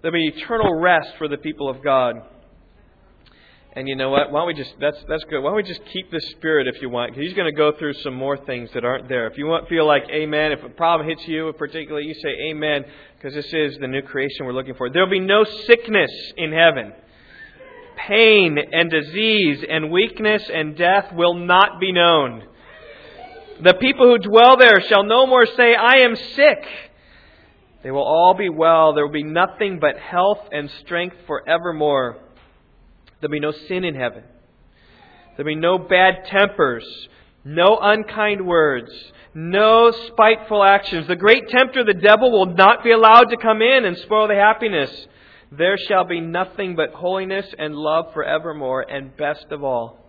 There'll 0.00 0.12
be 0.14 0.28
eternal 0.28 0.78
rest 0.78 1.10
for 1.18 1.26
the 1.26 1.36
people 1.36 1.68
of 1.68 1.82
God. 1.82 2.22
And 3.76 3.88
you 3.88 3.96
know 3.96 4.08
what? 4.08 4.30
Why 4.32 4.40
don't 4.40 4.46
we 4.46 4.54
just 4.54 4.74
that's 4.80 4.96
that's 5.06 5.24
good. 5.24 5.40
Why 5.40 5.50
don't 5.50 5.56
we 5.56 5.62
just 5.62 5.84
keep 5.92 6.10
the 6.10 6.20
spirit 6.30 6.66
if 6.66 6.80
you 6.80 6.88
want? 6.88 7.10
Because 7.10 7.26
he's 7.26 7.36
going 7.36 7.52
to 7.52 7.56
go 7.56 7.72
through 7.72 7.92
some 7.94 8.14
more 8.14 8.38
things 8.38 8.70
that 8.72 8.86
aren't 8.86 9.06
there. 9.06 9.26
If 9.26 9.36
you 9.36 9.46
want 9.46 9.68
feel 9.68 9.86
like 9.86 10.04
amen, 10.08 10.52
if 10.52 10.64
a 10.64 10.70
problem 10.70 11.06
hits 11.06 11.28
you 11.28 11.52
particularly, 11.58 12.06
you 12.06 12.14
say 12.14 12.50
amen 12.50 12.86
because 13.16 13.34
this 13.34 13.52
is 13.52 13.76
the 13.78 13.86
new 13.86 14.00
creation 14.00 14.46
we're 14.46 14.54
looking 14.54 14.76
for. 14.76 14.88
There'll 14.88 15.10
be 15.10 15.20
no 15.20 15.44
sickness 15.44 16.10
in 16.38 16.52
heaven. 16.52 16.94
Pain 18.08 18.56
and 18.72 18.90
disease 18.90 19.62
and 19.68 19.90
weakness 19.90 20.48
and 20.50 20.74
death 20.74 21.12
will 21.12 21.34
not 21.34 21.78
be 21.78 21.92
known. 21.92 22.44
The 23.62 23.74
people 23.74 24.06
who 24.06 24.18
dwell 24.18 24.56
there 24.56 24.80
shall 24.82 25.04
no 25.04 25.26
more 25.26 25.46
say, 25.46 25.74
I 25.74 25.98
am 25.98 26.14
sick. 26.14 26.64
They 27.82 27.90
will 27.90 28.02
all 28.02 28.34
be 28.34 28.48
well. 28.48 28.92
There 28.92 29.06
will 29.06 29.12
be 29.12 29.22
nothing 29.22 29.78
but 29.78 29.98
health 29.98 30.40
and 30.52 30.70
strength 30.82 31.16
forevermore. 31.26 32.18
There'll 33.20 33.32
be 33.32 33.40
no 33.40 33.52
sin 33.52 33.84
in 33.84 33.94
heaven. 33.94 34.24
There'll 35.36 35.46
be 35.46 35.54
no 35.54 35.78
bad 35.78 36.24
tempers, 36.26 36.84
no 37.44 37.78
unkind 37.80 38.46
words, 38.46 38.90
no 39.34 39.90
spiteful 40.08 40.64
actions. 40.64 41.06
The 41.06 41.16
great 41.16 41.48
tempter, 41.48 41.84
the 41.84 41.94
devil, 41.94 42.30
will 42.30 42.54
not 42.54 42.82
be 42.82 42.90
allowed 42.90 43.30
to 43.30 43.36
come 43.36 43.62
in 43.62 43.84
and 43.84 43.96
spoil 43.98 44.28
the 44.28 44.34
happiness. 44.34 44.90
There 45.52 45.76
shall 45.76 46.04
be 46.04 46.20
nothing 46.20 46.74
but 46.74 46.92
holiness 46.92 47.46
and 47.58 47.74
love 47.74 48.12
forevermore, 48.12 48.82
and 48.82 49.16
best 49.16 49.46
of 49.50 49.62
all, 49.62 50.05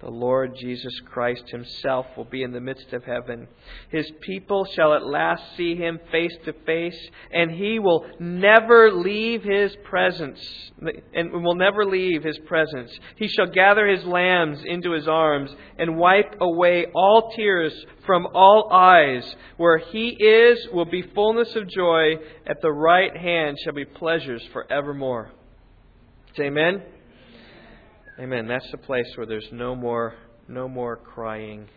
the 0.00 0.08
Lord 0.08 0.54
Jesus 0.56 0.92
Christ 1.06 1.42
Himself 1.48 2.06
will 2.16 2.24
be 2.24 2.44
in 2.44 2.52
the 2.52 2.60
midst 2.60 2.92
of 2.92 3.02
heaven. 3.04 3.48
His 3.90 4.08
people 4.20 4.64
shall 4.64 4.94
at 4.94 5.04
last 5.04 5.42
see 5.56 5.74
Him 5.74 5.98
face 6.12 6.36
to 6.44 6.52
face, 6.64 6.98
and 7.32 7.50
He 7.50 7.80
will 7.80 8.06
never 8.20 8.92
leave 8.92 9.42
His 9.42 9.74
presence, 9.84 10.38
and 11.12 11.32
will 11.32 11.56
never 11.56 11.84
leave 11.84 12.22
His 12.22 12.38
presence. 12.46 12.92
He 13.16 13.26
shall 13.26 13.48
gather 13.48 13.88
His 13.88 14.04
lambs 14.04 14.60
into 14.64 14.92
His 14.92 15.08
arms, 15.08 15.50
and 15.78 15.98
wipe 15.98 16.36
away 16.40 16.86
all 16.94 17.32
tears 17.34 17.74
from 18.06 18.28
all 18.34 18.70
eyes. 18.72 19.34
Where 19.56 19.78
He 19.78 20.10
is 20.10 20.68
will 20.72 20.84
be 20.84 21.02
fullness 21.02 21.56
of 21.56 21.68
joy. 21.68 22.14
At 22.46 22.62
the 22.62 22.72
right 22.72 23.16
hand 23.16 23.56
shall 23.64 23.74
be 23.74 23.84
pleasures 23.84 24.46
forevermore. 24.52 25.32
Amen. 26.38 26.82
Amen. 28.18 28.48
That's 28.48 28.68
the 28.72 28.78
place 28.78 29.06
where 29.14 29.26
there's 29.26 29.48
no 29.52 29.76
more 29.76 30.14
no 30.48 30.66
more 30.66 30.96
crying. 30.96 31.68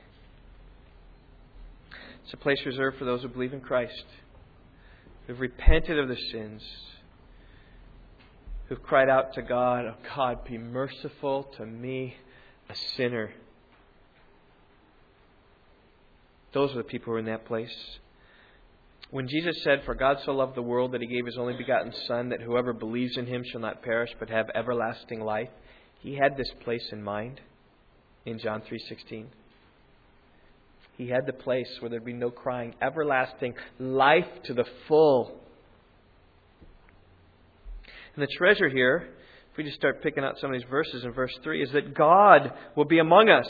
It's 2.24 2.34
a 2.34 2.38
place 2.38 2.60
reserved 2.66 2.98
for 2.98 3.06
those 3.06 3.22
who 3.22 3.28
believe 3.28 3.54
in 3.54 3.62
Christ, 3.62 4.06
who've 5.28 5.40
repented 5.40 6.00
of 6.00 6.08
their 6.08 6.18
sins, 6.32 6.64
who've 8.68 8.82
cried 8.82 9.10
out 9.10 9.34
to 9.34 9.42
God, 9.42 9.86
Oh 9.86 9.96
God, 10.16 10.46
be 10.46 10.58
merciful 10.58 11.44
to 11.58 11.66
me, 11.66 12.16
a 12.70 12.76
sinner. 12.96 13.34
Those 16.54 16.72
are 16.72 16.78
the 16.78 16.84
people 16.84 17.08
who 17.08 17.18
are 17.18 17.20
in 17.20 17.26
that 17.26 17.46
place. 17.46 17.76
When 19.10 19.28
Jesus 19.28 19.62
said, 19.64 19.84
For 19.84 19.94
God 19.94 20.20
so 20.24 20.32
loved 20.32 20.56
the 20.56 20.62
world 20.62 20.94
that 20.94 21.02
he 21.02 21.08
gave 21.08 21.26
his 21.26 21.38
only 21.38 21.56
begotten 21.56 21.94
Son, 22.08 22.30
that 22.30 22.42
whoever 22.42 22.72
believes 22.72 23.18
in 23.18 23.28
him 23.28 23.44
shall 23.44 23.62
not 23.62 23.84
perish 23.84 24.10
but 24.20 24.30
have 24.30 24.50
everlasting 24.56 25.20
life, 25.20 25.50
he 26.02 26.16
had 26.16 26.36
this 26.36 26.50
place 26.64 26.88
in 26.92 27.04
mind 27.04 27.40
in 28.26 28.40
John 28.40 28.62
3:16. 28.62 29.28
He 30.98 31.08
had 31.08 31.26
the 31.26 31.34
place 31.34 31.70
where 31.80 31.90
there'd 31.90 32.06
be 32.06 32.14
no 32.14 32.30
crying, 32.30 32.76
everlasting 32.82 33.56
life 33.80 34.28
to 34.44 34.54
the 34.54 34.66
full. 34.88 35.40
And 38.16 38.22
the 38.22 38.28
treasure 38.38 38.70
here, 38.70 39.10
if 39.52 39.58
we 39.58 39.64
just 39.64 39.78
start 39.78 40.04
picking 40.04 40.24
out 40.24 40.38
some 40.40 40.54
of 40.54 40.60
these 40.60 40.70
verses 40.70 41.04
in 41.04 41.12
verse 41.12 41.36
3, 41.44 41.64
is 41.64 41.72
that 41.72 41.94
God 41.94 42.54
will 42.76 42.86
be 42.86 43.00
among 43.00 43.30
us. 43.30 43.48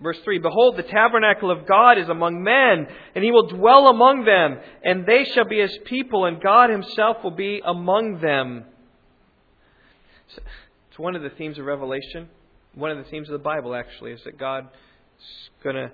Verse 0.00 0.18
3 0.24 0.38
Behold, 0.38 0.76
the 0.76 0.82
tabernacle 0.82 1.50
of 1.50 1.66
God 1.66 1.96
is 1.96 2.08
among 2.08 2.42
men, 2.42 2.86
and 3.14 3.22
he 3.22 3.30
will 3.30 3.46
dwell 3.46 3.88
among 3.88 4.24
them, 4.24 4.58
and 4.82 5.06
they 5.06 5.24
shall 5.24 5.44
be 5.44 5.60
his 5.60 5.78
people, 5.84 6.24
and 6.24 6.40
God 6.40 6.70
himself 6.70 7.22
will 7.22 7.30
be 7.30 7.62
among 7.64 8.20
them. 8.20 8.64
It's 10.92 10.98
one 10.98 11.16
of 11.16 11.22
the 11.22 11.30
themes 11.30 11.58
of 11.58 11.64
Revelation. 11.64 12.28
One 12.74 12.90
of 12.90 12.98
the 12.98 13.04
themes 13.04 13.26
of 13.30 13.32
the 13.32 13.38
Bible, 13.38 13.74
actually, 13.74 14.12
is 14.12 14.20
that 14.24 14.36
God 14.36 14.68
is 15.18 15.50
going 15.64 15.74
to 15.74 15.90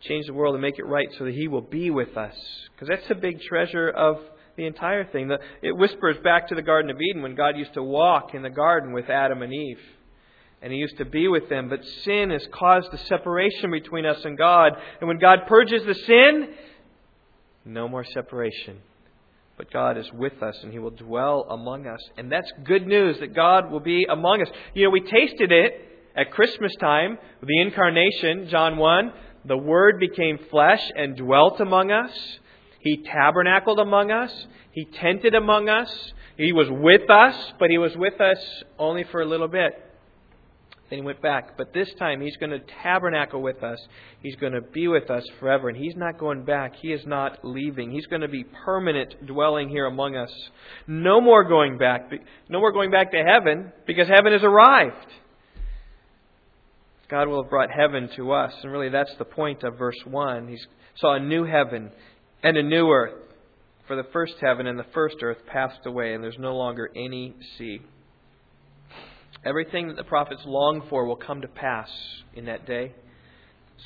change 0.00 0.26
the 0.26 0.32
world 0.32 0.54
and 0.54 0.62
make 0.62 0.78
it 0.78 0.86
right 0.86 1.08
so 1.18 1.24
that 1.24 1.34
He 1.34 1.48
will 1.48 1.60
be 1.60 1.90
with 1.90 2.16
us. 2.16 2.36
Because 2.72 2.86
that's 2.86 3.08
the 3.08 3.16
big 3.16 3.40
treasure 3.40 3.88
of 3.88 4.20
the 4.56 4.64
entire 4.64 5.04
thing. 5.04 5.28
It 5.60 5.76
whispers 5.76 6.18
back 6.22 6.46
to 6.48 6.54
the 6.54 6.62
Garden 6.62 6.88
of 6.88 7.00
Eden 7.00 7.20
when 7.20 7.34
God 7.34 7.56
used 7.56 7.74
to 7.74 7.82
walk 7.82 8.32
in 8.32 8.42
the 8.42 8.50
garden 8.50 8.92
with 8.92 9.10
Adam 9.10 9.42
and 9.42 9.52
Eve. 9.52 9.80
And 10.62 10.72
He 10.72 10.78
used 10.78 10.98
to 10.98 11.04
be 11.04 11.26
with 11.26 11.48
them. 11.48 11.68
But 11.68 11.84
sin 12.04 12.30
has 12.30 12.46
caused 12.52 12.94
a 12.94 12.98
separation 13.06 13.72
between 13.72 14.06
us 14.06 14.24
and 14.24 14.38
God. 14.38 14.74
And 15.00 15.08
when 15.08 15.18
God 15.18 15.48
purges 15.48 15.84
the 15.84 15.94
sin, 15.94 16.54
no 17.64 17.88
more 17.88 18.04
separation. 18.04 18.82
But 19.58 19.72
God 19.72 19.98
is 19.98 20.06
with 20.12 20.40
us 20.40 20.56
and 20.62 20.72
He 20.72 20.78
will 20.78 20.92
dwell 20.92 21.44
among 21.50 21.86
us. 21.86 22.00
And 22.16 22.30
that's 22.30 22.50
good 22.64 22.86
news 22.86 23.18
that 23.18 23.34
God 23.34 23.70
will 23.70 23.80
be 23.80 24.06
among 24.08 24.40
us. 24.40 24.48
You 24.72 24.84
know, 24.84 24.90
we 24.90 25.00
tasted 25.00 25.50
it 25.50 25.72
at 26.16 26.30
Christmas 26.30 26.72
time, 26.80 27.18
the 27.42 27.60
incarnation, 27.60 28.48
John 28.48 28.76
1. 28.76 29.12
The 29.46 29.58
Word 29.58 29.98
became 29.98 30.38
flesh 30.50 30.82
and 30.96 31.16
dwelt 31.16 31.60
among 31.60 31.90
us. 31.90 32.12
He 32.80 33.04
tabernacled 33.04 33.80
among 33.80 34.12
us. 34.12 34.32
He 34.70 34.84
tented 34.84 35.34
among 35.34 35.68
us. 35.68 35.90
He 36.36 36.52
was 36.52 36.68
with 36.70 37.10
us, 37.10 37.34
but 37.58 37.68
He 37.68 37.78
was 37.78 37.96
with 37.96 38.20
us 38.20 38.38
only 38.78 39.04
for 39.04 39.20
a 39.20 39.26
little 39.26 39.48
bit. 39.48 39.72
Then 40.90 41.00
he 41.00 41.04
went 41.04 41.20
back. 41.20 41.56
But 41.58 41.74
this 41.74 41.92
time, 41.98 42.20
he's 42.20 42.36
going 42.36 42.50
to 42.50 42.60
tabernacle 42.82 43.42
with 43.42 43.62
us. 43.62 43.78
He's 44.22 44.36
going 44.36 44.54
to 44.54 44.62
be 44.62 44.88
with 44.88 45.10
us 45.10 45.22
forever. 45.38 45.68
And 45.68 45.76
he's 45.76 45.96
not 45.96 46.18
going 46.18 46.44
back. 46.44 46.74
He 46.80 46.92
is 46.92 47.04
not 47.06 47.38
leaving. 47.44 47.90
He's 47.90 48.06
going 48.06 48.22
to 48.22 48.28
be 48.28 48.44
permanent 48.64 49.26
dwelling 49.26 49.68
here 49.68 49.86
among 49.86 50.16
us. 50.16 50.32
No 50.86 51.20
more 51.20 51.44
going 51.44 51.76
back. 51.76 52.10
No 52.48 52.60
more 52.60 52.72
going 52.72 52.90
back 52.90 53.12
to 53.12 53.22
heaven 53.22 53.72
because 53.86 54.08
heaven 54.08 54.32
has 54.32 54.42
arrived. 54.42 55.06
God 57.10 57.28
will 57.28 57.42
have 57.42 57.50
brought 57.50 57.70
heaven 57.70 58.08
to 58.16 58.32
us. 58.32 58.52
And 58.62 58.72
really, 58.72 58.90
that's 58.90 59.14
the 59.18 59.24
point 59.24 59.62
of 59.62 59.78
verse 59.78 59.98
1. 60.04 60.48
He 60.48 60.58
saw 60.96 61.14
a 61.14 61.20
new 61.20 61.44
heaven 61.44 61.90
and 62.42 62.56
a 62.56 62.62
new 62.62 62.90
earth. 62.90 63.14
For 63.86 63.96
the 63.96 64.08
first 64.12 64.34
heaven 64.40 64.66
and 64.66 64.78
the 64.78 64.84
first 64.92 65.16
earth 65.22 65.38
passed 65.46 65.86
away, 65.86 66.12
and 66.12 66.22
there's 66.22 66.38
no 66.38 66.54
longer 66.54 66.90
any 66.94 67.34
sea. 67.56 67.80
Everything 69.44 69.88
that 69.88 69.96
the 69.96 70.04
prophets 70.04 70.42
longed 70.44 70.82
for 70.90 71.06
will 71.06 71.16
come 71.16 71.40
to 71.42 71.48
pass 71.48 71.88
in 72.34 72.46
that 72.46 72.66
day. 72.66 72.92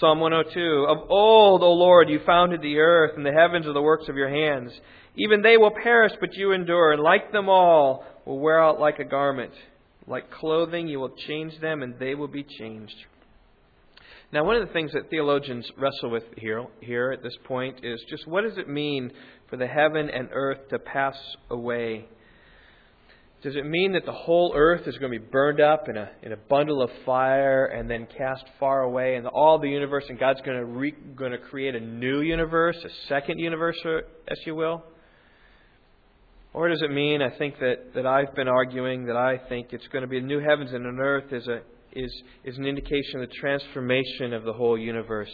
Psalm 0.01 0.21
102 0.21 0.87
Of 0.89 1.11
old, 1.11 1.63
O 1.63 1.73
Lord, 1.73 2.09
you 2.09 2.21
founded 2.25 2.63
the 2.63 2.79
earth, 2.79 3.13
and 3.17 3.27
the 3.27 3.33
heavens 3.33 3.67
are 3.67 3.75
the 3.75 3.83
works 3.83 4.09
of 4.09 4.17
your 4.17 4.31
hands. 4.31 4.73
Even 5.17 5.43
they 5.43 5.59
will 5.59 5.73
perish, 5.83 6.13
but 6.21 6.35
you 6.35 6.53
endure, 6.53 6.93
and 6.93 7.03
like 7.03 7.31
them 7.33 7.49
all, 7.49 8.05
will 8.25 8.39
wear 8.39 8.63
out 8.63 8.81
like 8.81 8.99
a 8.99 9.05
garment. 9.05 9.53
Like 10.07 10.31
clothing, 10.31 10.89
you 10.89 10.99
will 10.99 11.15
change 11.29 11.61
them, 11.61 11.83
and 11.83 11.99
they 11.99 12.15
will 12.15 12.29
be 12.29 12.45
changed. 12.59 12.97
Now, 14.33 14.45
one 14.45 14.57
of 14.57 14.67
the 14.67 14.73
things 14.73 14.93
that 14.93 15.11
theologians 15.11 15.71
wrestle 15.77 16.11
with 16.11 16.25
here, 16.39 16.67
here 16.81 17.13
at 17.13 17.23
this 17.23 17.37
point 17.45 17.85
is 17.85 18.03
just 18.09 18.27
what 18.27 18.45
does 18.45 18.57
it 18.57 18.69
mean 18.69 19.13
for 19.51 19.59
the 19.59 19.67
heaven 19.67 20.09
and 20.09 20.31
earth 20.33 20.71
to 20.71 20.79
pass 20.79 21.17
away? 21.51 22.07
Does 23.43 23.57
it 23.57 23.67
mean 23.67 23.93
that 23.95 24.07
the 24.07 24.13
whole 24.13 24.53
earth 24.55 24.87
is 24.87 24.97
going 24.99 25.13
to 25.13 25.19
be 25.19 25.25
burned 25.25 25.61
up 25.61 25.89
in 25.89 25.97
a, 25.97 26.11
in 26.23 26.33
a 26.33 26.37
bundle 26.37 26.81
of 26.81 26.91
fire 27.05 27.67
and 27.67 27.91
then 27.91 28.07
cast 28.17 28.45
far 28.61 28.83
away, 28.83 29.17
and 29.17 29.27
all 29.27 29.59
the 29.59 29.69
universe, 29.69 30.05
and 30.09 30.19
God's 30.19 30.41
going 30.43 30.59
to, 30.59 30.65
re, 30.65 30.95
going 31.17 31.33
to 31.33 31.39
create 31.39 31.75
a 31.75 31.81
new 31.81 32.21
universe, 32.21 32.77
a 32.85 33.09
second 33.09 33.41
universe, 33.41 33.77
uh, 33.85 33.99
as 34.29 34.39
you 34.47 34.55
will? 34.55 34.85
Or 36.55 36.69
does 36.69 36.83
it 36.83 36.93
mean, 36.93 37.21
I 37.21 37.37
think 37.37 37.59
that, 37.59 37.95
that 37.97 38.07
I've 38.07 38.33
been 38.37 38.47
arguing 38.47 39.07
that 39.07 39.17
I 39.17 39.39
think 39.49 39.73
it's 39.73 39.89
going 39.89 40.03
to 40.03 40.09
be 40.09 40.19
a 40.19 40.23
new 40.23 40.39
heavens 40.39 40.73
and 40.73 40.87
an 40.87 41.01
earth 41.01 41.33
is, 41.33 41.49
a, 41.49 41.63
is, 41.99 42.13
is 42.45 42.57
an 42.59 42.67
indication 42.67 43.21
of 43.21 43.29
the 43.29 43.35
transformation 43.41 44.35
of 44.35 44.45
the 44.45 44.53
whole 44.53 44.79
universe 44.79 45.33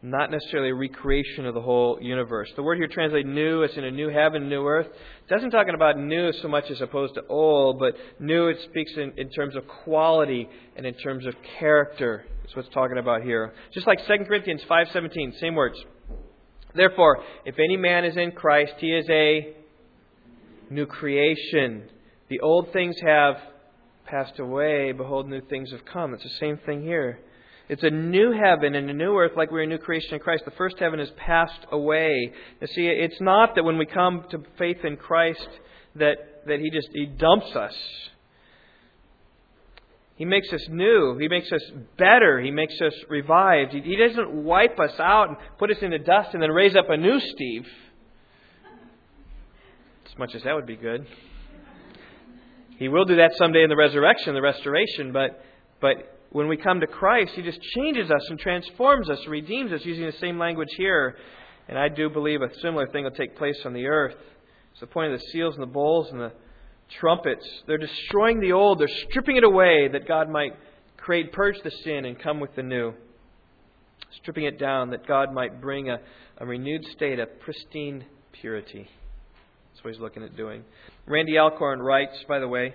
not 0.00 0.30
necessarily 0.30 0.70
a 0.70 0.74
recreation 0.74 1.44
of 1.44 1.54
the 1.54 1.60
whole 1.60 1.98
universe. 2.00 2.48
The 2.54 2.62
word 2.62 2.78
here 2.78 2.86
translated 2.86 3.26
new, 3.26 3.62
it's 3.62 3.76
in 3.76 3.84
a 3.84 3.90
new 3.90 4.08
heaven, 4.08 4.48
new 4.48 4.64
earth. 4.64 4.86
It 4.86 5.28
doesn't 5.28 5.50
talk 5.50 5.66
about 5.74 5.98
new 5.98 6.32
so 6.40 6.46
much 6.46 6.70
as 6.70 6.80
opposed 6.80 7.14
to 7.14 7.22
old, 7.28 7.80
but 7.80 7.94
new 8.20 8.46
it 8.46 8.58
speaks 8.70 8.92
in, 8.96 9.12
in 9.16 9.28
terms 9.30 9.56
of 9.56 9.66
quality 9.84 10.48
and 10.76 10.86
in 10.86 10.94
terms 10.94 11.26
of 11.26 11.34
character. 11.58 12.24
That's 12.42 12.54
what's 12.54 12.68
talking 12.68 12.98
about 12.98 13.22
here. 13.22 13.52
Just 13.74 13.88
like 13.88 13.98
2 14.06 14.24
Corinthians 14.26 14.62
5.17, 14.70 15.40
same 15.40 15.56
words. 15.56 15.76
Therefore, 16.74 17.22
if 17.44 17.56
any 17.58 17.76
man 17.76 18.04
is 18.04 18.16
in 18.16 18.30
Christ, 18.32 18.74
he 18.78 18.92
is 18.92 19.06
a 19.10 19.54
new 20.70 20.86
creation. 20.86 21.88
The 22.28 22.38
old 22.40 22.72
things 22.72 22.94
have 23.04 23.36
passed 24.06 24.38
away. 24.38 24.92
Behold, 24.92 25.28
new 25.28 25.40
things 25.40 25.72
have 25.72 25.84
come. 25.84 26.14
It's 26.14 26.22
the 26.22 26.30
same 26.38 26.58
thing 26.58 26.82
here. 26.82 27.18
It's 27.68 27.82
a 27.82 27.90
new 27.90 28.32
heaven 28.32 28.74
and 28.74 28.88
a 28.88 28.94
new 28.94 29.16
earth 29.16 29.32
like 29.36 29.50
we're 29.50 29.62
a 29.62 29.66
new 29.66 29.78
creation 29.78 30.14
in 30.14 30.20
Christ. 30.20 30.44
The 30.46 30.52
first 30.52 30.76
heaven 30.78 31.00
has 31.00 31.10
passed 31.16 31.66
away. 31.70 32.32
You 32.60 32.66
see, 32.66 32.86
it's 32.86 33.20
not 33.20 33.54
that 33.56 33.64
when 33.64 33.76
we 33.76 33.84
come 33.84 34.24
to 34.30 34.42
faith 34.56 34.84
in 34.84 34.96
Christ 34.96 35.46
that, 35.96 36.46
that 36.46 36.60
He 36.60 36.70
just 36.70 36.88
He 36.92 37.06
dumps 37.06 37.54
us. 37.54 37.74
He 40.16 40.24
makes 40.24 40.52
us 40.52 40.66
new. 40.68 41.16
He 41.18 41.28
makes 41.28 41.52
us 41.52 41.62
better. 41.96 42.40
He 42.40 42.50
makes 42.50 42.74
us 42.80 42.94
revived. 43.08 43.72
He 43.72 43.96
doesn't 43.96 44.32
wipe 44.32 44.80
us 44.80 44.98
out 44.98 45.28
and 45.28 45.36
put 45.58 45.70
us 45.70 45.76
in 45.80 45.90
the 45.90 45.98
dust 45.98 46.30
and 46.32 46.42
then 46.42 46.50
raise 46.50 46.74
up 46.74 46.88
a 46.88 46.96
new 46.96 47.20
Steve. 47.20 47.66
As 50.10 50.18
much 50.18 50.34
as 50.34 50.42
that 50.42 50.54
would 50.56 50.66
be 50.66 50.74
good. 50.74 51.06
He 52.78 52.88
will 52.88 53.04
do 53.04 53.16
that 53.16 53.32
someday 53.36 53.62
in 53.62 53.68
the 53.68 53.76
resurrection, 53.76 54.34
the 54.34 54.42
restoration, 54.42 55.12
but, 55.12 55.40
but 55.80 56.17
when 56.30 56.48
we 56.48 56.56
come 56.56 56.80
to 56.80 56.86
Christ, 56.86 57.32
He 57.34 57.42
just 57.42 57.60
changes 57.74 58.10
us 58.10 58.22
and 58.28 58.38
transforms 58.38 59.08
us, 59.08 59.18
redeems 59.26 59.72
us, 59.72 59.84
using 59.84 60.06
the 60.06 60.12
same 60.20 60.38
language 60.38 60.68
here. 60.76 61.16
And 61.68 61.78
I 61.78 61.88
do 61.88 62.08
believe 62.08 62.42
a 62.42 62.48
similar 62.60 62.86
thing 62.88 63.04
will 63.04 63.10
take 63.10 63.36
place 63.36 63.58
on 63.64 63.72
the 63.72 63.86
earth. 63.86 64.16
It's 64.72 64.80
the 64.80 64.86
point 64.86 65.12
of 65.12 65.18
the 65.18 65.26
seals 65.32 65.54
and 65.54 65.62
the 65.62 65.72
bowls 65.72 66.08
and 66.10 66.20
the 66.20 66.32
trumpets. 66.98 67.46
They're 67.66 67.78
destroying 67.78 68.40
the 68.40 68.52
old, 68.52 68.80
they're 68.80 68.88
stripping 69.08 69.36
it 69.36 69.44
away 69.44 69.88
that 69.88 70.06
God 70.06 70.28
might 70.28 70.52
create, 70.96 71.32
purge 71.32 71.56
the 71.62 71.70
sin, 71.84 72.04
and 72.04 72.18
come 72.18 72.40
with 72.40 72.54
the 72.54 72.62
new. 72.62 72.92
Stripping 74.22 74.44
it 74.44 74.58
down 74.58 74.90
that 74.90 75.06
God 75.06 75.32
might 75.32 75.60
bring 75.60 75.90
a, 75.90 75.98
a 76.38 76.46
renewed 76.46 76.84
state 76.96 77.18
of 77.18 77.28
pristine 77.40 78.04
purity. 78.32 78.88
That's 79.72 79.84
what 79.84 79.92
he's 79.92 80.00
looking 80.00 80.22
at 80.22 80.36
doing. 80.36 80.64
Randy 81.06 81.38
Alcorn 81.38 81.80
writes, 81.80 82.16
by 82.28 82.38
the 82.38 82.48
way, 82.48 82.74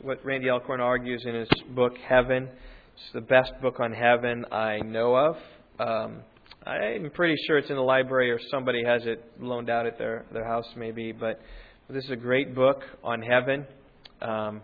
what 0.00 0.24
Randy 0.24 0.48
Alcorn 0.50 0.80
argues 0.80 1.24
in 1.26 1.34
his 1.34 1.48
book, 1.74 1.92
Heaven. 2.08 2.48
It's 2.94 3.12
the 3.14 3.20
best 3.20 3.52
book 3.60 3.80
on 3.80 3.92
heaven 3.92 4.44
I 4.50 4.78
know 4.78 5.14
of. 5.14 5.36
Um, 5.78 6.22
I'm 6.66 7.10
pretty 7.10 7.36
sure 7.46 7.58
it's 7.58 7.70
in 7.70 7.76
the 7.76 7.82
library 7.82 8.30
or 8.30 8.38
somebody 8.50 8.82
has 8.84 9.02
it 9.04 9.24
loaned 9.40 9.70
out 9.70 9.86
at 9.86 9.98
their, 9.98 10.24
their 10.32 10.46
house, 10.46 10.66
maybe. 10.76 11.12
But 11.12 11.40
this 11.88 12.04
is 12.04 12.10
a 12.10 12.16
great 12.16 12.54
book 12.54 12.82
on 13.02 13.22
heaven. 13.22 13.66
Um, 14.20 14.62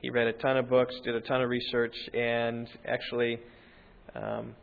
he 0.00 0.10
read 0.10 0.28
a 0.28 0.32
ton 0.34 0.56
of 0.56 0.68
books, 0.68 0.94
did 1.04 1.14
a 1.14 1.20
ton 1.20 1.42
of 1.42 1.48
research, 1.48 1.94
and 2.14 2.68
actually 2.86 3.38
um, 4.14 4.54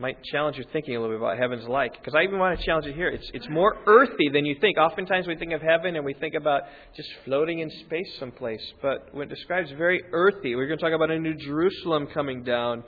might 0.00 0.22
challenge 0.24 0.56
your 0.56 0.64
thinking 0.72 0.96
a 0.96 1.00
little 1.00 1.14
bit 1.14 1.22
about 1.22 1.38
heaven's 1.38 1.68
like. 1.68 1.92
Because 1.92 2.14
I 2.14 2.22
even 2.22 2.38
want 2.38 2.58
to 2.58 2.64
challenge 2.64 2.86
it 2.86 2.94
here. 2.94 3.08
It's, 3.08 3.30
it's 3.34 3.48
more 3.50 3.76
earthy 3.86 4.30
than 4.32 4.46
you 4.46 4.56
think. 4.60 4.78
Oftentimes 4.78 5.26
we 5.26 5.36
think 5.36 5.52
of 5.52 5.60
heaven 5.60 5.96
and 5.96 6.04
we 6.04 6.14
think 6.14 6.34
about 6.34 6.62
just 6.96 7.08
floating 7.24 7.60
in 7.60 7.70
space 7.84 8.08
someplace. 8.18 8.62
But 8.80 9.14
when 9.14 9.30
it 9.30 9.34
describes 9.34 9.70
very 9.76 10.02
earthy, 10.12 10.56
we're 10.56 10.66
going 10.66 10.78
to 10.78 10.84
talk 10.84 10.94
about 10.94 11.10
a 11.10 11.18
new 11.18 11.34
Jerusalem 11.34 12.08
coming 12.12 12.42
down. 12.42 12.82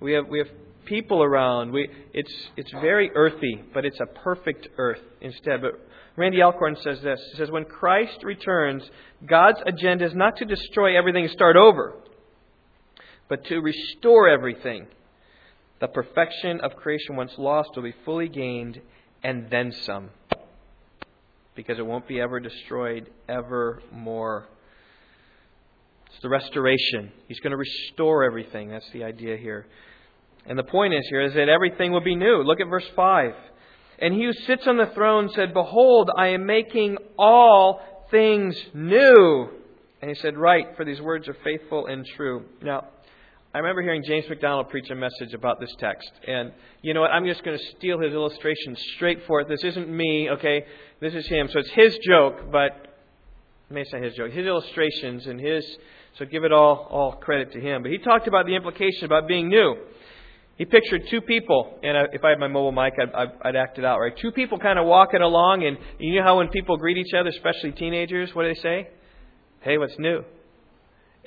We 0.00 0.12
have, 0.12 0.28
we 0.28 0.38
have 0.38 0.48
people 0.84 1.22
around. 1.22 1.72
We, 1.72 1.88
it's, 2.12 2.32
it's 2.56 2.70
very 2.72 3.10
earthy, 3.14 3.62
but 3.72 3.86
it's 3.86 4.00
a 4.00 4.06
perfect 4.06 4.68
earth 4.76 5.00
instead. 5.22 5.62
But 5.62 5.72
Randy 6.16 6.42
Alcorn 6.42 6.76
says 6.82 7.00
this. 7.02 7.20
He 7.32 7.38
says, 7.38 7.50
When 7.50 7.64
Christ 7.64 8.18
returns, 8.24 8.82
God's 9.24 9.60
agenda 9.66 10.04
is 10.04 10.14
not 10.14 10.36
to 10.36 10.44
destroy 10.44 10.98
everything 10.98 11.24
and 11.24 11.32
start 11.32 11.56
over, 11.56 11.94
but 13.28 13.44
to 13.46 13.58
restore 13.60 14.28
everything. 14.28 14.86
The 15.80 15.88
perfection 15.88 16.60
of 16.60 16.74
creation 16.76 17.16
once 17.16 17.32
lost 17.38 17.70
will 17.76 17.84
be 17.84 17.94
fully 18.04 18.28
gained 18.28 18.80
and 19.22 19.48
then 19.50 19.72
some. 19.72 20.10
Because 21.54 21.78
it 21.78 21.86
won't 21.86 22.08
be 22.08 22.20
ever 22.20 22.40
destroyed 22.40 23.10
ever 23.28 23.82
more. 23.92 24.48
It's 26.06 26.20
the 26.22 26.28
restoration. 26.28 27.12
He's 27.28 27.40
going 27.40 27.50
to 27.52 27.56
restore 27.56 28.24
everything. 28.24 28.70
That's 28.70 28.88
the 28.92 29.04
idea 29.04 29.36
here. 29.36 29.66
And 30.46 30.58
the 30.58 30.64
point 30.64 30.94
is 30.94 31.06
here 31.10 31.22
is 31.22 31.34
that 31.34 31.48
everything 31.48 31.92
will 31.92 32.00
be 32.00 32.16
new. 32.16 32.42
Look 32.42 32.60
at 32.60 32.68
verse 32.68 32.88
5. 32.96 33.34
And 34.00 34.14
he 34.14 34.24
who 34.24 34.32
sits 34.32 34.66
on 34.66 34.78
the 34.78 34.86
throne 34.86 35.28
said, 35.34 35.52
Behold, 35.52 36.10
I 36.16 36.28
am 36.28 36.46
making 36.46 36.96
all 37.18 37.80
things 38.10 38.56
new. 38.72 39.50
And 40.00 40.08
he 40.08 40.14
said, 40.14 40.36
Write, 40.36 40.76
for 40.76 40.84
these 40.84 41.00
words 41.00 41.28
are 41.28 41.36
faithful 41.44 41.86
and 41.86 42.06
true. 42.16 42.44
Now, 42.62 42.86
I 43.58 43.60
remember 43.60 43.82
hearing 43.82 44.04
James 44.04 44.24
MacDonald 44.28 44.68
preach 44.68 44.88
a 44.88 44.94
message 44.94 45.34
about 45.34 45.58
this 45.58 45.74
text. 45.80 46.08
And 46.28 46.52
you 46.80 46.94
know 46.94 47.00
what? 47.00 47.10
I'm 47.10 47.26
just 47.26 47.42
going 47.42 47.58
to 47.58 47.64
steal 47.76 47.98
his 47.98 48.12
illustration 48.12 48.76
straight 48.94 49.24
for 49.26 49.40
it. 49.40 49.48
This 49.48 49.64
isn't 49.64 49.88
me, 49.88 50.30
okay? 50.30 50.64
This 51.00 51.12
is 51.12 51.26
him. 51.26 51.48
So 51.52 51.58
it's 51.58 51.70
his 51.70 51.98
joke, 52.06 52.52
but 52.52 52.86
maybe 53.68 53.80
it's 53.80 53.92
not 53.92 54.04
his 54.04 54.14
joke. 54.14 54.30
His 54.30 54.46
illustrations 54.46 55.26
and 55.26 55.40
his. 55.40 55.66
So 56.20 56.24
give 56.24 56.44
it 56.44 56.52
all, 56.52 56.86
all 56.88 57.12
credit 57.14 57.50
to 57.50 57.60
him. 57.60 57.82
But 57.82 57.90
he 57.90 57.98
talked 57.98 58.28
about 58.28 58.46
the 58.46 58.54
implication 58.54 59.06
about 59.06 59.26
being 59.26 59.48
new. 59.48 59.74
He 60.56 60.64
pictured 60.64 61.08
two 61.10 61.20
people, 61.20 61.80
and 61.82 62.10
if 62.12 62.24
I 62.24 62.30
had 62.30 62.38
my 62.38 62.46
mobile 62.46 62.70
mic, 62.70 62.92
I'd, 62.96 63.32
I'd 63.42 63.56
act 63.56 63.80
it 63.80 63.84
out, 63.84 63.98
right? 63.98 64.16
Two 64.16 64.30
people 64.30 64.58
kind 64.58 64.78
of 64.78 64.86
walking 64.86 65.20
along, 65.20 65.64
and 65.64 65.78
you 65.98 66.20
know 66.20 66.22
how 66.22 66.38
when 66.38 66.46
people 66.50 66.76
greet 66.76 66.96
each 66.96 67.12
other, 67.12 67.30
especially 67.30 67.72
teenagers, 67.72 68.32
what 68.36 68.44
do 68.44 68.54
they 68.54 68.60
say? 68.60 68.88
Hey, 69.62 69.78
what's 69.78 69.98
new? 69.98 70.22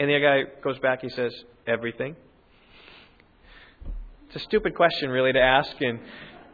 And 0.02 0.10
the 0.10 0.20
guy 0.20 0.62
goes 0.64 0.80
back, 0.80 1.04
he 1.04 1.10
says, 1.10 1.32
Everything. 1.68 2.16
It's 4.26 4.38
a 4.38 4.40
stupid 4.40 4.74
question, 4.74 5.12
really, 5.12 5.32
to 5.32 5.40
ask 5.40 5.80
in, 5.80 6.00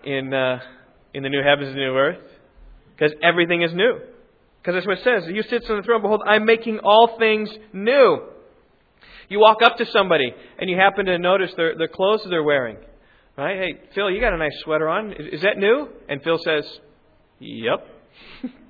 in, 0.04 0.34
uh, 0.34 0.60
in 1.14 1.24
the 1.24 1.30
new 1.30 1.42
heavens 1.42 1.70
and 1.70 1.78
new 1.78 1.96
earth, 1.96 2.20
because 2.94 3.14
everything 3.24 3.62
is 3.62 3.74
new. 3.74 4.02
Because 4.60 4.74
that's 4.74 4.86
what 4.86 4.98
it 4.98 5.04
says. 5.06 5.34
You 5.34 5.44
sit 5.44 5.64
on 5.70 5.78
the 5.78 5.84
throne, 5.84 6.02
behold, 6.02 6.24
I'm 6.28 6.44
making 6.44 6.80
all 6.84 7.16
things 7.18 7.50
new. 7.72 8.20
You 9.30 9.40
walk 9.40 9.62
up 9.64 9.78
to 9.78 9.86
somebody 9.86 10.36
and 10.60 10.70
you 10.70 10.76
happen 10.76 11.06
to 11.06 11.18
notice 11.18 11.54
their, 11.56 11.78
their 11.78 11.88
clothes 11.88 12.28
they're 12.30 12.44
wearing. 12.44 12.76
Right? 13.38 13.58
Hey, 13.58 13.82
Phil, 13.96 14.12
you 14.12 14.20
got 14.20 14.34
a 14.34 14.38
nice 14.38 14.60
sweater 14.66 14.90
on. 14.90 15.14
Is, 15.14 15.36
is 15.36 15.42
that 15.44 15.58
new? 15.58 15.88
And 16.10 16.22
Phil 16.22 16.38
says, 16.44 16.66
Yep. 17.40 17.88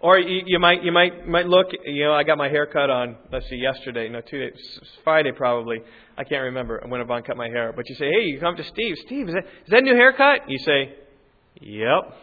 or 0.00 0.18
you, 0.18 0.42
you 0.46 0.58
might 0.58 0.82
you 0.82 0.92
might 0.92 1.26
might 1.28 1.46
look. 1.46 1.68
You 1.84 2.04
know, 2.04 2.12
I 2.12 2.24
got 2.24 2.38
my 2.38 2.48
hair 2.48 2.66
cut 2.66 2.90
on. 2.90 3.16
Let's 3.30 3.48
see, 3.48 3.56
yesterday. 3.56 4.08
No, 4.08 4.20
two 4.20 4.38
days. 4.38 4.80
Friday 5.04 5.32
probably. 5.32 5.78
I 6.16 6.24
can't 6.24 6.42
remember 6.44 6.82
when 6.86 7.00
Yvonne 7.00 7.22
cut 7.22 7.36
my 7.36 7.48
hair. 7.48 7.72
But 7.74 7.88
you 7.88 7.94
say, 7.94 8.06
Hey, 8.06 8.26
you 8.26 8.40
come 8.40 8.56
to 8.56 8.64
Steve. 8.64 8.96
Steve, 9.06 9.28
is 9.28 9.34
that 9.34 9.44
is 9.44 9.70
that 9.70 9.82
new 9.82 9.94
haircut? 9.94 10.48
You 10.48 10.58
say, 10.58 10.94
Yep. 11.60 12.16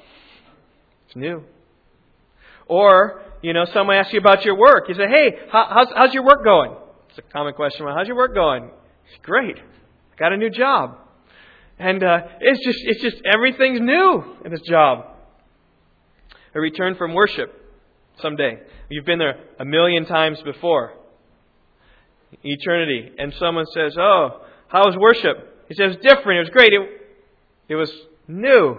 It's 1.07 1.15
new. 1.15 1.43
Or 2.67 3.21
you 3.41 3.53
know, 3.53 3.65
someone 3.73 3.97
asks 3.97 4.13
you 4.13 4.19
about 4.19 4.43
your 4.43 4.57
work. 4.57 4.89
You 4.89 4.95
say, 4.95 5.07
hey, 5.07 5.37
how, 5.51 5.67
how's, 5.69 5.87
how's 5.95 6.13
your 6.13 6.25
work 6.25 6.43
going? 6.43 6.75
It's 7.09 7.19
a 7.19 7.21
common 7.21 7.53
question. 7.53 7.85
Well, 7.85 7.95
how's 7.95 8.07
your 8.07 8.17
work 8.17 8.33
going? 8.33 8.71
It's 9.09 9.23
great. 9.23 9.57
I 9.57 10.15
got 10.17 10.33
a 10.33 10.37
new 10.37 10.49
job. 10.49 10.97
And 11.79 12.03
uh, 12.03 12.19
it's 12.41 12.65
just 12.65 12.79
it's 12.81 13.01
just 13.03 13.17
everything's 13.23 13.79
new 13.79 14.23
in 14.43 14.51
this 14.51 14.61
job. 14.61 15.05
A 16.55 16.59
return 16.59 16.95
from 16.95 17.13
worship 17.13 17.53
someday. 18.21 18.59
You've 18.89 19.05
been 19.05 19.19
there 19.19 19.39
a 19.59 19.65
million 19.65 20.05
times 20.05 20.41
before. 20.43 20.93
Eternity. 22.43 23.11
And 23.17 23.33
someone 23.39 23.65
says, 23.73 23.95
Oh, 23.97 24.41
how 24.67 24.85
was 24.85 24.95
worship? 24.97 25.65
He 25.67 25.75
says, 25.75 25.95
different. 26.01 26.39
It 26.39 26.41
was 26.41 26.49
great. 26.49 26.73
It, 26.73 26.81
it 27.69 27.75
was 27.75 27.91
new. 28.27 28.77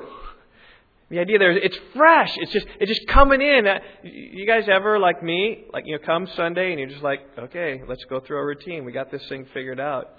The 1.10 1.20
idea 1.20 1.38
there 1.38 1.52
is 1.52 1.58
it's 1.62 1.78
fresh. 1.96 2.30
It's 2.36 2.52
just 2.52 2.66
it's 2.78 2.90
just 2.90 3.08
coming 3.08 3.40
in. 3.40 3.66
Uh, 3.66 3.78
you 4.02 4.46
guys 4.46 4.64
ever 4.70 4.98
like 4.98 5.22
me, 5.22 5.64
like 5.72 5.84
you 5.86 5.96
know, 5.96 6.04
come 6.04 6.28
Sunday 6.36 6.70
and 6.70 6.78
you're 6.78 6.90
just 6.90 7.02
like, 7.02 7.20
okay, 7.38 7.80
let's 7.88 8.04
go 8.04 8.20
through 8.20 8.36
our 8.36 8.46
routine. 8.46 8.84
We 8.84 8.92
got 8.92 9.10
this 9.10 9.26
thing 9.28 9.46
figured 9.54 9.80
out. 9.80 10.10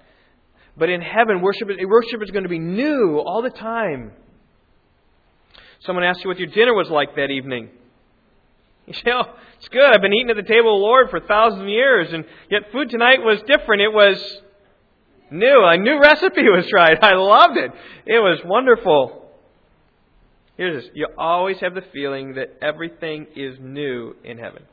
But 0.76 0.90
in 0.90 1.02
heaven, 1.02 1.42
worship 1.42 1.68
worship 1.68 2.24
is 2.24 2.32
going 2.32 2.44
to 2.44 2.50
be 2.50 2.58
new 2.58 3.20
all 3.20 3.44
the 3.44 3.52
time. 3.52 4.14
Someone 5.82 6.04
asks 6.04 6.24
you 6.24 6.30
what 6.30 6.40
your 6.40 6.48
dinner 6.48 6.74
was 6.74 6.90
like 6.90 7.16
that 7.16 7.30
evening. 7.30 7.70
You 8.94 8.96
say, 8.96 9.12
oh, 9.14 9.36
it's 9.60 9.68
good. 9.68 9.84
I've 9.84 10.02
been 10.02 10.14
eating 10.14 10.32
at 10.32 10.36
the 10.36 10.42
table 10.42 10.74
of 10.74 10.80
the 10.80 10.84
Lord 10.84 11.12
for 11.12 11.20
thousands 11.20 11.62
of 11.62 11.68
years, 11.68 12.12
and 12.12 12.26
yet 12.50 12.72
food 12.72 12.90
tonight 12.90 13.20
was 13.22 13.40
different. 13.46 13.84
It 13.84 13.94
was 13.94 14.18
new. 15.30 15.64
A 15.64 15.78
new 15.78 16.00
recipe 16.00 16.42
was 16.50 16.66
tried. 16.68 16.98
I 17.04 17.14
loved 17.14 17.58
it. 17.58 17.72
It 18.08 18.18
was 18.18 18.40
wonderful. 18.44 19.30
Here's 20.58 20.84
this. 20.84 20.92
You 20.96 21.08
always 21.20 21.60
have 21.60 21.76
the 21.76 21.84
feeling 21.94 22.34
that 22.34 22.58
everything 22.64 23.28
is 23.36 23.60
new 23.62 24.16
in 24.24 24.40
heaven. 24.40 24.64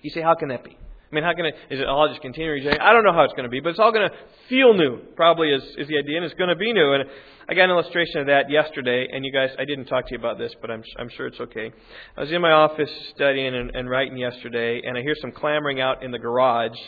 You 0.00 0.10
say, 0.10 0.22
how 0.22 0.34
can 0.34 0.50
that 0.50 0.62
be? 0.62 0.78
I 1.12 1.14
mean, 1.14 1.24
how 1.24 1.34
can 1.34 1.44
it, 1.44 1.54
is 1.68 1.78
it 1.78 1.86
all 1.86 2.08
just 2.08 2.22
continuing? 2.22 2.66
I 2.66 2.94
don't 2.94 3.04
know 3.04 3.12
how 3.12 3.24
it's 3.24 3.34
going 3.34 3.44
to 3.44 3.50
be, 3.50 3.60
but 3.60 3.68
it's 3.68 3.78
all 3.78 3.92
going 3.92 4.08
to 4.08 4.16
feel 4.48 4.72
new, 4.72 4.96
probably 5.14 5.50
is, 5.50 5.62
is 5.76 5.86
the 5.86 5.98
idea, 5.98 6.16
and 6.16 6.24
it's 6.24 6.34
going 6.34 6.48
to 6.48 6.56
be 6.56 6.72
new. 6.72 6.94
And 6.94 7.04
I 7.46 7.52
got 7.52 7.64
an 7.64 7.70
illustration 7.70 8.22
of 8.22 8.26
that 8.28 8.48
yesterday, 8.48 9.06
and 9.12 9.22
you 9.22 9.30
guys, 9.30 9.50
I 9.58 9.66
didn't 9.66 9.84
talk 9.84 10.06
to 10.06 10.12
you 10.12 10.18
about 10.18 10.38
this, 10.38 10.54
but 10.62 10.70
I'm, 10.70 10.82
I'm 10.98 11.10
sure 11.10 11.26
it's 11.26 11.38
okay. 11.38 11.70
I 12.16 12.20
was 12.22 12.32
in 12.32 12.40
my 12.40 12.52
office 12.52 12.88
studying 13.14 13.54
and, 13.54 13.76
and 13.76 13.90
writing 13.90 14.16
yesterday, 14.16 14.80
and 14.82 14.96
I 14.96 15.02
hear 15.02 15.14
some 15.20 15.32
clamoring 15.32 15.82
out 15.82 16.02
in 16.02 16.12
the 16.12 16.18
garage, 16.18 16.78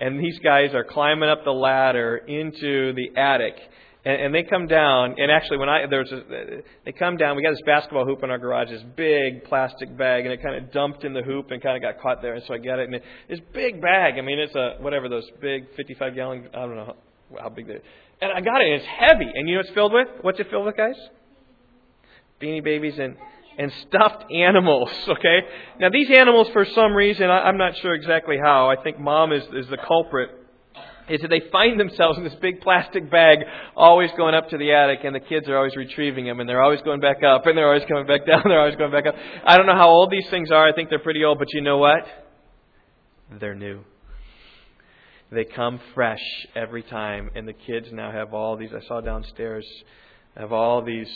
and 0.00 0.18
these 0.18 0.40
guys 0.40 0.74
are 0.74 0.82
climbing 0.82 1.28
up 1.28 1.44
the 1.44 1.52
ladder 1.52 2.16
into 2.16 2.92
the 2.94 3.16
attic 3.16 3.54
and, 4.08 4.22
and 4.22 4.34
they 4.34 4.42
come 4.42 4.66
down. 4.66 5.16
And 5.18 5.30
actually, 5.30 5.58
when 5.58 5.68
I 5.68 5.86
there's 5.86 6.10
a, 6.10 6.22
they 6.86 6.92
come 6.92 7.18
down, 7.18 7.36
we 7.36 7.42
got 7.42 7.50
this 7.50 7.62
basketball 7.66 8.06
hoop 8.06 8.22
in 8.22 8.30
our 8.30 8.38
garage, 8.38 8.70
this 8.70 8.82
big 8.96 9.44
plastic 9.44 9.94
bag, 9.98 10.24
and 10.24 10.32
it 10.32 10.42
kind 10.42 10.56
of 10.56 10.72
dumped 10.72 11.04
in 11.04 11.12
the 11.12 11.22
hoop 11.22 11.50
and 11.50 11.62
kind 11.62 11.76
of 11.76 11.82
got 11.82 12.02
caught 12.02 12.22
there. 12.22 12.34
And 12.34 12.42
so 12.46 12.54
I 12.54 12.58
get 12.58 12.78
it, 12.78 12.86
and 12.86 12.94
it, 12.94 13.02
this 13.28 13.40
big 13.52 13.82
bag. 13.82 14.14
I 14.16 14.22
mean, 14.22 14.38
it's 14.38 14.54
a 14.54 14.76
whatever 14.80 15.10
those 15.10 15.28
big 15.42 15.66
55 15.76 16.14
gallon. 16.14 16.48
I 16.54 16.60
don't 16.60 16.76
know 16.76 16.96
how, 17.36 17.42
how 17.42 17.48
big 17.50 17.66
they. 17.66 17.80
And 18.20 18.32
I 18.32 18.40
got 18.40 18.62
it, 18.62 18.72
and 18.72 18.80
it's 18.80 18.86
heavy. 18.86 19.30
And 19.32 19.46
you 19.46 19.54
know 19.54 19.58
what 19.58 19.66
it's 19.66 19.74
filled 19.74 19.92
with? 19.92 20.08
What's 20.22 20.40
it 20.40 20.48
filled 20.48 20.64
with, 20.64 20.76
guys? 20.76 20.96
Beanie 22.40 22.64
Babies 22.64 22.98
and 22.98 23.16
and 23.58 23.72
stuffed 23.88 24.32
animals, 24.32 24.88
okay? 25.08 25.40
Now 25.80 25.90
these 25.90 26.08
animals, 26.16 26.48
for 26.52 26.64
some 26.64 26.94
reason, 26.94 27.28
I, 27.28 27.40
I'm 27.40 27.58
not 27.58 27.76
sure 27.76 27.92
exactly 27.92 28.36
how, 28.42 28.70
I 28.70 28.82
think 28.82 29.00
mom 29.00 29.32
is, 29.32 29.42
is 29.52 29.68
the 29.68 29.76
culprit, 29.76 30.30
is 31.08 31.20
that 31.22 31.28
they 31.28 31.42
find 31.50 31.78
themselves 31.78 32.18
in 32.18 32.24
this 32.24 32.34
big 32.40 32.60
plastic 32.60 33.10
bag, 33.10 33.38
always 33.76 34.10
going 34.16 34.34
up 34.34 34.48
to 34.50 34.58
the 34.58 34.72
attic, 34.72 35.00
and 35.04 35.14
the 35.14 35.20
kids 35.20 35.48
are 35.48 35.56
always 35.56 35.76
retrieving 35.76 36.26
them, 36.26 36.40
and 36.40 36.48
they're 36.48 36.62
always 36.62 36.82
going 36.82 37.00
back 37.00 37.22
up, 37.22 37.46
and 37.46 37.56
they're 37.56 37.68
always 37.68 37.84
coming 37.88 38.06
back 38.06 38.26
down, 38.26 38.42
they're 38.44 38.60
always 38.60 38.76
going 38.76 38.92
back 38.92 39.06
up. 39.06 39.14
I 39.44 39.56
don't 39.56 39.66
know 39.66 39.76
how 39.76 39.88
old 39.88 40.10
these 40.10 40.28
things 40.30 40.50
are. 40.50 40.66
I 40.66 40.72
think 40.72 40.90
they're 40.90 40.98
pretty 40.98 41.24
old, 41.24 41.38
but 41.38 41.52
you 41.52 41.60
know 41.60 41.78
what? 41.78 42.06
They're 43.40 43.54
new. 43.54 43.84
They 45.30 45.44
come 45.44 45.80
fresh 45.94 46.22
every 46.56 46.82
time, 46.82 47.30
and 47.34 47.46
the 47.46 47.52
kids 47.52 47.88
now 47.92 48.10
have 48.10 48.32
all 48.32 48.56
these. 48.56 48.70
I 48.74 48.86
saw 48.86 49.00
downstairs, 49.00 49.66
have 50.36 50.52
all 50.52 50.82
these 50.82 51.10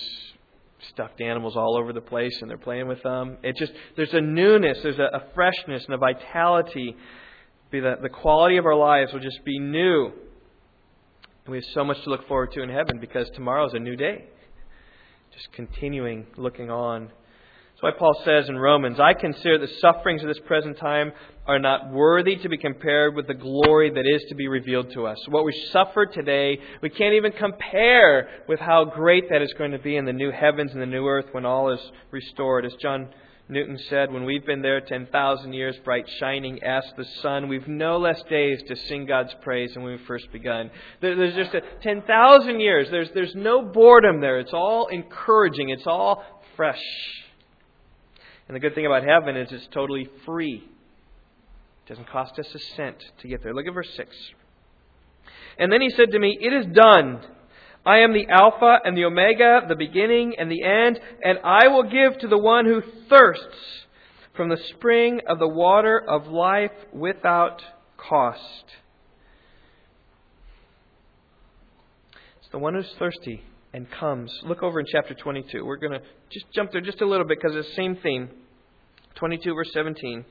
stuffed 0.90 1.20
animals 1.20 1.57
all 1.57 1.78
over 1.78 1.93
the 1.93 2.01
place, 2.01 2.36
and 2.40 2.51
they're 2.51 2.59
playing 2.59 2.88
with 2.88 3.03
them. 3.03 3.38
It 3.43 3.57
just 3.57 3.72
there's 3.97 4.12
a 4.12 4.20
newness, 4.20 4.78
there's 4.82 4.99
a, 4.99 5.16
a 5.16 5.24
freshness 5.34 5.84
and 5.86 5.95
a 5.95 5.99
vitality 5.99 6.97
be 7.73 7.81
that 7.81 8.03
the 8.03 8.09
quality 8.09 8.59
of 8.59 8.66
our 8.66 8.77
lives 8.77 9.12
will 9.12 9.20
just 9.20 9.45
be 9.45 9.59
new. 9.59 10.12
And 11.45 11.51
we 11.51 11.57
have 11.57 11.64
so 11.75 11.85
much 11.85 12.01
to 12.05 12.11
look 12.11 12.29
forward 12.29 12.53
to 12.53 12.62
in 12.62 12.68
heaven 12.68 12.99
because 13.01 13.29
tomorrow 13.31 13.66
is 13.66 13.75
a 13.75 13.79
new 13.79 13.97
day. 13.97 14.27
Just 15.33 15.51
continuing 15.53 16.27
looking 16.37 16.70
on. 16.70 17.07
That's 17.07 17.83
why 17.95 17.99
Paul 17.99 18.20
says 18.25 18.49
in 18.49 18.59
Romans, 18.59 19.01
I 19.01 19.14
consider 19.14 19.59
the 19.59 19.73
sufferings 19.81 20.23
of 20.23 20.29
this 20.29 20.39
present 20.47 20.79
time 20.79 21.12
are 21.47 21.59
not 21.59 21.91
worthy 21.91 22.37
to 22.37 22.49
be 22.49 22.59
compared 22.59 23.16
with 23.16 23.27
the 23.27 23.35
glory 23.35 23.91
that 23.91 24.05
is 24.07 24.23
to 24.29 24.35
be 24.37 24.47
revealed 24.47 24.93
to 24.93 25.07
us. 25.07 25.18
What 25.29 25.45
we 25.45 25.53
suffer 25.73 26.07
today, 26.07 26.59
we 26.83 26.91
can't 26.91 27.14
even 27.14 27.33
compare 27.33 28.29
with 28.47 28.61
how 28.61 28.85
great 28.85 29.31
that 29.31 29.43
is 29.43 29.53
going 29.57 29.73
to 29.73 29.79
be 29.79 29.97
in 29.97 30.05
the 30.05 30.12
new 30.12 30.31
heavens 30.31 30.73
and 30.73 30.81
the 30.81 30.87
new 30.87 31.07
earth 31.07 31.27
when 31.33 31.47
all 31.47 31.73
is 31.73 31.81
restored. 32.11 32.66
As 32.66 32.75
John 32.81 33.09
Newton 33.53 33.78
said, 33.90 34.11
when 34.11 34.24
we've 34.24 34.44
been 34.44 34.62
there 34.62 34.80
10,000 34.80 35.53
years, 35.53 35.76
bright 35.84 36.09
shining 36.18 36.62
as 36.62 36.84
the 36.96 37.05
sun, 37.20 37.48
we've 37.48 37.68
no 37.68 37.98
less 37.98 38.22
days 38.30 38.62
to 38.68 38.74
sing 38.74 39.07
God's 39.07 39.34
praise 39.42 39.74
than 39.74 39.82
when 39.82 39.92
we 39.92 40.05
first 40.07 40.32
begun. 40.32 40.70
There's 41.00 41.34
just 41.34 41.55
a 41.55 41.61
10,000 41.82 42.61
years. 42.61 42.88
There's, 42.90 43.11
there's 43.14 43.34
no 43.34 43.62
boredom 43.62 44.20
there. 44.20 44.38
It's 44.38 44.55
all 44.55 44.88
encouraging. 44.88 45.68
It's 45.68 45.86
all 45.86 46.24
fresh. 46.57 46.82
And 48.48 48.57
the 48.57 48.61
good 48.61 48.74
thing 48.74 48.86
about 48.86 49.05
heaven 49.05 49.36
is 49.36 49.53
it's 49.53 49.68
totally 49.72 50.09
free. 50.24 50.64
It 51.86 51.88
doesn't 51.88 52.09
cost 52.09 52.38
us 52.38 52.46
a 52.55 52.59
cent 52.76 52.96
to 53.20 53.28
get 53.28 53.42
there. 53.42 53.55
Look 53.55 53.66
at 53.66 53.74
verse 53.74 53.92
6. 53.96 54.16
And 55.59 55.70
then 55.70 55.80
he 55.80 55.90
said 55.90 56.11
to 56.12 56.18
me, 56.18 56.38
It 56.40 56.53
is 56.53 56.66
done. 56.74 57.20
I 57.85 57.99
am 57.99 58.12
the 58.12 58.28
Alpha 58.28 58.78
and 58.85 58.97
the 58.97 59.05
Omega, 59.05 59.62
the 59.68 59.74
beginning 59.74 60.35
and 60.39 60.51
the 60.51 60.62
end, 60.62 61.01
and 61.22 61.39
I 61.45 61.68
will 61.68 61.83
give 61.83 62.18
to 62.20 62.28
the 62.28 62.39
one 62.39 62.64
who 62.64 62.83
thirsts 63.09 63.87
from 64.37 64.49
the 64.49 64.59
spring 64.74 65.20
of 65.28 65.39
the 65.39 65.49
water 65.49 65.99
of 65.99 66.28
life 66.28 66.70
without 66.93 67.61
cost. 67.97 68.64
It's 72.41 72.51
the 72.53 72.59
one 72.59 72.74
who's 72.74 72.91
thirsty 72.99 73.43
and 73.72 73.91
comes. 73.91 74.33
Look 74.45 74.62
over 74.62 74.78
in 74.78 74.87
chapter 74.91 75.14
22. 75.14 75.64
We're 75.64 75.76
going 75.76 75.93
to 75.93 76.03
just 76.30 76.47
jump 76.55 76.70
there 76.70 76.80
just 76.80 77.01
a 77.01 77.07
little 77.07 77.26
bit 77.26 77.39
because 77.41 77.57
it's 77.57 77.68
the 77.70 77.74
same 77.74 77.97
theme. 77.97 78.30
22, 79.16 79.55
verse 79.55 79.70
17. 79.72 80.24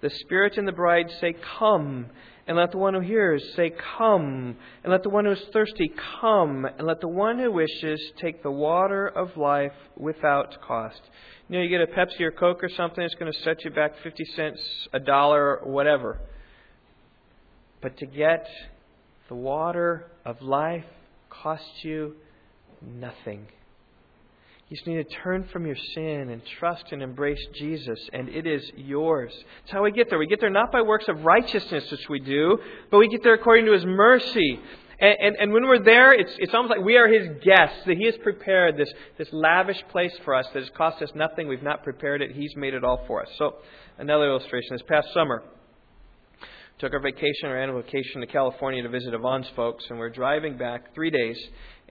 The 0.00 0.10
Spirit 0.10 0.58
and 0.58 0.66
the 0.66 0.72
bride 0.72 1.06
say, 1.20 1.34
Come. 1.58 2.06
And 2.46 2.56
let 2.56 2.72
the 2.72 2.78
one 2.78 2.94
who 2.94 3.00
hears 3.00 3.42
say, 3.54 3.72
Come. 3.96 4.56
And 4.82 4.92
let 4.92 5.02
the 5.02 5.08
one 5.08 5.24
who 5.24 5.32
is 5.32 5.42
thirsty 5.52 5.92
come. 6.20 6.64
And 6.64 6.86
let 6.86 7.00
the 7.00 7.08
one 7.08 7.38
who 7.38 7.52
wishes 7.52 8.00
take 8.20 8.42
the 8.42 8.50
water 8.50 9.06
of 9.06 9.36
life 9.36 9.72
without 9.96 10.60
cost. 10.60 11.00
You 11.48 11.58
know, 11.58 11.64
you 11.64 11.68
get 11.68 11.80
a 11.80 11.86
Pepsi 11.86 12.20
or 12.22 12.32
Coke 12.32 12.64
or 12.64 12.70
something, 12.76 13.02
it's 13.02 13.14
going 13.14 13.32
to 13.32 13.38
set 13.42 13.64
you 13.64 13.70
back 13.70 13.92
50 14.02 14.24
cents, 14.36 14.60
a 14.92 14.98
dollar, 14.98 15.60
whatever. 15.62 16.18
But 17.80 17.98
to 17.98 18.06
get 18.06 18.46
the 19.28 19.34
water 19.34 20.06
of 20.24 20.40
life 20.40 20.84
costs 21.28 21.84
you 21.84 22.14
nothing. 22.80 23.46
You 24.72 24.76
just 24.76 24.86
need 24.86 25.06
to 25.06 25.16
turn 25.22 25.46
from 25.52 25.66
your 25.66 25.76
sin 25.76 26.30
and 26.30 26.40
trust 26.58 26.92
and 26.92 27.02
embrace 27.02 27.46
Jesus, 27.52 27.98
and 28.14 28.30
it 28.30 28.46
is 28.46 28.62
yours. 28.74 29.30
That's 29.60 29.72
how 29.72 29.82
we 29.82 29.92
get 29.92 30.08
there. 30.08 30.18
We 30.18 30.26
get 30.26 30.40
there 30.40 30.48
not 30.48 30.72
by 30.72 30.80
works 30.80 31.04
of 31.08 31.26
righteousness, 31.26 31.90
which 31.90 32.08
we 32.08 32.20
do, 32.20 32.58
but 32.90 32.96
we 32.96 33.08
get 33.08 33.22
there 33.22 33.34
according 33.34 33.66
to 33.66 33.72
His 33.72 33.84
mercy. 33.84 34.58
And, 34.98 35.16
and, 35.20 35.36
and 35.38 35.52
when 35.52 35.66
we're 35.66 35.84
there, 35.84 36.14
it's, 36.14 36.32
it's 36.38 36.54
almost 36.54 36.70
like 36.70 36.82
we 36.82 36.96
are 36.96 37.06
His 37.06 37.28
guests, 37.44 37.80
that 37.84 37.98
He 37.98 38.06
has 38.06 38.14
prepared 38.22 38.78
this, 38.78 38.90
this 39.18 39.28
lavish 39.30 39.82
place 39.90 40.14
for 40.24 40.34
us 40.34 40.46
that 40.54 40.60
has 40.60 40.70
cost 40.70 41.02
us 41.02 41.10
nothing. 41.14 41.48
We've 41.48 41.62
not 41.62 41.82
prepared 41.82 42.22
it, 42.22 42.32
He's 42.32 42.56
made 42.56 42.72
it 42.72 42.82
all 42.82 43.04
for 43.06 43.20
us. 43.20 43.28
So, 43.36 43.56
another 43.98 44.24
illustration. 44.24 44.68
This 44.70 44.86
past 44.88 45.12
summer, 45.12 45.42
took 46.78 46.94
our 46.94 47.00
vacation, 47.00 47.44
our 47.44 47.60
annual 47.60 47.82
vacation 47.82 48.22
to 48.22 48.26
California 48.26 48.82
to 48.82 48.88
visit 48.88 49.12
Yvonne's 49.12 49.50
folks, 49.54 49.84
and 49.90 49.98
we're 49.98 50.08
driving 50.08 50.56
back 50.56 50.94
three 50.94 51.10
days. 51.10 51.38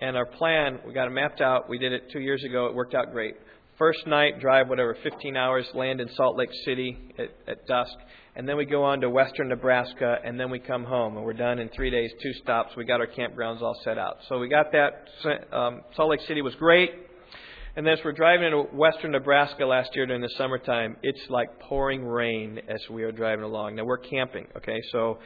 And 0.01 0.17
our 0.17 0.25
plan, 0.25 0.79
we 0.85 0.93
got 0.93 1.07
it 1.07 1.11
mapped 1.11 1.41
out. 1.41 1.69
We 1.69 1.77
did 1.77 1.93
it 1.93 2.09
two 2.11 2.19
years 2.19 2.43
ago. 2.43 2.65
It 2.65 2.73
worked 2.73 2.95
out 2.95 3.11
great. 3.11 3.35
First 3.77 4.07
night, 4.07 4.39
drive 4.39 4.67
whatever, 4.67 4.97
15 5.03 5.37
hours, 5.37 5.67
land 5.75 6.01
in 6.01 6.09
Salt 6.15 6.37
Lake 6.37 6.49
City 6.65 6.97
at, 7.19 7.29
at 7.47 7.67
dusk. 7.67 7.93
And 8.35 8.49
then 8.49 8.57
we 8.57 8.65
go 8.65 8.83
on 8.83 9.01
to 9.01 9.09
western 9.11 9.49
Nebraska, 9.49 10.17
and 10.23 10.39
then 10.39 10.49
we 10.49 10.57
come 10.57 10.85
home. 10.85 11.17
And 11.17 11.25
we're 11.25 11.33
done 11.33 11.59
in 11.59 11.69
three 11.69 11.91
days, 11.91 12.11
two 12.21 12.33
stops. 12.41 12.71
We 12.75 12.83
got 12.83 12.99
our 12.99 13.07
campgrounds 13.07 13.61
all 13.61 13.79
set 13.83 13.99
out. 13.99 14.17
So 14.27 14.39
we 14.39 14.49
got 14.49 14.71
that. 14.71 15.07
Um, 15.55 15.81
Salt 15.95 16.09
Lake 16.09 16.21
City 16.27 16.41
was 16.41 16.55
great. 16.55 16.91
And 17.75 17.87
as 17.87 17.99
we're 18.03 18.11
driving 18.11 18.47
into 18.47 18.63
western 18.75 19.11
Nebraska 19.11 19.65
last 19.65 19.91
year 19.95 20.07
during 20.07 20.21
the 20.21 20.33
summertime, 20.37 20.97
it's 21.03 21.21
like 21.29 21.59
pouring 21.59 22.03
rain 22.03 22.59
as 22.67 22.81
we 22.89 23.03
are 23.03 23.11
driving 23.11 23.45
along. 23.45 23.75
Now 23.75 23.85
we're 23.85 23.97
camping, 23.97 24.47
okay? 24.57 24.81
So 24.91 25.19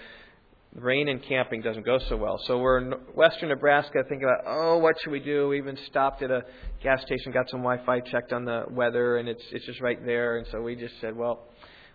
rain 0.76 1.08
and 1.08 1.24
camping 1.24 1.62
doesn't 1.62 1.86
go 1.86 1.98
so 2.10 2.18
well. 2.18 2.38
So 2.46 2.60
we're 2.60 2.80
in 2.80 2.92
western 3.14 3.50
Nebraska 3.50 4.04
thinking 4.10 4.28
about, 4.28 4.44
oh, 4.46 4.78
what 4.78 4.96
should 5.02 5.12
we 5.12 5.20
do? 5.20 5.48
We 5.48 5.58
even 5.58 5.78
stopped 5.88 6.22
at 6.22 6.32
a 6.32 6.44
gas 6.84 7.02
station, 7.02 7.32
got 7.32 7.50
some 7.50 7.62
Wi-Fi, 7.62 8.02
checked 8.02 8.34
on 8.34 8.46
the 8.46 8.66
weather, 8.70 9.18
and 9.18 9.30
it's 9.30 9.44
it's 9.52 9.66
just 9.66 9.82
right 9.82 10.04
there. 10.06 10.38
And 10.38 10.46
so 10.52 10.62
we 10.62 10.76
just 10.76 11.00
said, 11.00 11.16
well, 11.16 11.48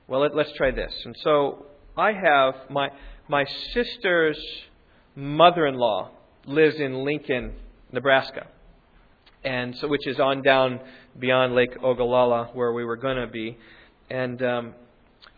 well, 0.08 0.20
let, 0.20 0.34
let's 0.34 0.52
try 0.56 0.70
this. 0.70 0.92
And 1.04 1.14
so 1.22 1.66
I 1.96 2.12
have 2.12 2.54
my 2.70 2.88
my 3.28 3.44
sister's 3.74 4.38
mother-in-law 5.14 6.10
lives 6.46 6.76
in 6.76 7.04
Lincoln, 7.04 7.52
Nebraska, 7.92 8.46
and 9.44 9.76
so 9.76 9.88
which 9.88 10.06
is 10.06 10.18
on 10.18 10.42
down 10.42 10.80
beyond 11.18 11.54
Lake 11.54 11.76
Ogallala 11.82 12.50
where 12.54 12.72
we 12.72 12.84
were 12.84 12.96
to 12.96 13.26
be, 13.30 13.58
and 14.08 14.42
um, 14.42 14.74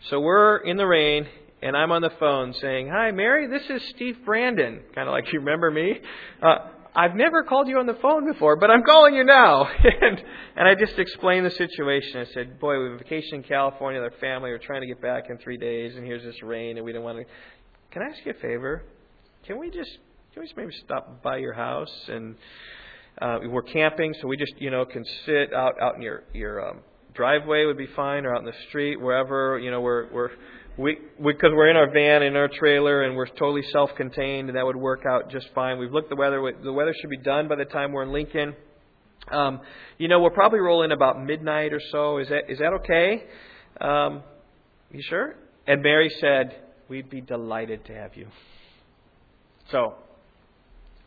so 0.08 0.20
we're 0.20 0.58
in 0.58 0.76
the 0.76 0.86
rain 0.86 1.26
and 1.62 1.76
I'm 1.76 1.92
on 1.92 2.02
the 2.02 2.10
phone 2.18 2.52
saying, 2.54 2.88
Hi, 2.88 3.12
Mary, 3.12 3.46
this 3.46 3.62
is 3.70 3.88
Steve 3.90 4.18
Brandon. 4.24 4.80
Kind 4.94 5.08
of 5.08 5.12
like 5.12 5.32
you 5.32 5.38
remember 5.38 5.70
me. 5.70 6.00
Uh, 6.42 6.56
I've 6.94 7.14
never 7.14 7.44
called 7.44 7.68
you 7.68 7.78
on 7.78 7.86
the 7.86 7.94
phone 7.94 8.30
before, 8.30 8.56
but 8.56 8.70
I'm 8.70 8.82
calling 8.82 9.14
you 9.14 9.24
now. 9.24 9.66
and, 10.02 10.22
and 10.56 10.68
I 10.68 10.74
just 10.74 10.98
explained 10.98 11.46
the 11.46 11.50
situation. 11.50 12.20
I 12.20 12.26
said, 12.34 12.58
Boy, 12.58 12.78
we 12.82 12.98
vacation 12.98 13.36
in 13.36 13.42
California 13.44 14.02
with 14.02 14.12
our 14.12 14.18
family. 14.18 14.50
We're 14.50 14.58
trying 14.58 14.82
to 14.82 14.88
get 14.88 15.00
back 15.00 15.30
in 15.30 15.38
three 15.38 15.56
days, 15.56 15.94
and 15.96 16.04
here's 16.04 16.24
this 16.24 16.42
rain, 16.42 16.76
and 16.76 16.84
we 16.84 16.92
don't 16.92 17.04
want 17.04 17.18
to. 17.18 17.24
Can 17.92 18.02
I 18.02 18.06
ask 18.06 18.18
you 18.26 18.32
a 18.32 18.40
favor? 18.42 18.82
Can 19.46 19.58
we 19.58 19.70
just 19.70 19.90
can 20.32 20.40
we 20.40 20.46
just 20.46 20.56
maybe 20.56 20.72
stop 20.84 21.22
by 21.22 21.36
your 21.36 21.52
house 21.52 21.92
and 22.08 22.34
uh, 23.20 23.38
we're 23.44 23.62
camping, 23.62 24.14
so 24.20 24.26
we 24.26 24.36
just 24.36 24.54
you 24.58 24.70
know 24.70 24.84
can 24.84 25.04
sit 25.26 25.52
out 25.52 25.74
out 25.80 25.94
in 25.96 26.02
your 26.02 26.24
your 26.32 26.70
um, 26.70 26.80
driveway 27.14 27.66
would 27.66 27.76
be 27.76 27.88
fine, 27.94 28.24
or 28.24 28.34
out 28.34 28.40
in 28.40 28.46
the 28.46 28.56
street, 28.68 29.00
wherever 29.00 29.58
you 29.58 29.70
know 29.70 29.80
we're 29.80 30.12
we're 30.12 30.30
we 30.78 30.96
because 31.18 31.50
we, 31.50 31.56
are 31.56 31.70
in 31.70 31.76
our 31.76 31.90
van 31.92 32.22
in 32.22 32.36
our 32.36 32.48
trailer 32.48 33.02
and 33.02 33.16
we're 33.16 33.26
totally 33.26 33.62
self-contained 33.72 34.48
and 34.48 34.56
that 34.56 34.64
would 34.64 34.76
work 34.76 35.02
out 35.06 35.30
just 35.30 35.46
fine. 35.54 35.78
We've 35.78 35.92
looked 35.92 36.08
the 36.08 36.16
weather. 36.16 36.40
The 36.62 36.72
weather 36.72 36.94
should 36.98 37.10
be 37.10 37.18
done 37.18 37.48
by 37.48 37.56
the 37.56 37.64
time 37.64 37.92
we're 37.92 38.04
in 38.04 38.12
Lincoln. 38.12 38.54
Um, 39.30 39.60
you 39.98 40.08
know, 40.08 40.20
we'll 40.20 40.30
probably 40.30 40.60
roll 40.60 40.82
in 40.82 40.92
about 40.92 41.22
midnight 41.22 41.72
or 41.72 41.80
so. 41.90 42.18
Is 42.18 42.28
that 42.28 42.50
is 42.50 42.58
that 42.58 42.72
okay? 42.80 43.24
Um, 43.80 44.22
you 44.90 45.02
sure? 45.08 45.36
And 45.66 45.82
Mary 45.82 46.10
said, 46.20 46.56
"We'd 46.88 47.08
be 47.08 47.20
delighted 47.20 47.84
to 47.86 47.94
have 47.94 48.16
you." 48.16 48.26
So, 49.70 49.94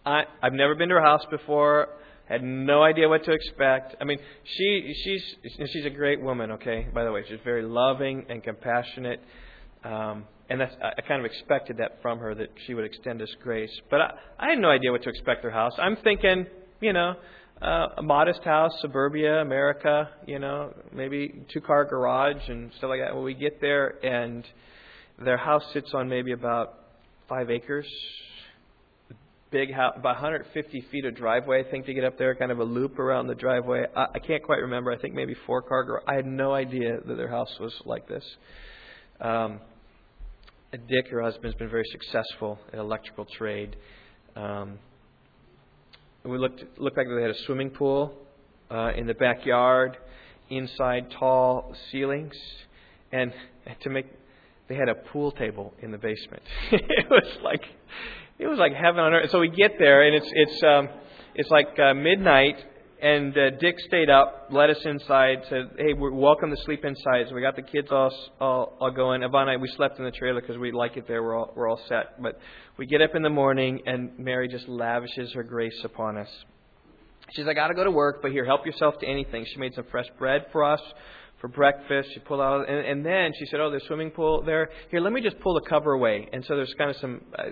I 0.06 0.24
I've 0.42 0.54
never 0.54 0.76
been 0.76 0.90
to 0.90 0.96
her 0.96 1.02
house 1.02 1.26
before. 1.30 1.90
Had 2.30 2.44
no 2.44 2.82
idea 2.82 3.08
what 3.08 3.24
to 3.26 3.32
expect. 3.32 3.96
I 4.00 4.04
mean, 4.04 4.18
she 4.44 4.94
she's 5.04 5.36
she's 5.72 5.86
a 5.86 5.92
great 5.92 6.22
woman. 6.22 6.52
Okay, 6.52 6.88
by 6.94 7.04
the 7.04 7.12
way, 7.12 7.24
she's 7.28 7.40
very 7.44 7.64
loving 7.64 8.26
and 8.30 8.44
compassionate. 8.44 9.20
Um, 9.86 10.26
and 10.50 10.60
that's, 10.60 10.76
I 10.82 11.02
kind 11.02 11.20
of 11.20 11.26
expected 11.26 11.78
that 11.78 12.02
from 12.02 12.20
her 12.20 12.36
that 12.36 12.50
she 12.66 12.74
would 12.74 12.86
extend 12.86 13.22
us 13.22 13.30
grace. 13.42 13.72
But 13.90 14.02
I, 14.02 14.14
I 14.40 14.50
had 14.50 14.60
no 14.60 14.70
idea 14.70 14.92
what 14.92 15.04
to 15.04 15.10
expect 15.10 15.44
her 15.44 15.52
house. 15.52 15.74
I'm 15.78 15.96
thinking, 16.04 16.46
you 16.82 16.94
know, 16.94 17.14
uh, 17.62 17.88
a 17.98 18.04
modest 18.04 18.44
house, 18.44 18.72
suburbia, 18.82 19.42
America, 19.42 20.10
you 20.28 20.40
know, 20.40 20.74
maybe 20.94 21.46
two 21.54 21.62
car 21.62 21.86
garage 21.86 22.48
and 22.48 22.72
stuff 22.78 22.90
like 22.90 23.00
that. 23.00 23.14
Well, 23.14 23.24
we 23.24 23.34
get 23.34 23.62
there 23.62 24.04
and 24.06 24.44
their 25.24 25.38
house 25.38 25.64
sits 25.74 25.92
on 25.94 26.10
maybe 26.10 26.32
about 26.32 26.80
five 27.30 27.50
acres, 27.50 27.88
big 29.52 29.74
house, 29.74 29.94
about 29.98 30.16
150 30.16 30.86
feet 30.92 31.06
of 31.06 31.16
driveway, 31.16 31.64
I 31.66 31.72
think, 31.72 31.86
to 31.86 31.94
get 31.94 32.04
up 32.04 32.18
there, 32.18 32.36
kind 32.36 32.52
of 32.52 32.60
a 32.60 32.64
loop 32.64 33.00
around 33.00 33.28
the 33.28 33.36
driveway. 33.36 33.86
I, 33.96 34.08
I 34.16 34.20
can't 34.20 34.44
quite 34.44 34.60
remember. 34.60 34.92
I 34.92 34.98
think 34.98 35.14
maybe 35.14 35.36
four 35.46 35.62
car 35.62 35.84
garage. 35.84 36.04
I 36.08 36.16
had 36.16 36.26
no 36.26 36.54
idea 36.54 36.98
that 37.06 37.16
their 37.16 37.30
house 37.30 37.56
was 37.60 37.74
like 37.86 38.08
this. 38.08 38.24
Um, 39.22 39.62
Dick, 40.78 41.08
her 41.10 41.22
husband, 41.22 41.46
has 41.46 41.56
been 41.56 41.70
very 41.70 41.86
successful 41.92 42.60
in 42.74 42.80
electrical 42.80 43.26
trade. 43.26 43.76
Um, 44.36 44.80
we 46.24 46.38
looked 46.38 46.64
looked 46.80 46.98
like 46.98 47.08
they 47.08 47.22
had 47.22 47.32
a 47.32 47.44
swimming 47.46 47.70
pool 47.70 48.14
uh, 48.70 48.92
in 48.96 49.08
the 49.08 49.14
backyard, 49.14 49.98
inside 50.50 51.12
tall 51.12 51.74
ceilings, 51.92 52.36
and 53.12 53.32
to 53.82 53.90
make 53.90 54.08
they 54.68 54.76
had 54.76 54.90
a 54.90 54.96
pool 54.96 55.32
table 55.32 55.74
in 55.82 55.92
the 55.92 55.98
basement. 55.98 56.44
it 56.72 57.10
was 57.10 57.38
like 57.44 57.64
it 58.40 58.48
was 58.48 58.58
like 58.58 58.74
heaven 58.74 59.00
on 59.00 59.14
earth. 59.14 59.30
So 59.32 59.40
we 59.40 59.50
get 59.50 59.74
there, 59.80 60.04
and 60.04 60.16
it's 60.16 60.30
it's 60.34 60.64
um, 60.64 60.90
it's 61.36 61.50
like 61.50 61.78
uh, 61.80 61.94
midnight, 61.94 62.58
and 63.02 63.38
uh, 63.38 63.50
Dick 63.60 63.76
stayed 63.88 64.10
up, 64.10 64.48
let 64.52 64.70
us 64.70 64.78
inside, 64.86 65.40
said, 65.50 65.72
"Hey, 65.78 65.94
we're 65.94 66.12
welcome 66.12 66.50
to 66.50 66.58
sleep 66.64 66.86
inside." 66.86 67.26
So 67.28 67.36
we 67.36 67.42
got 67.42 67.56
the 67.56 67.62
kids 67.62 67.90
all 67.92 68.12
all, 68.40 68.78
all 68.80 68.92
going. 68.92 69.22
Yvonne 69.24 69.50
and 69.50 69.52
I 69.52 69.58
we 69.58 69.68
slept 69.76 70.00
in 70.00 70.06
the 70.06 70.12
trailer 70.12 70.40
because 70.40 70.58
we 70.58 70.72
like 70.72 70.96
it 70.96 71.08
there. 71.08 71.22
We're 71.22 71.38
all 71.38 71.54
we're 71.56 71.70
all 71.70 71.80
set. 71.90 72.22
But 72.22 72.40
we 72.78 72.86
get 72.86 73.02
up 73.02 73.14
in 73.14 73.22
the 73.22 73.30
morning, 73.30 73.82
and 73.86 74.18
Mary 74.18 74.48
just 74.48 74.68
lavishes 74.70 75.34
her 75.34 75.44
grace 75.44 75.80
upon 75.84 76.18
us. 76.18 76.30
She 77.34 77.42
says, 77.42 77.48
"I 77.50 77.54
got 77.54 77.68
to 77.68 77.74
go 77.74 77.84
to 77.84 77.92
work, 77.92 78.22
but 78.22 78.32
here, 78.32 78.46
help 78.46 78.66
yourself 78.66 78.96
to 79.00 79.08
anything." 79.08 79.46
She 79.46 79.60
made 79.60 79.74
some 79.74 79.86
fresh 79.92 80.08
bread 80.18 80.46
for 80.52 80.64
us 80.64 80.82
for 81.42 81.50
breakfast. 81.50 82.10
She 82.14 82.20
pulled 82.22 82.42
out, 82.42 82.70
and, 82.70 82.86
and 82.86 83.06
then 83.06 83.34
she 83.38 83.46
said, 83.48 83.60
"Oh, 83.60 83.70
there's 83.70 83.86
swimming 83.88 84.12
pool 84.12 84.42
there. 84.42 84.70
Here, 84.90 85.02
let 85.02 85.12
me 85.12 85.22
just 85.22 85.40
pull 85.42 85.54
the 85.56 85.70
cover 85.70 85.92
away." 85.92 86.30
And 86.32 86.46
so 86.46 86.56
there's 86.56 86.74
kind 86.78 86.90
of 86.90 86.96
some. 86.98 87.22
Uh, 87.38 87.44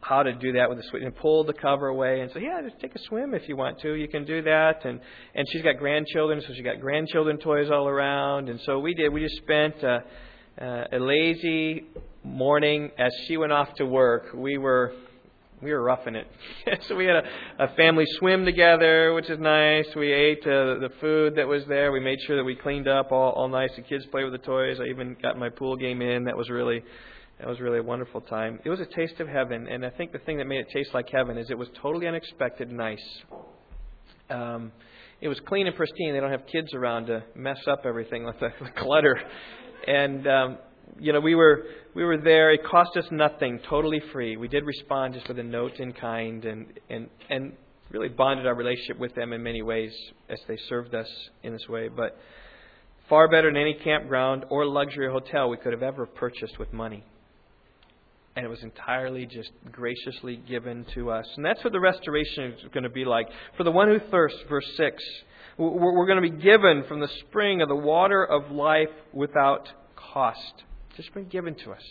how 0.00 0.22
to 0.22 0.32
do 0.32 0.52
that 0.52 0.68
with 0.68 0.78
a 0.78 0.82
switch 0.90 1.02
and 1.02 1.14
pull 1.16 1.44
the 1.44 1.52
cover 1.52 1.88
away 1.88 2.20
and 2.20 2.30
say, 2.32 2.40
yeah, 2.42 2.60
just 2.62 2.80
take 2.80 2.94
a 2.94 2.98
swim 3.08 3.34
if 3.34 3.48
you 3.48 3.56
want 3.56 3.80
to. 3.80 3.94
You 3.94 4.08
can 4.08 4.24
do 4.24 4.42
that. 4.42 4.84
And 4.84 5.00
and 5.34 5.46
she's 5.50 5.62
got 5.62 5.78
grandchildren, 5.78 6.40
so 6.46 6.54
she 6.54 6.62
got 6.62 6.80
grandchildren 6.80 7.38
toys 7.38 7.70
all 7.70 7.88
around. 7.88 8.48
And 8.48 8.60
so 8.64 8.78
we 8.78 8.94
did. 8.94 9.12
We 9.12 9.20
just 9.20 9.36
spent 9.36 9.82
uh, 9.82 10.00
uh, 10.60 10.84
a 10.92 10.98
lazy 10.98 11.86
morning 12.24 12.90
as 12.98 13.12
she 13.26 13.36
went 13.36 13.52
off 13.52 13.74
to 13.74 13.86
work. 13.86 14.26
We 14.34 14.58
were 14.58 14.92
we 15.60 15.72
were 15.72 15.82
roughing 15.82 16.14
it. 16.14 16.28
so 16.88 16.94
we 16.94 17.06
had 17.06 17.16
a, 17.16 17.64
a 17.64 17.68
family 17.74 18.04
swim 18.18 18.44
together, 18.44 19.12
which 19.14 19.28
is 19.28 19.38
nice. 19.38 19.86
We 19.96 20.12
ate 20.12 20.42
uh, 20.42 20.78
the 20.78 20.90
food 21.00 21.34
that 21.36 21.48
was 21.48 21.64
there. 21.66 21.90
We 21.90 22.00
made 22.00 22.18
sure 22.26 22.36
that 22.36 22.44
we 22.44 22.54
cleaned 22.54 22.86
up 22.86 23.10
all, 23.10 23.32
all 23.32 23.48
nice. 23.48 23.70
The 23.74 23.82
kids 23.82 24.06
played 24.06 24.24
with 24.24 24.32
the 24.32 24.46
toys. 24.46 24.78
I 24.80 24.84
even 24.84 25.16
got 25.20 25.36
my 25.36 25.48
pool 25.48 25.76
game 25.76 26.00
in. 26.00 26.24
That 26.24 26.36
was 26.36 26.48
really 26.48 26.84
that 27.38 27.46
was 27.46 27.60
really 27.60 27.78
a 27.78 27.82
wonderful 27.82 28.20
time. 28.20 28.58
It 28.64 28.70
was 28.70 28.80
a 28.80 28.86
taste 28.86 29.20
of 29.20 29.28
heaven, 29.28 29.68
and 29.68 29.86
I 29.86 29.90
think 29.90 30.10
the 30.10 30.18
thing 30.18 30.38
that 30.38 30.46
made 30.46 30.58
it 30.58 30.68
taste 30.72 30.90
like 30.92 31.08
heaven 31.08 31.38
is 31.38 31.50
it 31.50 31.58
was 31.58 31.68
totally 31.80 32.08
unexpected, 32.08 32.70
nice. 32.70 33.04
Um, 34.28 34.72
it 35.20 35.28
was 35.28 35.38
clean 35.46 35.66
and 35.68 35.76
pristine. 35.76 36.14
They 36.14 36.20
don't 36.20 36.32
have 36.32 36.46
kids 36.50 36.74
around 36.74 37.06
to 37.06 37.22
mess 37.36 37.58
up 37.68 37.82
everything 37.84 38.24
with 38.24 38.38
the, 38.40 38.48
the 38.60 38.70
clutter. 38.70 39.20
And 39.86 40.26
um, 40.26 40.58
you 40.98 41.12
know, 41.12 41.20
we 41.20 41.36
were 41.36 41.64
we 41.94 42.04
were 42.04 42.18
there. 42.18 42.52
It 42.52 42.64
cost 42.64 42.96
us 42.96 43.06
nothing, 43.12 43.60
totally 43.68 44.02
free. 44.12 44.36
We 44.36 44.48
did 44.48 44.64
respond 44.64 45.14
just 45.14 45.28
with 45.28 45.38
a 45.38 45.44
note 45.44 45.78
in 45.78 45.92
kind, 45.92 46.44
and 46.44 46.66
and 46.90 47.08
and 47.30 47.52
really 47.92 48.08
bonded 48.08 48.46
our 48.46 48.54
relationship 48.54 48.98
with 48.98 49.14
them 49.14 49.32
in 49.32 49.42
many 49.42 49.62
ways 49.62 49.92
as 50.28 50.40
they 50.48 50.58
served 50.68 50.94
us 50.94 51.08
in 51.44 51.52
this 51.52 51.68
way. 51.68 51.88
But 51.88 52.18
far 53.08 53.28
better 53.28 53.48
than 53.48 53.56
any 53.56 53.74
campground 53.74 54.44
or 54.50 54.66
luxury 54.66 55.10
hotel 55.10 55.48
we 55.48 55.56
could 55.56 55.72
have 55.72 55.84
ever 55.84 56.04
purchased 56.04 56.58
with 56.58 56.72
money 56.72 57.04
and 58.38 58.46
it 58.46 58.48
was 58.50 58.62
entirely 58.62 59.26
just 59.26 59.50
graciously 59.72 60.36
given 60.36 60.86
to 60.94 61.10
us. 61.10 61.26
And 61.34 61.44
that's 61.44 61.64
what 61.64 61.72
the 61.72 61.80
restoration 61.80 62.52
is 62.52 62.60
going 62.72 62.84
to 62.84 62.88
be 62.88 63.04
like. 63.04 63.26
For 63.56 63.64
the 63.64 63.72
one 63.72 63.88
who 63.88 63.98
thirsts, 64.12 64.38
verse 64.48 64.64
6, 64.76 65.02
we're 65.56 66.06
going 66.06 66.22
to 66.22 66.30
be 66.30 66.40
given 66.40 66.84
from 66.84 67.00
the 67.00 67.08
spring 67.26 67.62
of 67.62 67.68
the 67.68 67.74
water 67.74 68.24
of 68.24 68.52
life 68.52 68.90
without 69.12 69.68
cost. 69.96 70.54
It's 70.90 70.98
Just 70.98 71.12
been 71.14 71.26
given 71.26 71.56
to 71.56 71.72
us. 71.72 71.82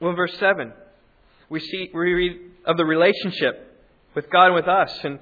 Well, 0.00 0.08
in 0.12 0.16
verse 0.16 0.34
7, 0.38 0.72
we 1.50 1.60
see 1.60 1.90
we 1.92 2.14
read 2.14 2.40
of 2.64 2.78
the 2.78 2.86
relationship 2.86 3.86
with 4.14 4.30
God 4.30 4.46
and 4.46 4.54
with 4.54 4.68
us, 4.68 4.90
and 5.04 5.18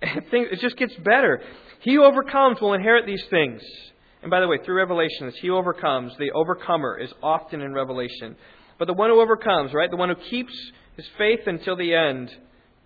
it 0.00 0.60
just 0.60 0.76
gets 0.76 0.94
better. 0.94 1.42
He 1.80 1.94
who 1.94 2.04
overcomes 2.04 2.60
will 2.60 2.74
inherit 2.74 3.04
these 3.04 3.24
things. 3.30 3.62
And 4.22 4.30
by 4.30 4.40
the 4.40 4.48
way, 4.48 4.58
through 4.64 4.76
Revelation, 4.76 5.28
as 5.28 5.36
he 5.36 5.50
overcomes, 5.50 6.12
the 6.18 6.32
overcomer 6.32 6.98
is 6.98 7.12
often 7.22 7.60
in 7.60 7.72
Revelation. 7.72 8.36
But 8.78 8.86
the 8.86 8.94
one 8.94 9.10
who 9.10 9.20
overcomes, 9.20 9.72
right? 9.72 9.90
The 9.90 9.96
one 9.96 10.08
who 10.08 10.16
keeps 10.16 10.52
his 10.96 11.06
faith 11.16 11.40
until 11.46 11.76
the 11.76 11.94
end, 11.94 12.30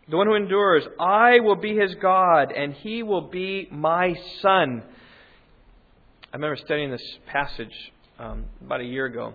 the 0.09 0.17
one 0.17 0.27
who 0.27 0.35
endures, 0.35 0.85
I 0.99 1.41
will 1.41 1.57
be 1.57 1.77
his 1.77 1.95
God, 1.97 2.53
and 2.53 2.75
he 2.75 3.03
will 3.03 3.29
be 3.29 3.69
my 3.71 4.15
son. 4.41 4.83
I 6.33 6.37
remember 6.37 6.57
studying 6.57 6.91
this 6.91 7.19
passage 7.27 7.93
um, 8.19 8.47
about 8.65 8.81
a 8.81 8.85
year 8.85 9.07
ago 9.07 9.35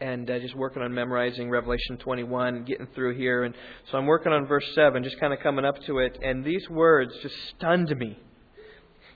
and 0.00 0.28
uh, 0.30 0.38
just 0.38 0.54
working 0.54 0.82
on 0.82 0.92
memorizing 0.92 1.48
Revelation 1.48 1.96
21, 1.98 2.64
getting 2.64 2.86
through 2.94 3.16
here. 3.16 3.44
And 3.44 3.54
so 3.90 3.98
I'm 3.98 4.06
working 4.06 4.32
on 4.32 4.46
verse 4.46 4.66
7, 4.74 5.02
just 5.02 5.18
kind 5.18 5.32
of 5.32 5.40
coming 5.40 5.64
up 5.64 5.80
to 5.84 5.98
it. 5.98 6.18
And 6.22 6.44
these 6.44 6.68
words 6.68 7.12
just 7.22 7.34
stunned 7.56 7.94
me. 7.96 8.18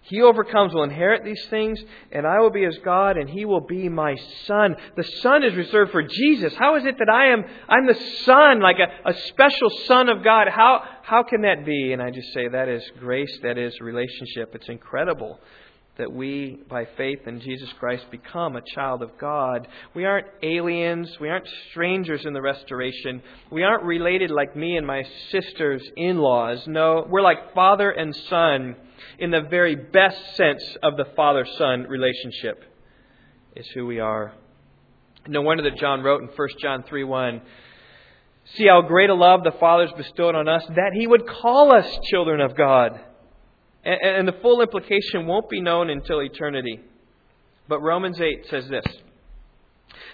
He 0.08 0.22
overcomes 0.22 0.72
will 0.72 0.84
inherit 0.84 1.22
these 1.22 1.44
things, 1.50 1.78
and 2.10 2.26
I 2.26 2.40
will 2.40 2.50
be 2.50 2.64
his 2.64 2.78
God, 2.78 3.18
and 3.18 3.28
he 3.28 3.44
will 3.44 3.60
be 3.60 3.90
my 3.90 4.16
son. 4.46 4.74
The 4.96 5.04
son 5.04 5.44
is 5.44 5.54
reserved 5.54 5.92
for 5.92 6.02
Jesus. 6.02 6.54
How 6.54 6.76
is 6.76 6.86
it 6.86 6.96
that 6.98 7.10
I 7.10 7.26
am 7.26 7.44
I'm 7.68 7.86
the 7.86 8.00
son, 8.24 8.60
like 8.60 8.78
a, 8.78 9.10
a 9.10 9.14
special 9.28 9.68
son 9.86 10.08
of 10.08 10.24
God? 10.24 10.48
How 10.48 10.82
how 11.02 11.24
can 11.24 11.42
that 11.42 11.66
be? 11.66 11.92
And 11.92 12.00
I 12.00 12.10
just 12.10 12.32
say 12.32 12.48
that 12.48 12.68
is 12.68 12.82
grace, 12.98 13.38
that 13.42 13.58
is 13.58 13.78
relationship. 13.80 14.54
It's 14.54 14.68
incredible 14.70 15.38
that 15.98 16.10
we, 16.10 16.60
by 16.70 16.86
faith 16.96 17.26
in 17.26 17.40
Jesus 17.40 17.68
Christ, 17.78 18.10
become 18.10 18.56
a 18.56 18.62
child 18.74 19.02
of 19.02 19.10
God. 19.18 19.68
We 19.94 20.04
aren't 20.06 20.28
aliens. 20.42 21.10
We 21.20 21.28
aren't 21.28 21.48
strangers 21.70 22.24
in 22.24 22.32
the 22.32 22.40
restoration. 22.40 23.20
We 23.50 23.64
aren't 23.64 23.82
related 23.82 24.30
like 24.30 24.56
me 24.56 24.76
and 24.76 24.86
my 24.86 25.02
sister's 25.30 25.82
in 25.96 26.18
laws. 26.18 26.62
No, 26.66 27.04
we're 27.10 27.20
like 27.20 27.52
father 27.52 27.90
and 27.90 28.14
son 28.30 28.76
in 29.18 29.30
the 29.30 29.42
very 29.42 29.74
best 29.74 30.36
sense 30.36 30.62
of 30.82 30.96
the 30.96 31.06
father 31.16 31.46
son 31.56 31.84
relationship, 31.84 32.64
is 33.56 33.66
who 33.74 33.86
we 33.86 34.00
are. 34.00 34.32
No 35.26 35.42
wonder 35.42 35.62
that 35.64 35.78
John 35.78 36.02
wrote 36.02 36.22
in 36.22 36.28
1 36.28 36.48
John 36.60 36.84
3 36.84 37.04
1, 37.04 37.40
See 38.54 38.66
how 38.66 38.80
great 38.80 39.10
a 39.10 39.14
love 39.14 39.44
the 39.44 39.52
Father's 39.52 39.92
bestowed 39.96 40.34
on 40.34 40.48
us, 40.48 40.64
that 40.68 40.92
He 40.94 41.06
would 41.06 41.26
call 41.26 41.72
us 41.72 41.86
children 42.10 42.40
of 42.40 42.56
God. 42.56 42.98
And, 43.84 44.00
and 44.02 44.28
the 44.28 44.40
full 44.40 44.62
implication 44.62 45.26
won't 45.26 45.50
be 45.50 45.60
known 45.60 45.90
until 45.90 46.22
eternity. 46.22 46.80
But 47.68 47.80
Romans 47.80 48.18
8 48.20 48.46
says 48.48 48.68
this 48.68 48.86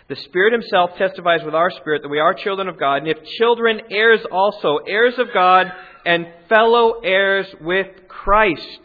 The 0.08 0.16
Spirit 0.16 0.52
Himself 0.52 0.96
testifies 0.98 1.44
with 1.44 1.54
our 1.54 1.70
spirit 1.70 2.02
that 2.02 2.08
we 2.08 2.18
are 2.18 2.34
children 2.34 2.68
of 2.68 2.78
God, 2.78 2.96
and 2.96 3.08
if 3.08 3.22
children, 3.38 3.82
heirs 3.90 4.20
also, 4.32 4.78
heirs 4.78 5.14
of 5.18 5.28
God, 5.32 5.72
and 6.04 6.26
fellow 6.48 7.00
heirs 7.02 7.46
with 7.60 8.08
Christ. 8.08 8.80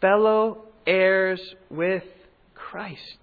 Fellow 0.00 0.64
heirs 0.86 1.40
with 1.70 2.04
Christ. 2.54 3.18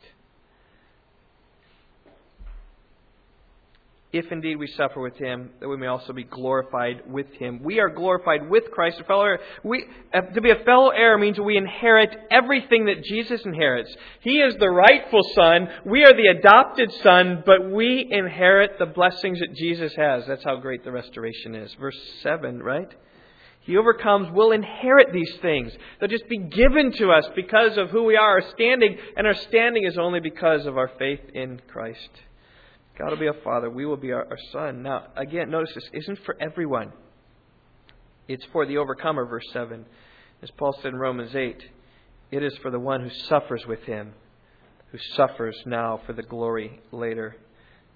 If 4.14 4.32
indeed 4.32 4.58
we 4.58 4.68
suffer 4.68 5.02
with 5.02 5.18
him, 5.18 5.50
that 5.60 5.68
we 5.68 5.76
may 5.76 5.88
also 5.88 6.14
be 6.14 6.24
glorified 6.24 7.02
with 7.10 7.26
him. 7.34 7.62
We 7.64 7.80
are 7.80 7.90
glorified 7.90 8.48
with 8.48 8.70
Christ, 8.70 9.00
a 9.00 9.04
fellow 9.06 9.24
heir. 9.24 9.40
We, 9.64 9.86
uh, 10.14 10.22
to 10.22 10.40
be 10.40 10.52
a 10.52 10.64
fellow 10.64 10.90
heir 10.90 11.18
means 11.18 11.40
we 11.40 11.58
inherit 11.58 12.16
everything 12.30 12.86
that 12.86 13.04
Jesus 13.04 13.44
inherits. 13.44 13.94
He 14.22 14.38
is 14.38 14.56
the 14.56 14.70
rightful 14.70 15.24
son. 15.34 15.68
We 15.84 16.06
are 16.06 16.14
the 16.14 16.28
adopted 16.28 16.94
son, 17.02 17.42
but 17.44 17.72
we 17.72 18.08
inherit 18.08 18.78
the 18.78 18.86
blessings 18.86 19.40
that 19.40 19.56
Jesus 19.56 19.96
has. 19.96 20.28
That's 20.28 20.44
how 20.44 20.58
great 20.58 20.84
the 20.84 20.92
restoration 20.92 21.56
is. 21.56 21.74
Verse 21.74 22.00
7, 22.22 22.62
right? 22.62 22.94
He 23.62 23.78
overcomes 23.78 24.30
will 24.32 24.52
inherit 24.52 25.12
these 25.12 25.34
things. 25.42 25.72
They'll 26.00 26.10
just 26.10 26.30
be 26.30 26.38
given 26.38 26.92
to 26.94 27.12
us 27.12 27.28
because 27.36 27.78
of 27.80 27.90
who 27.90 28.04
we 28.04 28.16
are, 28.16 28.42
our 28.42 28.50
standing, 28.52 28.96
and 29.18 29.26
our 29.26 29.34
standing 29.34 29.86
is 29.86 29.98
only 29.98 30.20
because 30.20 30.68
of 30.68 30.78
our 30.78 30.92
faith 31.00 31.22
in 31.34 31.62
Christ. 31.68 32.10
God 32.98 33.10
will 33.10 33.18
be 33.18 33.28
our 33.28 33.42
Father. 33.44 33.70
We 33.70 33.86
will 33.86 33.98
be 33.98 34.12
our, 34.12 34.26
our 34.26 34.38
Son. 34.52 34.84
Now, 34.84 35.08
again, 35.16 35.50
notice 35.50 35.74
this 35.74 35.90
isn't 35.94 36.20
for 36.26 36.36
everyone. 36.40 36.92
It's 38.28 38.46
for 38.52 38.66
the 38.66 38.78
overcomer, 38.78 39.26
verse 39.26 39.46
7. 39.52 39.86
As 40.42 40.52
Paul 40.58 40.76
said 40.82 40.94
in 40.94 41.00
Romans 41.00 41.36
8, 41.36 41.58
it 42.32 42.44
is 42.44 42.54
for 42.62 42.72
the 42.72 42.80
one 42.80 43.02
who 43.02 43.10
suffers 43.28 43.64
with 43.68 43.82
him, 43.84 44.14
who 44.92 44.98
suffers 45.16 45.56
now 45.66 46.02
for 46.06 46.14
the 46.14 46.24
glory 46.24 46.82
later. 46.92 47.36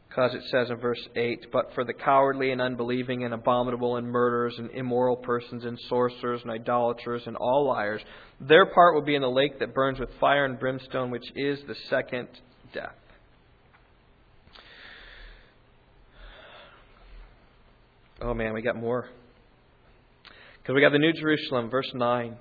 Because 0.10 0.34
it 0.34 0.44
says 0.52 0.70
in 0.70 0.78
verse 0.78 1.06
8, 1.16 1.48
But 1.52 1.74
for 1.76 1.84
the 1.84 1.94
cowardly 1.94 2.52
and 2.52 2.62
unbelieving 2.62 3.24
and 3.24 3.34
abominable 3.34 3.98
and 3.98 4.08
murderers 4.08 4.56
and 4.58 4.72
immoral 4.72 5.18
persons 5.18 5.66
and 5.66 5.78
sorcerers 5.90 6.42
and 6.44 6.52
idolaters 6.52 7.24
and 7.26 7.36
all 7.36 7.68
liars, 7.68 8.02
their 8.40 8.66
part 8.66 8.96
will 8.96 9.02
be 9.04 9.16
in 9.16 9.22
the 9.22 9.30
lake 9.30 9.60
that 9.60 9.74
burns 9.74 10.00
with 10.00 10.10
fire 10.20 10.46
and 10.46 10.60
brimstone, 10.60 11.12
which 11.12 11.30
is 11.36 11.60
the 11.68 11.76
second 11.90 12.28
death. 12.74 12.96
Oh 18.22 18.34
man, 18.34 18.54
we 18.54 18.62
got 18.62 18.76
more. 18.76 19.08
Because 20.62 20.74
we 20.74 20.82
got 20.82 20.92
the 20.92 21.00
New 21.00 21.14
Jerusalem, 21.14 21.70
verse 21.70 21.92
9. 21.94 22.36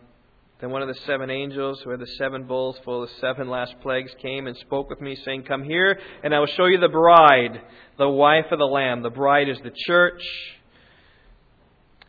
Then 0.61 0.71
one 0.71 0.81
of 0.81 0.89
the 0.89 0.99
seven 1.07 1.29
angels 1.29 1.83
who 1.85 1.91
had 1.91 2.01
the 2.01 2.07
seven 2.19 2.45
bowls 2.45 2.79
full 2.83 3.03
of 3.03 3.11
the 3.11 3.15
seven 3.21 3.51
last 3.51 3.75
plagues 3.83 4.11
came 4.23 4.47
and 4.47 4.57
spoke 4.57 4.89
with 4.89 5.03
me, 5.03 5.15
saying, 5.17 5.43
Come 5.43 5.63
here, 5.63 5.99
and 6.25 6.35
I 6.35 6.39
will 6.39 6.47
show 6.47 6.65
you 6.65 6.81
the 6.81 6.89
bride, 6.89 7.61
the 7.99 8.09
wife 8.09 8.47
of 8.51 8.59
the 8.59 8.65
Lamb. 8.65 9.03
The 9.03 9.11
bride 9.11 9.51
is 9.51 9.59
the 9.63 9.73
church. 9.87 10.23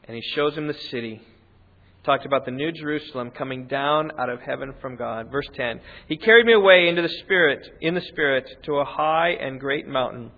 And 0.05 0.15
he 0.15 0.21
shows 0.33 0.55
him 0.55 0.67
the 0.67 0.73
city. 0.89 1.21
Talked 2.05 2.25
about 2.25 2.45
the 2.45 2.51
New 2.51 2.71
Jerusalem 2.71 3.31
coming 3.31 3.67
down 3.67 4.11
out 4.17 4.29
of 4.29 4.39
heaven 4.39 4.73
from 4.79 4.95
God. 4.95 5.29
Verse 5.29 5.49
10. 5.55 5.81
He 6.07 6.15
carried 6.15 6.45
me 6.45 6.53
away 6.53 6.87
into 6.87 7.01
the 7.01 7.13
Spirit, 7.25 7.67
in 7.81 7.95
the 7.95 8.01
Spirit, 8.01 8.47
to 8.63 8.75
a 8.75 8.85
high 8.85 9.31
and 9.31 9.59
great 9.59 9.87
mountain 9.89 10.31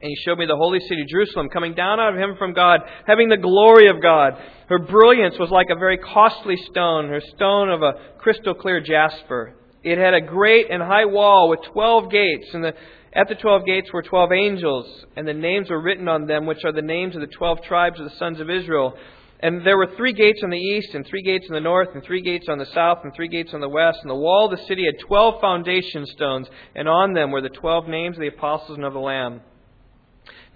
and 0.00 0.10
he 0.10 0.16
showed 0.24 0.38
me 0.38 0.46
the 0.46 0.56
holy 0.56 0.80
city, 0.80 1.04
Jerusalem, 1.08 1.48
coming 1.48 1.74
down 1.74 2.00
out 2.00 2.12
of 2.14 2.18
heaven 2.18 2.36
from 2.36 2.52
God, 2.52 2.80
having 3.06 3.28
the 3.28 3.36
glory 3.36 3.88
of 3.88 4.02
God. 4.02 4.34
Her 4.68 4.78
brilliance 4.78 5.38
was 5.38 5.50
like 5.50 5.68
a 5.70 5.78
very 5.78 5.98
costly 5.98 6.56
stone, 6.56 7.08
her 7.08 7.20
stone 7.36 7.70
of 7.70 7.82
a 7.82 7.94
crystal 8.18 8.54
clear 8.54 8.80
jasper. 8.80 9.54
It 9.82 9.98
had 9.98 10.14
a 10.14 10.20
great 10.20 10.70
and 10.70 10.82
high 10.82 11.04
wall 11.04 11.48
with 11.48 11.60
twelve 11.72 12.10
gates, 12.10 12.48
and 12.54 12.64
the, 12.64 12.74
at 13.12 13.28
the 13.28 13.34
twelve 13.34 13.66
gates 13.66 13.92
were 13.92 14.02
twelve 14.02 14.32
angels, 14.32 15.04
and 15.16 15.28
the 15.28 15.34
names 15.34 15.68
were 15.70 15.80
written 15.80 16.08
on 16.08 16.26
them, 16.26 16.46
which 16.46 16.64
are 16.64 16.72
the 16.72 16.82
names 16.82 17.14
of 17.14 17.20
the 17.20 17.26
twelve 17.26 17.62
tribes 17.62 18.00
of 18.00 18.08
the 18.08 18.16
sons 18.16 18.40
of 18.40 18.48
Israel. 18.50 18.94
And 19.40 19.66
there 19.66 19.76
were 19.76 19.94
three 19.94 20.14
gates 20.14 20.40
on 20.42 20.48
the 20.48 20.56
east, 20.56 20.94
and 20.94 21.06
three 21.06 21.20
gates 21.20 21.46
on 21.50 21.54
the 21.54 21.60
north, 21.60 21.88
and 21.92 22.02
three 22.02 22.22
gates 22.22 22.48
on 22.48 22.56
the 22.56 22.64
south, 22.66 23.00
and 23.04 23.12
three 23.14 23.28
gates 23.28 23.52
on 23.52 23.60
the 23.60 23.68
west. 23.68 23.98
And 24.00 24.10
the 24.10 24.14
wall 24.14 24.50
of 24.50 24.58
the 24.58 24.64
city 24.64 24.86
had 24.86 25.06
twelve 25.06 25.38
foundation 25.42 26.06
stones, 26.06 26.48
and 26.74 26.88
on 26.88 27.12
them 27.12 27.30
were 27.30 27.42
the 27.42 27.50
twelve 27.50 27.86
names 27.86 28.16
of 28.16 28.22
the 28.22 28.28
apostles 28.28 28.78
and 28.78 28.86
of 28.86 28.94
the 28.94 29.00
Lamb. 29.00 29.42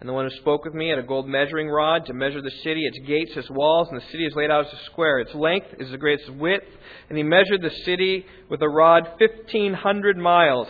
And 0.01 0.09
the 0.09 0.13
one 0.13 0.29
who 0.29 0.37
spoke 0.37 0.65
with 0.65 0.75
me 0.75 0.91
had 0.91 0.99
a 0.99 1.03
gold 1.03 1.27
measuring 1.27 1.69
rod 1.69 2.07
to 2.07 2.13
measure 2.13 2.41
the 2.41 2.53
city, 2.63 2.87
its 2.87 2.99
gates, 3.07 3.33
its 3.37 3.51
walls, 3.51 3.89
and 3.89 4.01
the 4.01 4.07
city 4.13 4.27
is 4.27 4.35
laid 4.37 4.51
out 4.51 4.67
as 4.67 4.73
a 4.73 4.85
square. 4.85 5.19
Its 5.19 5.35
length 5.35 5.67
is 5.81 5.91
the 5.91 5.99
greatest 5.99 6.31
width. 6.35 6.67
And 7.09 7.19
he 7.19 7.25
measured 7.25 7.63
the 7.63 7.75
city 7.85 8.25
with 8.49 8.63
a 8.63 8.69
rod 8.69 9.09
1,500 9.19 10.17
miles. 10.17 10.69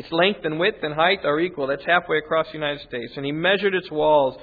Its 0.00 0.10
length 0.12 0.46
and 0.46 0.58
width 0.58 0.78
and 0.82 0.94
height 0.94 1.26
are 1.26 1.38
equal. 1.40 1.66
That's 1.66 1.84
halfway 1.84 2.16
across 2.16 2.46
the 2.46 2.54
United 2.54 2.80
States. 2.88 3.12
And 3.16 3.26
he 3.26 3.32
measured 3.32 3.74
its 3.74 3.90
walls 3.90 4.34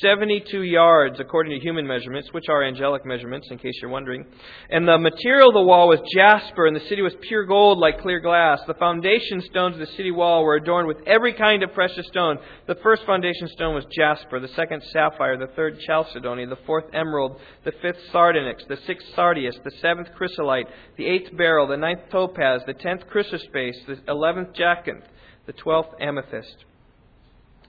72 0.00 0.62
yards 0.62 1.20
according 1.20 1.52
to 1.52 1.62
human 1.62 1.86
measurements, 1.86 2.32
which 2.32 2.48
are 2.48 2.64
angelic 2.64 3.04
measurements, 3.04 3.46
in 3.50 3.58
case 3.58 3.74
you're 3.82 3.90
wondering. 3.90 4.24
And 4.70 4.88
the 4.88 4.96
material 4.96 5.50
of 5.50 5.54
the 5.54 5.62
wall 5.64 5.88
was 5.88 6.00
jasper, 6.14 6.66
and 6.66 6.74
the 6.74 6.88
city 6.88 7.02
was 7.02 7.12
pure 7.20 7.44
gold 7.44 7.76
like 7.76 8.00
clear 8.00 8.20
glass. 8.20 8.60
The 8.66 8.72
foundation 8.72 9.42
stones 9.42 9.74
of 9.74 9.80
the 9.80 9.94
city 9.98 10.10
wall 10.10 10.44
were 10.44 10.54
adorned 10.54 10.88
with 10.88 11.06
every 11.06 11.34
kind 11.34 11.62
of 11.62 11.74
precious 11.74 12.06
stone. 12.06 12.38
The 12.66 12.76
first 12.76 13.04
foundation 13.04 13.48
stone 13.48 13.74
was 13.74 13.84
jasper, 13.94 14.40
the 14.40 14.48
second 14.48 14.82
sapphire, 14.94 15.36
the 15.36 15.52
third 15.54 15.78
chalcedony, 15.80 16.46
the 16.46 16.56
fourth 16.64 16.86
emerald, 16.94 17.38
the 17.66 17.72
fifth 17.82 18.00
sardonyx, 18.12 18.64
the 18.66 18.78
sixth 18.86 19.08
sardius, 19.14 19.56
the 19.62 19.72
seventh 19.82 20.08
chrysolite, 20.16 20.68
the 20.96 21.04
eighth 21.04 21.36
beryl, 21.36 21.66
the 21.66 21.76
ninth 21.76 22.00
topaz, 22.10 22.62
the 22.66 22.72
tenth 22.72 23.02
chrysoprase, 23.12 23.76
the 23.86 23.98
eleventh 24.08 24.54
jacinth 24.54 25.01
the 25.46 25.52
twelfth 25.52 25.94
amethyst. 26.00 26.64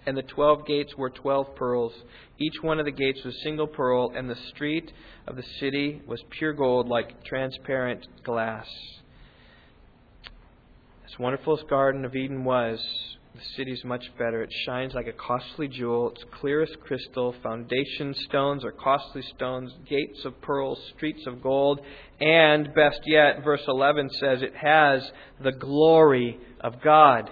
And 0.05 0.17
the 0.17 0.23
twelve 0.23 0.65
gates 0.65 0.93
were 0.97 1.09
twelve 1.09 1.55
pearls. 1.55 1.93
Each 2.37 2.61
one 2.61 2.79
of 2.79 2.85
the 2.85 2.91
gates 2.91 3.23
was 3.23 3.35
a 3.35 3.43
single 3.43 3.67
pearl, 3.67 4.11
and 4.15 4.29
the 4.29 4.37
street 4.53 4.91
of 5.27 5.35
the 5.35 5.45
city 5.59 6.01
was 6.05 6.21
pure 6.29 6.53
gold 6.53 6.89
like 6.89 7.23
transparent 7.23 8.05
glass. 8.23 8.67
As 11.05 11.19
wonderful 11.19 11.53
as 11.53 11.59
the 11.59 11.67
Garden 11.67 12.05
of 12.05 12.15
Eden 12.15 12.43
was, 12.43 12.79
the 13.35 13.41
city 13.55 13.71
is 13.71 13.83
much 13.83 14.05
better. 14.17 14.43
It 14.43 14.53
shines 14.65 14.93
like 14.93 15.07
a 15.07 15.13
costly 15.13 15.67
jewel. 15.67 16.11
It's 16.11 16.23
clear 16.39 16.61
as 16.61 16.69
crystal. 16.81 17.33
Foundation 17.41 18.13
stones 18.27 18.63
are 18.63 18.71
costly 18.71 19.23
stones. 19.35 19.71
Gates 19.87 20.23
of 20.23 20.39
pearls, 20.41 20.79
streets 20.95 21.25
of 21.25 21.41
gold. 21.41 21.81
And, 22.19 22.73
best 22.75 23.01
yet, 23.05 23.43
verse 23.43 23.63
11 23.67 24.09
says 24.11 24.41
it 24.41 24.55
has 24.55 25.11
the 25.43 25.51
glory 25.51 26.37
of 26.61 26.81
God. 26.81 27.29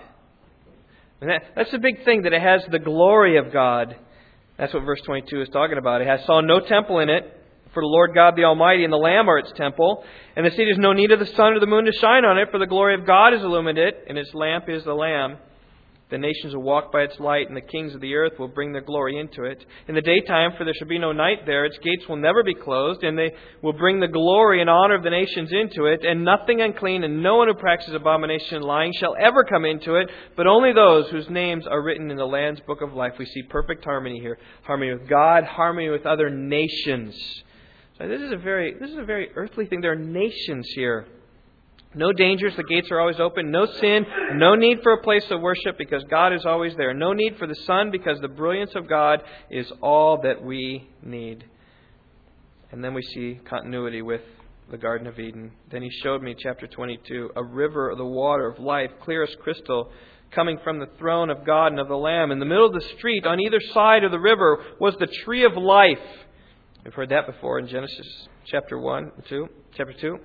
And 1.21 1.29
that, 1.29 1.43
that's 1.55 1.71
the 1.71 1.79
big 1.79 2.03
thing, 2.03 2.23
that 2.23 2.33
it 2.33 2.41
has 2.41 2.61
the 2.71 2.79
glory 2.79 3.37
of 3.37 3.53
God. 3.53 3.95
That's 4.57 4.73
what 4.73 4.83
verse 4.83 5.01
22 5.05 5.41
is 5.41 5.49
talking 5.49 5.77
about. 5.77 6.01
It 6.01 6.07
has 6.07 6.25
saw 6.25 6.41
no 6.41 6.59
temple 6.59 6.99
in 6.99 7.09
it, 7.09 7.23
for 7.73 7.81
the 7.81 7.87
Lord 7.87 8.13
God 8.13 8.35
the 8.35 8.43
Almighty 8.43 8.83
and 8.83 8.91
the 8.91 8.97
Lamb 8.97 9.29
are 9.29 9.37
its 9.37 9.51
temple. 9.55 10.03
And 10.35 10.45
the 10.45 10.51
city 10.51 10.67
has 10.67 10.77
no 10.77 10.93
need 10.93 11.11
of 11.11 11.19
the 11.19 11.25
sun 11.27 11.53
or 11.53 11.59
the 11.59 11.67
moon 11.67 11.85
to 11.85 11.91
shine 11.93 12.25
on 12.25 12.37
it, 12.37 12.49
for 12.51 12.57
the 12.57 12.65
glory 12.65 12.95
of 12.95 13.05
God 13.05 13.33
has 13.33 13.43
illumined 13.43 13.77
it, 13.77 14.05
and 14.09 14.17
its 14.17 14.33
lamp 14.33 14.65
is 14.67 14.83
the 14.83 14.93
Lamb. 14.93 15.37
The 16.11 16.17
nations 16.17 16.53
will 16.53 16.61
walk 16.61 16.91
by 16.91 17.03
its 17.03 17.19
light, 17.19 17.47
and 17.47 17.55
the 17.55 17.61
kings 17.61 17.95
of 17.95 18.01
the 18.01 18.13
earth 18.15 18.37
will 18.37 18.49
bring 18.49 18.73
their 18.73 18.81
glory 18.81 19.17
into 19.17 19.45
it. 19.45 19.65
In 19.87 19.95
the 19.95 20.01
daytime, 20.01 20.51
for 20.57 20.65
there 20.65 20.73
shall 20.73 20.87
be 20.87 20.99
no 20.99 21.13
night 21.13 21.45
there, 21.45 21.63
its 21.63 21.77
gates 21.77 22.07
will 22.09 22.17
never 22.17 22.43
be 22.43 22.53
closed, 22.53 23.03
and 23.03 23.17
they 23.17 23.31
will 23.61 23.73
bring 23.73 24.01
the 24.01 24.07
glory 24.07 24.59
and 24.59 24.69
honor 24.69 24.95
of 24.95 25.03
the 25.03 25.09
nations 25.09 25.51
into 25.53 25.85
it. 25.85 26.03
And 26.03 26.25
nothing 26.25 26.61
unclean, 26.61 27.05
and 27.05 27.23
no 27.23 27.37
one 27.37 27.47
who 27.47 27.53
practices 27.53 27.95
abomination 27.95 28.57
and 28.57 28.65
lying 28.65 28.91
shall 28.99 29.15
ever 29.19 29.45
come 29.45 29.63
into 29.63 29.95
it, 29.95 30.09
but 30.35 30.47
only 30.47 30.73
those 30.73 31.09
whose 31.09 31.29
names 31.29 31.65
are 31.65 31.81
written 31.81 32.11
in 32.11 32.17
the 32.17 32.25
Lamb's 32.25 32.59
book 32.59 32.81
of 32.81 32.93
life. 32.93 33.13
We 33.17 33.25
see 33.25 33.43
perfect 33.43 33.85
harmony 33.85 34.19
here 34.19 34.37
harmony 34.63 34.93
with 34.93 35.07
God, 35.07 35.43
harmony 35.43 35.89
with 35.89 36.05
other 36.05 36.29
nations. 36.29 37.15
So 37.97 38.07
this 38.07 38.21
is 38.21 38.31
a 38.31 38.37
very 38.37 38.73
this 38.73 38.89
is 38.89 38.97
a 38.97 39.05
very 39.05 39.29
earthly 39.35 39.65
thing. 39.65 39.81
There 39.81 39.91
are 39.91 39.95
nations 39.95 40.67
here. 40.75 41.05
No 41.93 42.13
dangers, 42.13 42.55
the 42.55 42.63
gates 42.63 42.89
are 42.89 43.01
always 43.01 43.19
open. 43.19 43.51
No 43.51 43.65
sin, 43.65 44.05
no 44.35 44.55
need 44.55 44.81
for 44.81 44.93
a 44.93 45.01
place 45.01 45.25
of 45.29 45.41
worship 45.41 45.77
because 45.77 46.03
God 46.09 46.33
is 46.33 46.45
always 46.45 46.73
there. 46.77 46.93
No 46.93 47.11
need 47.11 47.37
for 47.37 47.47
the 47.47 47.55
sun 47.67 47.91
because 47.91 48.17
the 48.21 48.29
brilliance 48.29 48.71
of 48.75 48.87
God 48.87 49.21
is 49.49 49.69
all 49.81 50.21
that 50.21 50.41
we 50.41 50.89
need. 51.03 51.43
And 52.71 52.81
then 52.81 52.93
we 52.93 53.01
see 53.01 53.41
continuity 53.43 54.01
with 54.01 54.21
the 54.69 54.77
Garden 54.77 55.05
of 55.05 55.19
Eden. 55.19 55.51
Then 55.69 55.81
he 55.81 55.89
showed 56.01 56.23
me, 56.23 56.33
chapter 56.37 56.65
22, 56.65 57.31
a 57.35 57.43
river 57.43 57.89
of 57.89 57.97
the 57.97 58.05
water 58.05 58.47
of 58.47 58.59
life, 58.59 58.91
clear 59.03 59.23
as 59.23 59.35
crystal, 59.41 59.91
coming 60.33 60.59
from 60.63 60.79
the 60.79 60.87
throne 60.97 61.29
of 61.29 61.45
God 61.45 61.73
and 61.73 61.79
of 61.81 61.89
the 61.89 61.97
Lamb. 61.97 62.31
In 62.31 62.39
the 62.39 62.45
middle 62.45 62.67
of 62.67 62.73
the 62.73 62.87
street, 62.97 63.25
on 63.25 63.41
either 63.41 63.59
side 63.73 64.05
of 64.05 64.11
the 64.11 64.19
river, 64.19 64.63
was 64.79 64.95
the 64.97 65.09
tree 65.25 65.43
of 65.43 65.57
life. 65.57 65.99
We've 66.85 66.93
heard 66.93 67.09
that 67.09 67.27
before 67.27 67.59
in 67.59 67.67
Genesis 67.67 68.27
chapter 68.45 68.79
1 68.79 69.11
2, 69.27 69.47
chapter 69.75 69.93
2 69.93 70.17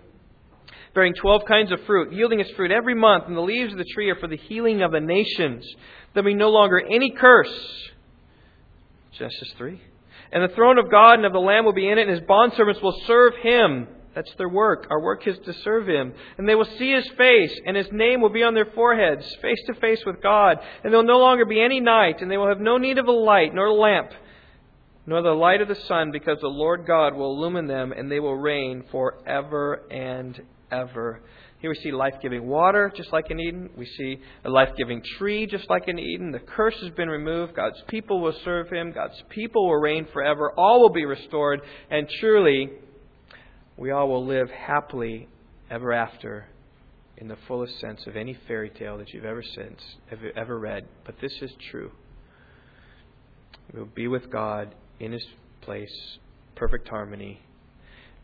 bearing 0.96 1.14
twelve 1.14 1.42
kinds 1.46 1.70
of 1.70 1.78
fruit, 1.86 2.12
yielding 2.12 2.40
its 2.40 2.50
fruit 2.52 2.72
every 2.72 2.94
month, 2.96 3.24
and 3.28 3.36
the 3.36 3.40
leaves 3.40 3.70
of 3.70 3.78
the 3.78 3.84
tree 3.94 4.10
are 4.10 4.16
for 4.16 4.26
the 4.26 4.36
healing 4.36 4.82
of 4.82 4.90
the 4.90 5.00
nations. 5.00 5.64
There 6.12 6.22
will 6.22 6.30
be 6.30 6.34
no 6.34 6.48
longer 6.48 6.80
any 6.80 7.10
curse. 7.10 7.54
Genesis 9.12 9.52
3. 9.58 9.80
And 10.32 10.42
the 10.42 10.54
throne 10.54 10.78
of 10.78 10.90
God 10.90 11.14
and 11.14 11.26
of 11.26 11.32
the 11.32 11.38
Lamb 11.38 11.64
will 11.66 11.74
be 11.74 11.88
in 11.88 11.98
it, 11.98 12.08
and 12.08 12.18
his 12.18 12.28
bondservants 12.28 12.82
will 12.82 12.98
serve 13.06 13.34
him. 13.42 13.88
That's 14.14 14.34
their 14.36 14.48
work. 14.48 14.86
Our 14.90 15.00
work 15.00 15.26
is 15.26 15.36
to 15.44 15.52
serve 15.62 15.86
him. 15.86 16.14
And 16.38 16.48
they 16.48 16.54
will 16.54 16.68
see 16.78 16.92
his 16.92 17.06
face, 17.18 17.60
and 17.66 17.76
his 17.76 17.88
name 17.92 18.22
will 18.22 18.30
be 18.30 18.42
on 18.42 18.54
their 18.54 18.70
foreheads, 18.74 19.26
face 19.42 19.60
to 19.66 19.74
face 19.74 20.02
with 20.06 20.22
God. 20.22 20.58
And 20.82 20.92
there 20.92 20.98
will 20.98 21.06
no 21.06 21.18
longer 21.18 21.44
be 21.44 21.60
any 21.60 21.80
night, 21.80 22.22
and 22.22 22.30
they 22.30 22.38
will 22.38 22.48
have 22.48 22.60
no 22.60 22.78
need 22.78 22.96
of 22.96 23.06
a 23.06 23.12
light, 23.12 23.54
nor 23.54 23.66
a 23.66 23.74
lamp, 23.74 24.10
nor 25.06 25.20
the 25.20 25.30
light 25.30 25.60
of 25.60 25.68
the 25.68 25.74
sun, 25.74 26.10
because 26.10 26.38
the 26.40 26.48
Lord 26.48 26.86
God 26.86 27.14
will 27.14 27.36
illumine 27.36 27.66
them, 27.66 27.92
and 27.92 28.10
they 28.10 28.20
will 28.20 28.36
reign 28.36 28.84
forever 28.90 29.82
and 29.90 30.40
ever. 30.70 31.20
Here 31.58 31.70
we 31.70 31.76
see 31.76 31.90
life 31.90 32.14
giving 32.20 32.46
water, 32.46 32.92
just 32.94 33.12
like 33.12 33.30
in 33.30 33.40
Eden. 33.40 33.70
We 33.76 33.86
see 33.86 34.18
a 34.44 34.50
life 34.50 34.70
giving 34.76 35.02
tree, 35.18 35.46
just 35.46 35.68
like 35.70 35.88
in 35.88 35.98
Eden. 35.98 36.32
The 36.32 36.38
curse 36.38 36.76
has 36.82 36.90
been 36.90 37.08
removed. 37.08 37.54
God's 37.56 37.82
people 37.88 38.20
will 38.20 38.34
serve 38.44 38.68
Him. 38.68 38.92
God's 38.92 39.20
people 39.30 39.66
will 39.66 39.76
reign 39.76 40.06
forever. 40.12 40.52
All 40.56 40.80
will 40.80 40.92
be 40.92 41.06
restored. 41.06 41.60
And 41.90 42.06
truly, 42.20 42.70
we 43.76 43.90
all 43.90 44.08
will 44.08 44.26
live 44.26 44.50
happily 44.50 45.28
ever 45.70 45.92
after 45.92 46.46
in 47.16 47.28
the 47.28 47.36
fullest 47.48 47.78
sense 47.80 48.06
of 48.06 48.16
any 48.16 48.36
fairy 48.46 48.70
tale 48.70 48.98
that 48.98 49.12
you've 49.12 49.24
ever 49.24 49.42
since 49.42 49.80
ever, 50.36 50.58
read. 50.58 50.86
But 51.04 51.16
this 51.20 51.32
is 51.40 51.50
true. 51.70 51.90
We 53.72 53.80
will 53.80 53.88
be 53.94 54.08
with 54.08 54.30
God 54.30 54.74
in 55.00 55.12
His 55.12 55.26
place, 55.62 56.18
perfect 56.54 56.88
harmony, 56.88 57.40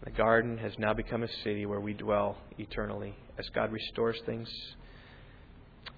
the 0.04 0.10
garden 0.10 0.58
has 0.58 0.72
now 0.78 0.92
become 0.92 1.22
a 1.22 1.28
city 1.44 1.64
where 1.64 1.80
we 1.80 1.94
dwell 1.94 2.36
eternally 2.58 3.14
as 3.38 3.48
God 3.54 3.72
restores 3.72 4.20
things 4.26 4.48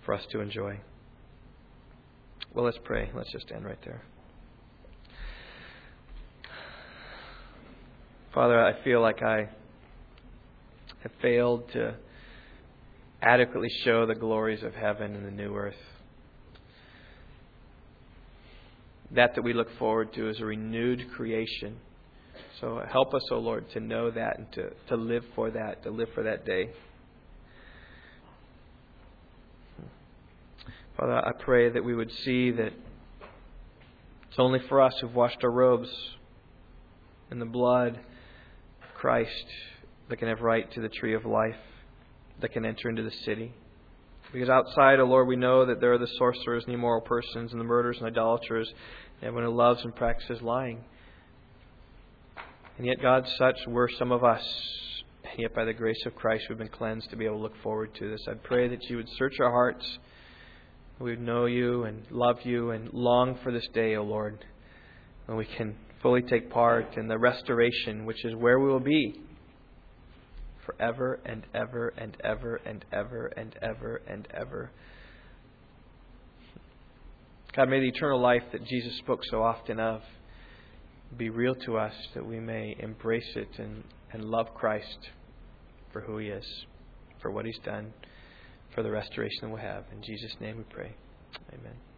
for 0.04 0.14
us 0.14 0.22
to 0.32 0.40
enjoy. 0.40 0.78
Well, 2.52 2.66
let's 2.66 2.78
pray. 2.84 3.10
Let's 3.14 3.32
just 3.32 3.50
end 3.50 3.64
right 3.64 3.78
there. 3.84 4.02
Father, 8.34 8.62
I 8.62 8.82
feel 8.84 9.00
like 9.00 9.22
I 9.22 9.48
have 11.02 11.12
failed 11.22 11.70
to 11.72 11.94
adequately 13.22 13.70
show 13.84 14.06
the 14.06 14.14
glories 14.14 14.62
of 14.62 14.74
heaven 14.74 15.14
and 15.14 15.24
the 15.24 15.30
new 15.30 15.54
earth. 15.54 15.74
That 19.12 19.34
that 19.36 19.42
we 19.42 19.52
look 19.52 19.68
forward 19.78 20.12
to 20.14 20.28
is 20.28 20.40
a 20.40 20.44
renewed 20.44 21.10
creation 21.14 21.78
so 22.60 22.82
help 22.90 23.14
us, 23.14 23.22
O 23.30 23.36
oh 23.36 23.40
Lord, 23.40 23.70
to 23.70 23.80
know 23.80 24.10
that 24.10 24.38
and 24.38 24.52
to, 24.52 24.70
to 24.88 24.96
live 24.96 25.24
for 25.34 25.50
that, 25.50 25.82
to 25.82 25.90
live 25.90 26.08
for 26.14 26.22
that 26.22 26.44
day. 26.46 26.70
Father, 30.96 31.14
I 31.14 31.32
pray 31.32 31.70
that 31.70 31.84
we 31.84 31.94
would 31.94 32.10
see 32.24 32.52
that 32.52 32.72
It's 34.28 34.38
only 34.38 34.60
for 34.68 34.80
us 34.80 34.94
who've 35.00 35.14
washed 35.14 35.42
our 35.42 35.50
robes 35.50 35.88
in 37.30 37.40
the 37.40 37.44
blood 37.44 37.96
of 37.96 38.94
Christ 38.94 39.46
that 40.08 40.16
can 40.16 40.28
have 40.28 40.40
right 40.40 40.70
to 40.72 40.80
the 40.80 40.88
tree 40.88 41.14
of 41.14 41.24
life, 41.24 41.56
that 42.40 42.52
can 42.52 42.64
enter 42.64 42.88
into 42.88 43.02
the 43.02 43.12
city. 43.24 43.52
Because 44.32 44.48
outside, 44.48 45.00
O 45.00 45.02
oh 45.02 45.06
Lord, 45.06 45.26
we 45.26 45.36
know 45.36 45.66
that 45.66 45.80
there 45.80 45.92
are 45.92 45.98
the 45.98 46.08
sorcerers 46.18 46.64
and 46.64 46.74
immoral 46.74 47.00
persons 47.00 47.52
and 47.52 47.60
the 47.60 47.64
murderers 47.64 47.98
and 47.98 48.06
idolaters, 48.06 48.68
and 49.20 49.28
everyone 49.28 49.50
who 49.50 49.56
loves 49.56 49.84
and 49.84 49.94
practices 49.94 50.42
lying. 50.42 50.84
And 52.76 52.86
yet, 52.86 53.00
God, 53.00 53.26
such 53.38 53.56
were 53.66 53.88
some 53.98 54.12
of 54.12 54.24
us. 54.24 54.44
And 55.30 55.40
yet, 55.40 55.54
by 55.54 55.64
the 55.64 55.72
grace 55.72 56.02
of 56.06 56.14
Christ, 56.14 56.44
we've 56.48 56.58
been 56.58 56.68
cleansed 56.68 57.10
to 57.10 57.16
be 57.16 57.24
able 57.24 57.36
to 57.36 57.42
look 57.42 57.56
forward 57.62 57.94
to 57.96 58.10
this. 58.10 58.20
I 58.28 58.34
pray 58.34 58.68
that 58.68 58.82
you 58.84 58.96
would 58.96 59.08
search 59.16 59.34
our 59.40 59.50
hearts 59.50 59.98
we 61.00 61.10
would 61.10 61.20
know 61.20 61.46
you 61.46 61.84
and 61.84 62.04
love 62.10 62.38
you 62.44 62.70
and 62.70 62.92
long 62.92 63.36
for 63.42 63.50
this 63.50 63.66
day, 63.74 63.96
O 63.96 64.04
Lord, 64.04 64.44
when 65.26 65.36
we 65.36 65.44
can 65.44 65.74
fully 66.00 66.22
take 66.22 66.50
part 66.50 66.96
in 66.96 67.08
the 67.08 67.18
restoration, 67.18 68.06
which 68.06 68.24
is 68.24 68.34
where 68.36 68.60
we 68.60 68.68
will 68.68 68.78
be 68.78 69.20
forever 70.64 71.18
and 71.26 71.44
ever 71.52 71.92
and 71.96 72.16
ever 72.22 72.60
and 72.64 72.84
ever 72.92 73.26
and 73.36 73.56
ever 73.60 74.02
and 74.06 74.28
ever. 74.32 74.70
God, 77.56 77.68
may 77.68 77.80
the 77.80 77.88
eternal 77.88 78.20
life 78.20 78.44
that 78.52 78.64
Jesus 78.64 78.96
spoke 78.98 79.20
so 79.24 79.42
often 79.42 79.80
of 79.80 80.00
be 81.16 81.30
real 81.30 81.54
to 81.54 81.76
us 81.76 81.94
that 82.14 82.26
we 82.26 82.40
may 82.40 82.76
embrace 82.78 83.36
it 83.36 83.48
and, 83.58 83.84
and 84.12 84.24
love 84.24 84.54
Christ 84.54 85.10
for 85.92 86.00
who 86.00 86.18
he 86.18 86.28
is, 86.28 86.46
for 87.22 87.30
what 87.30 87.46
he's 87.46 87.58
done 87.64 87.92
for 88.74 88.82
the 88.82 88.90
restoration 88.90 89.38
that 89.42 89.48
we'll 89.48 89.58
have. 89.58 89.84
In 89.92 90.02
Jesus' 90.02 90.34
name 90.40 90.58
we 90.58 90.64
pray. 90.64 90.92
Amen. 91.52 91.93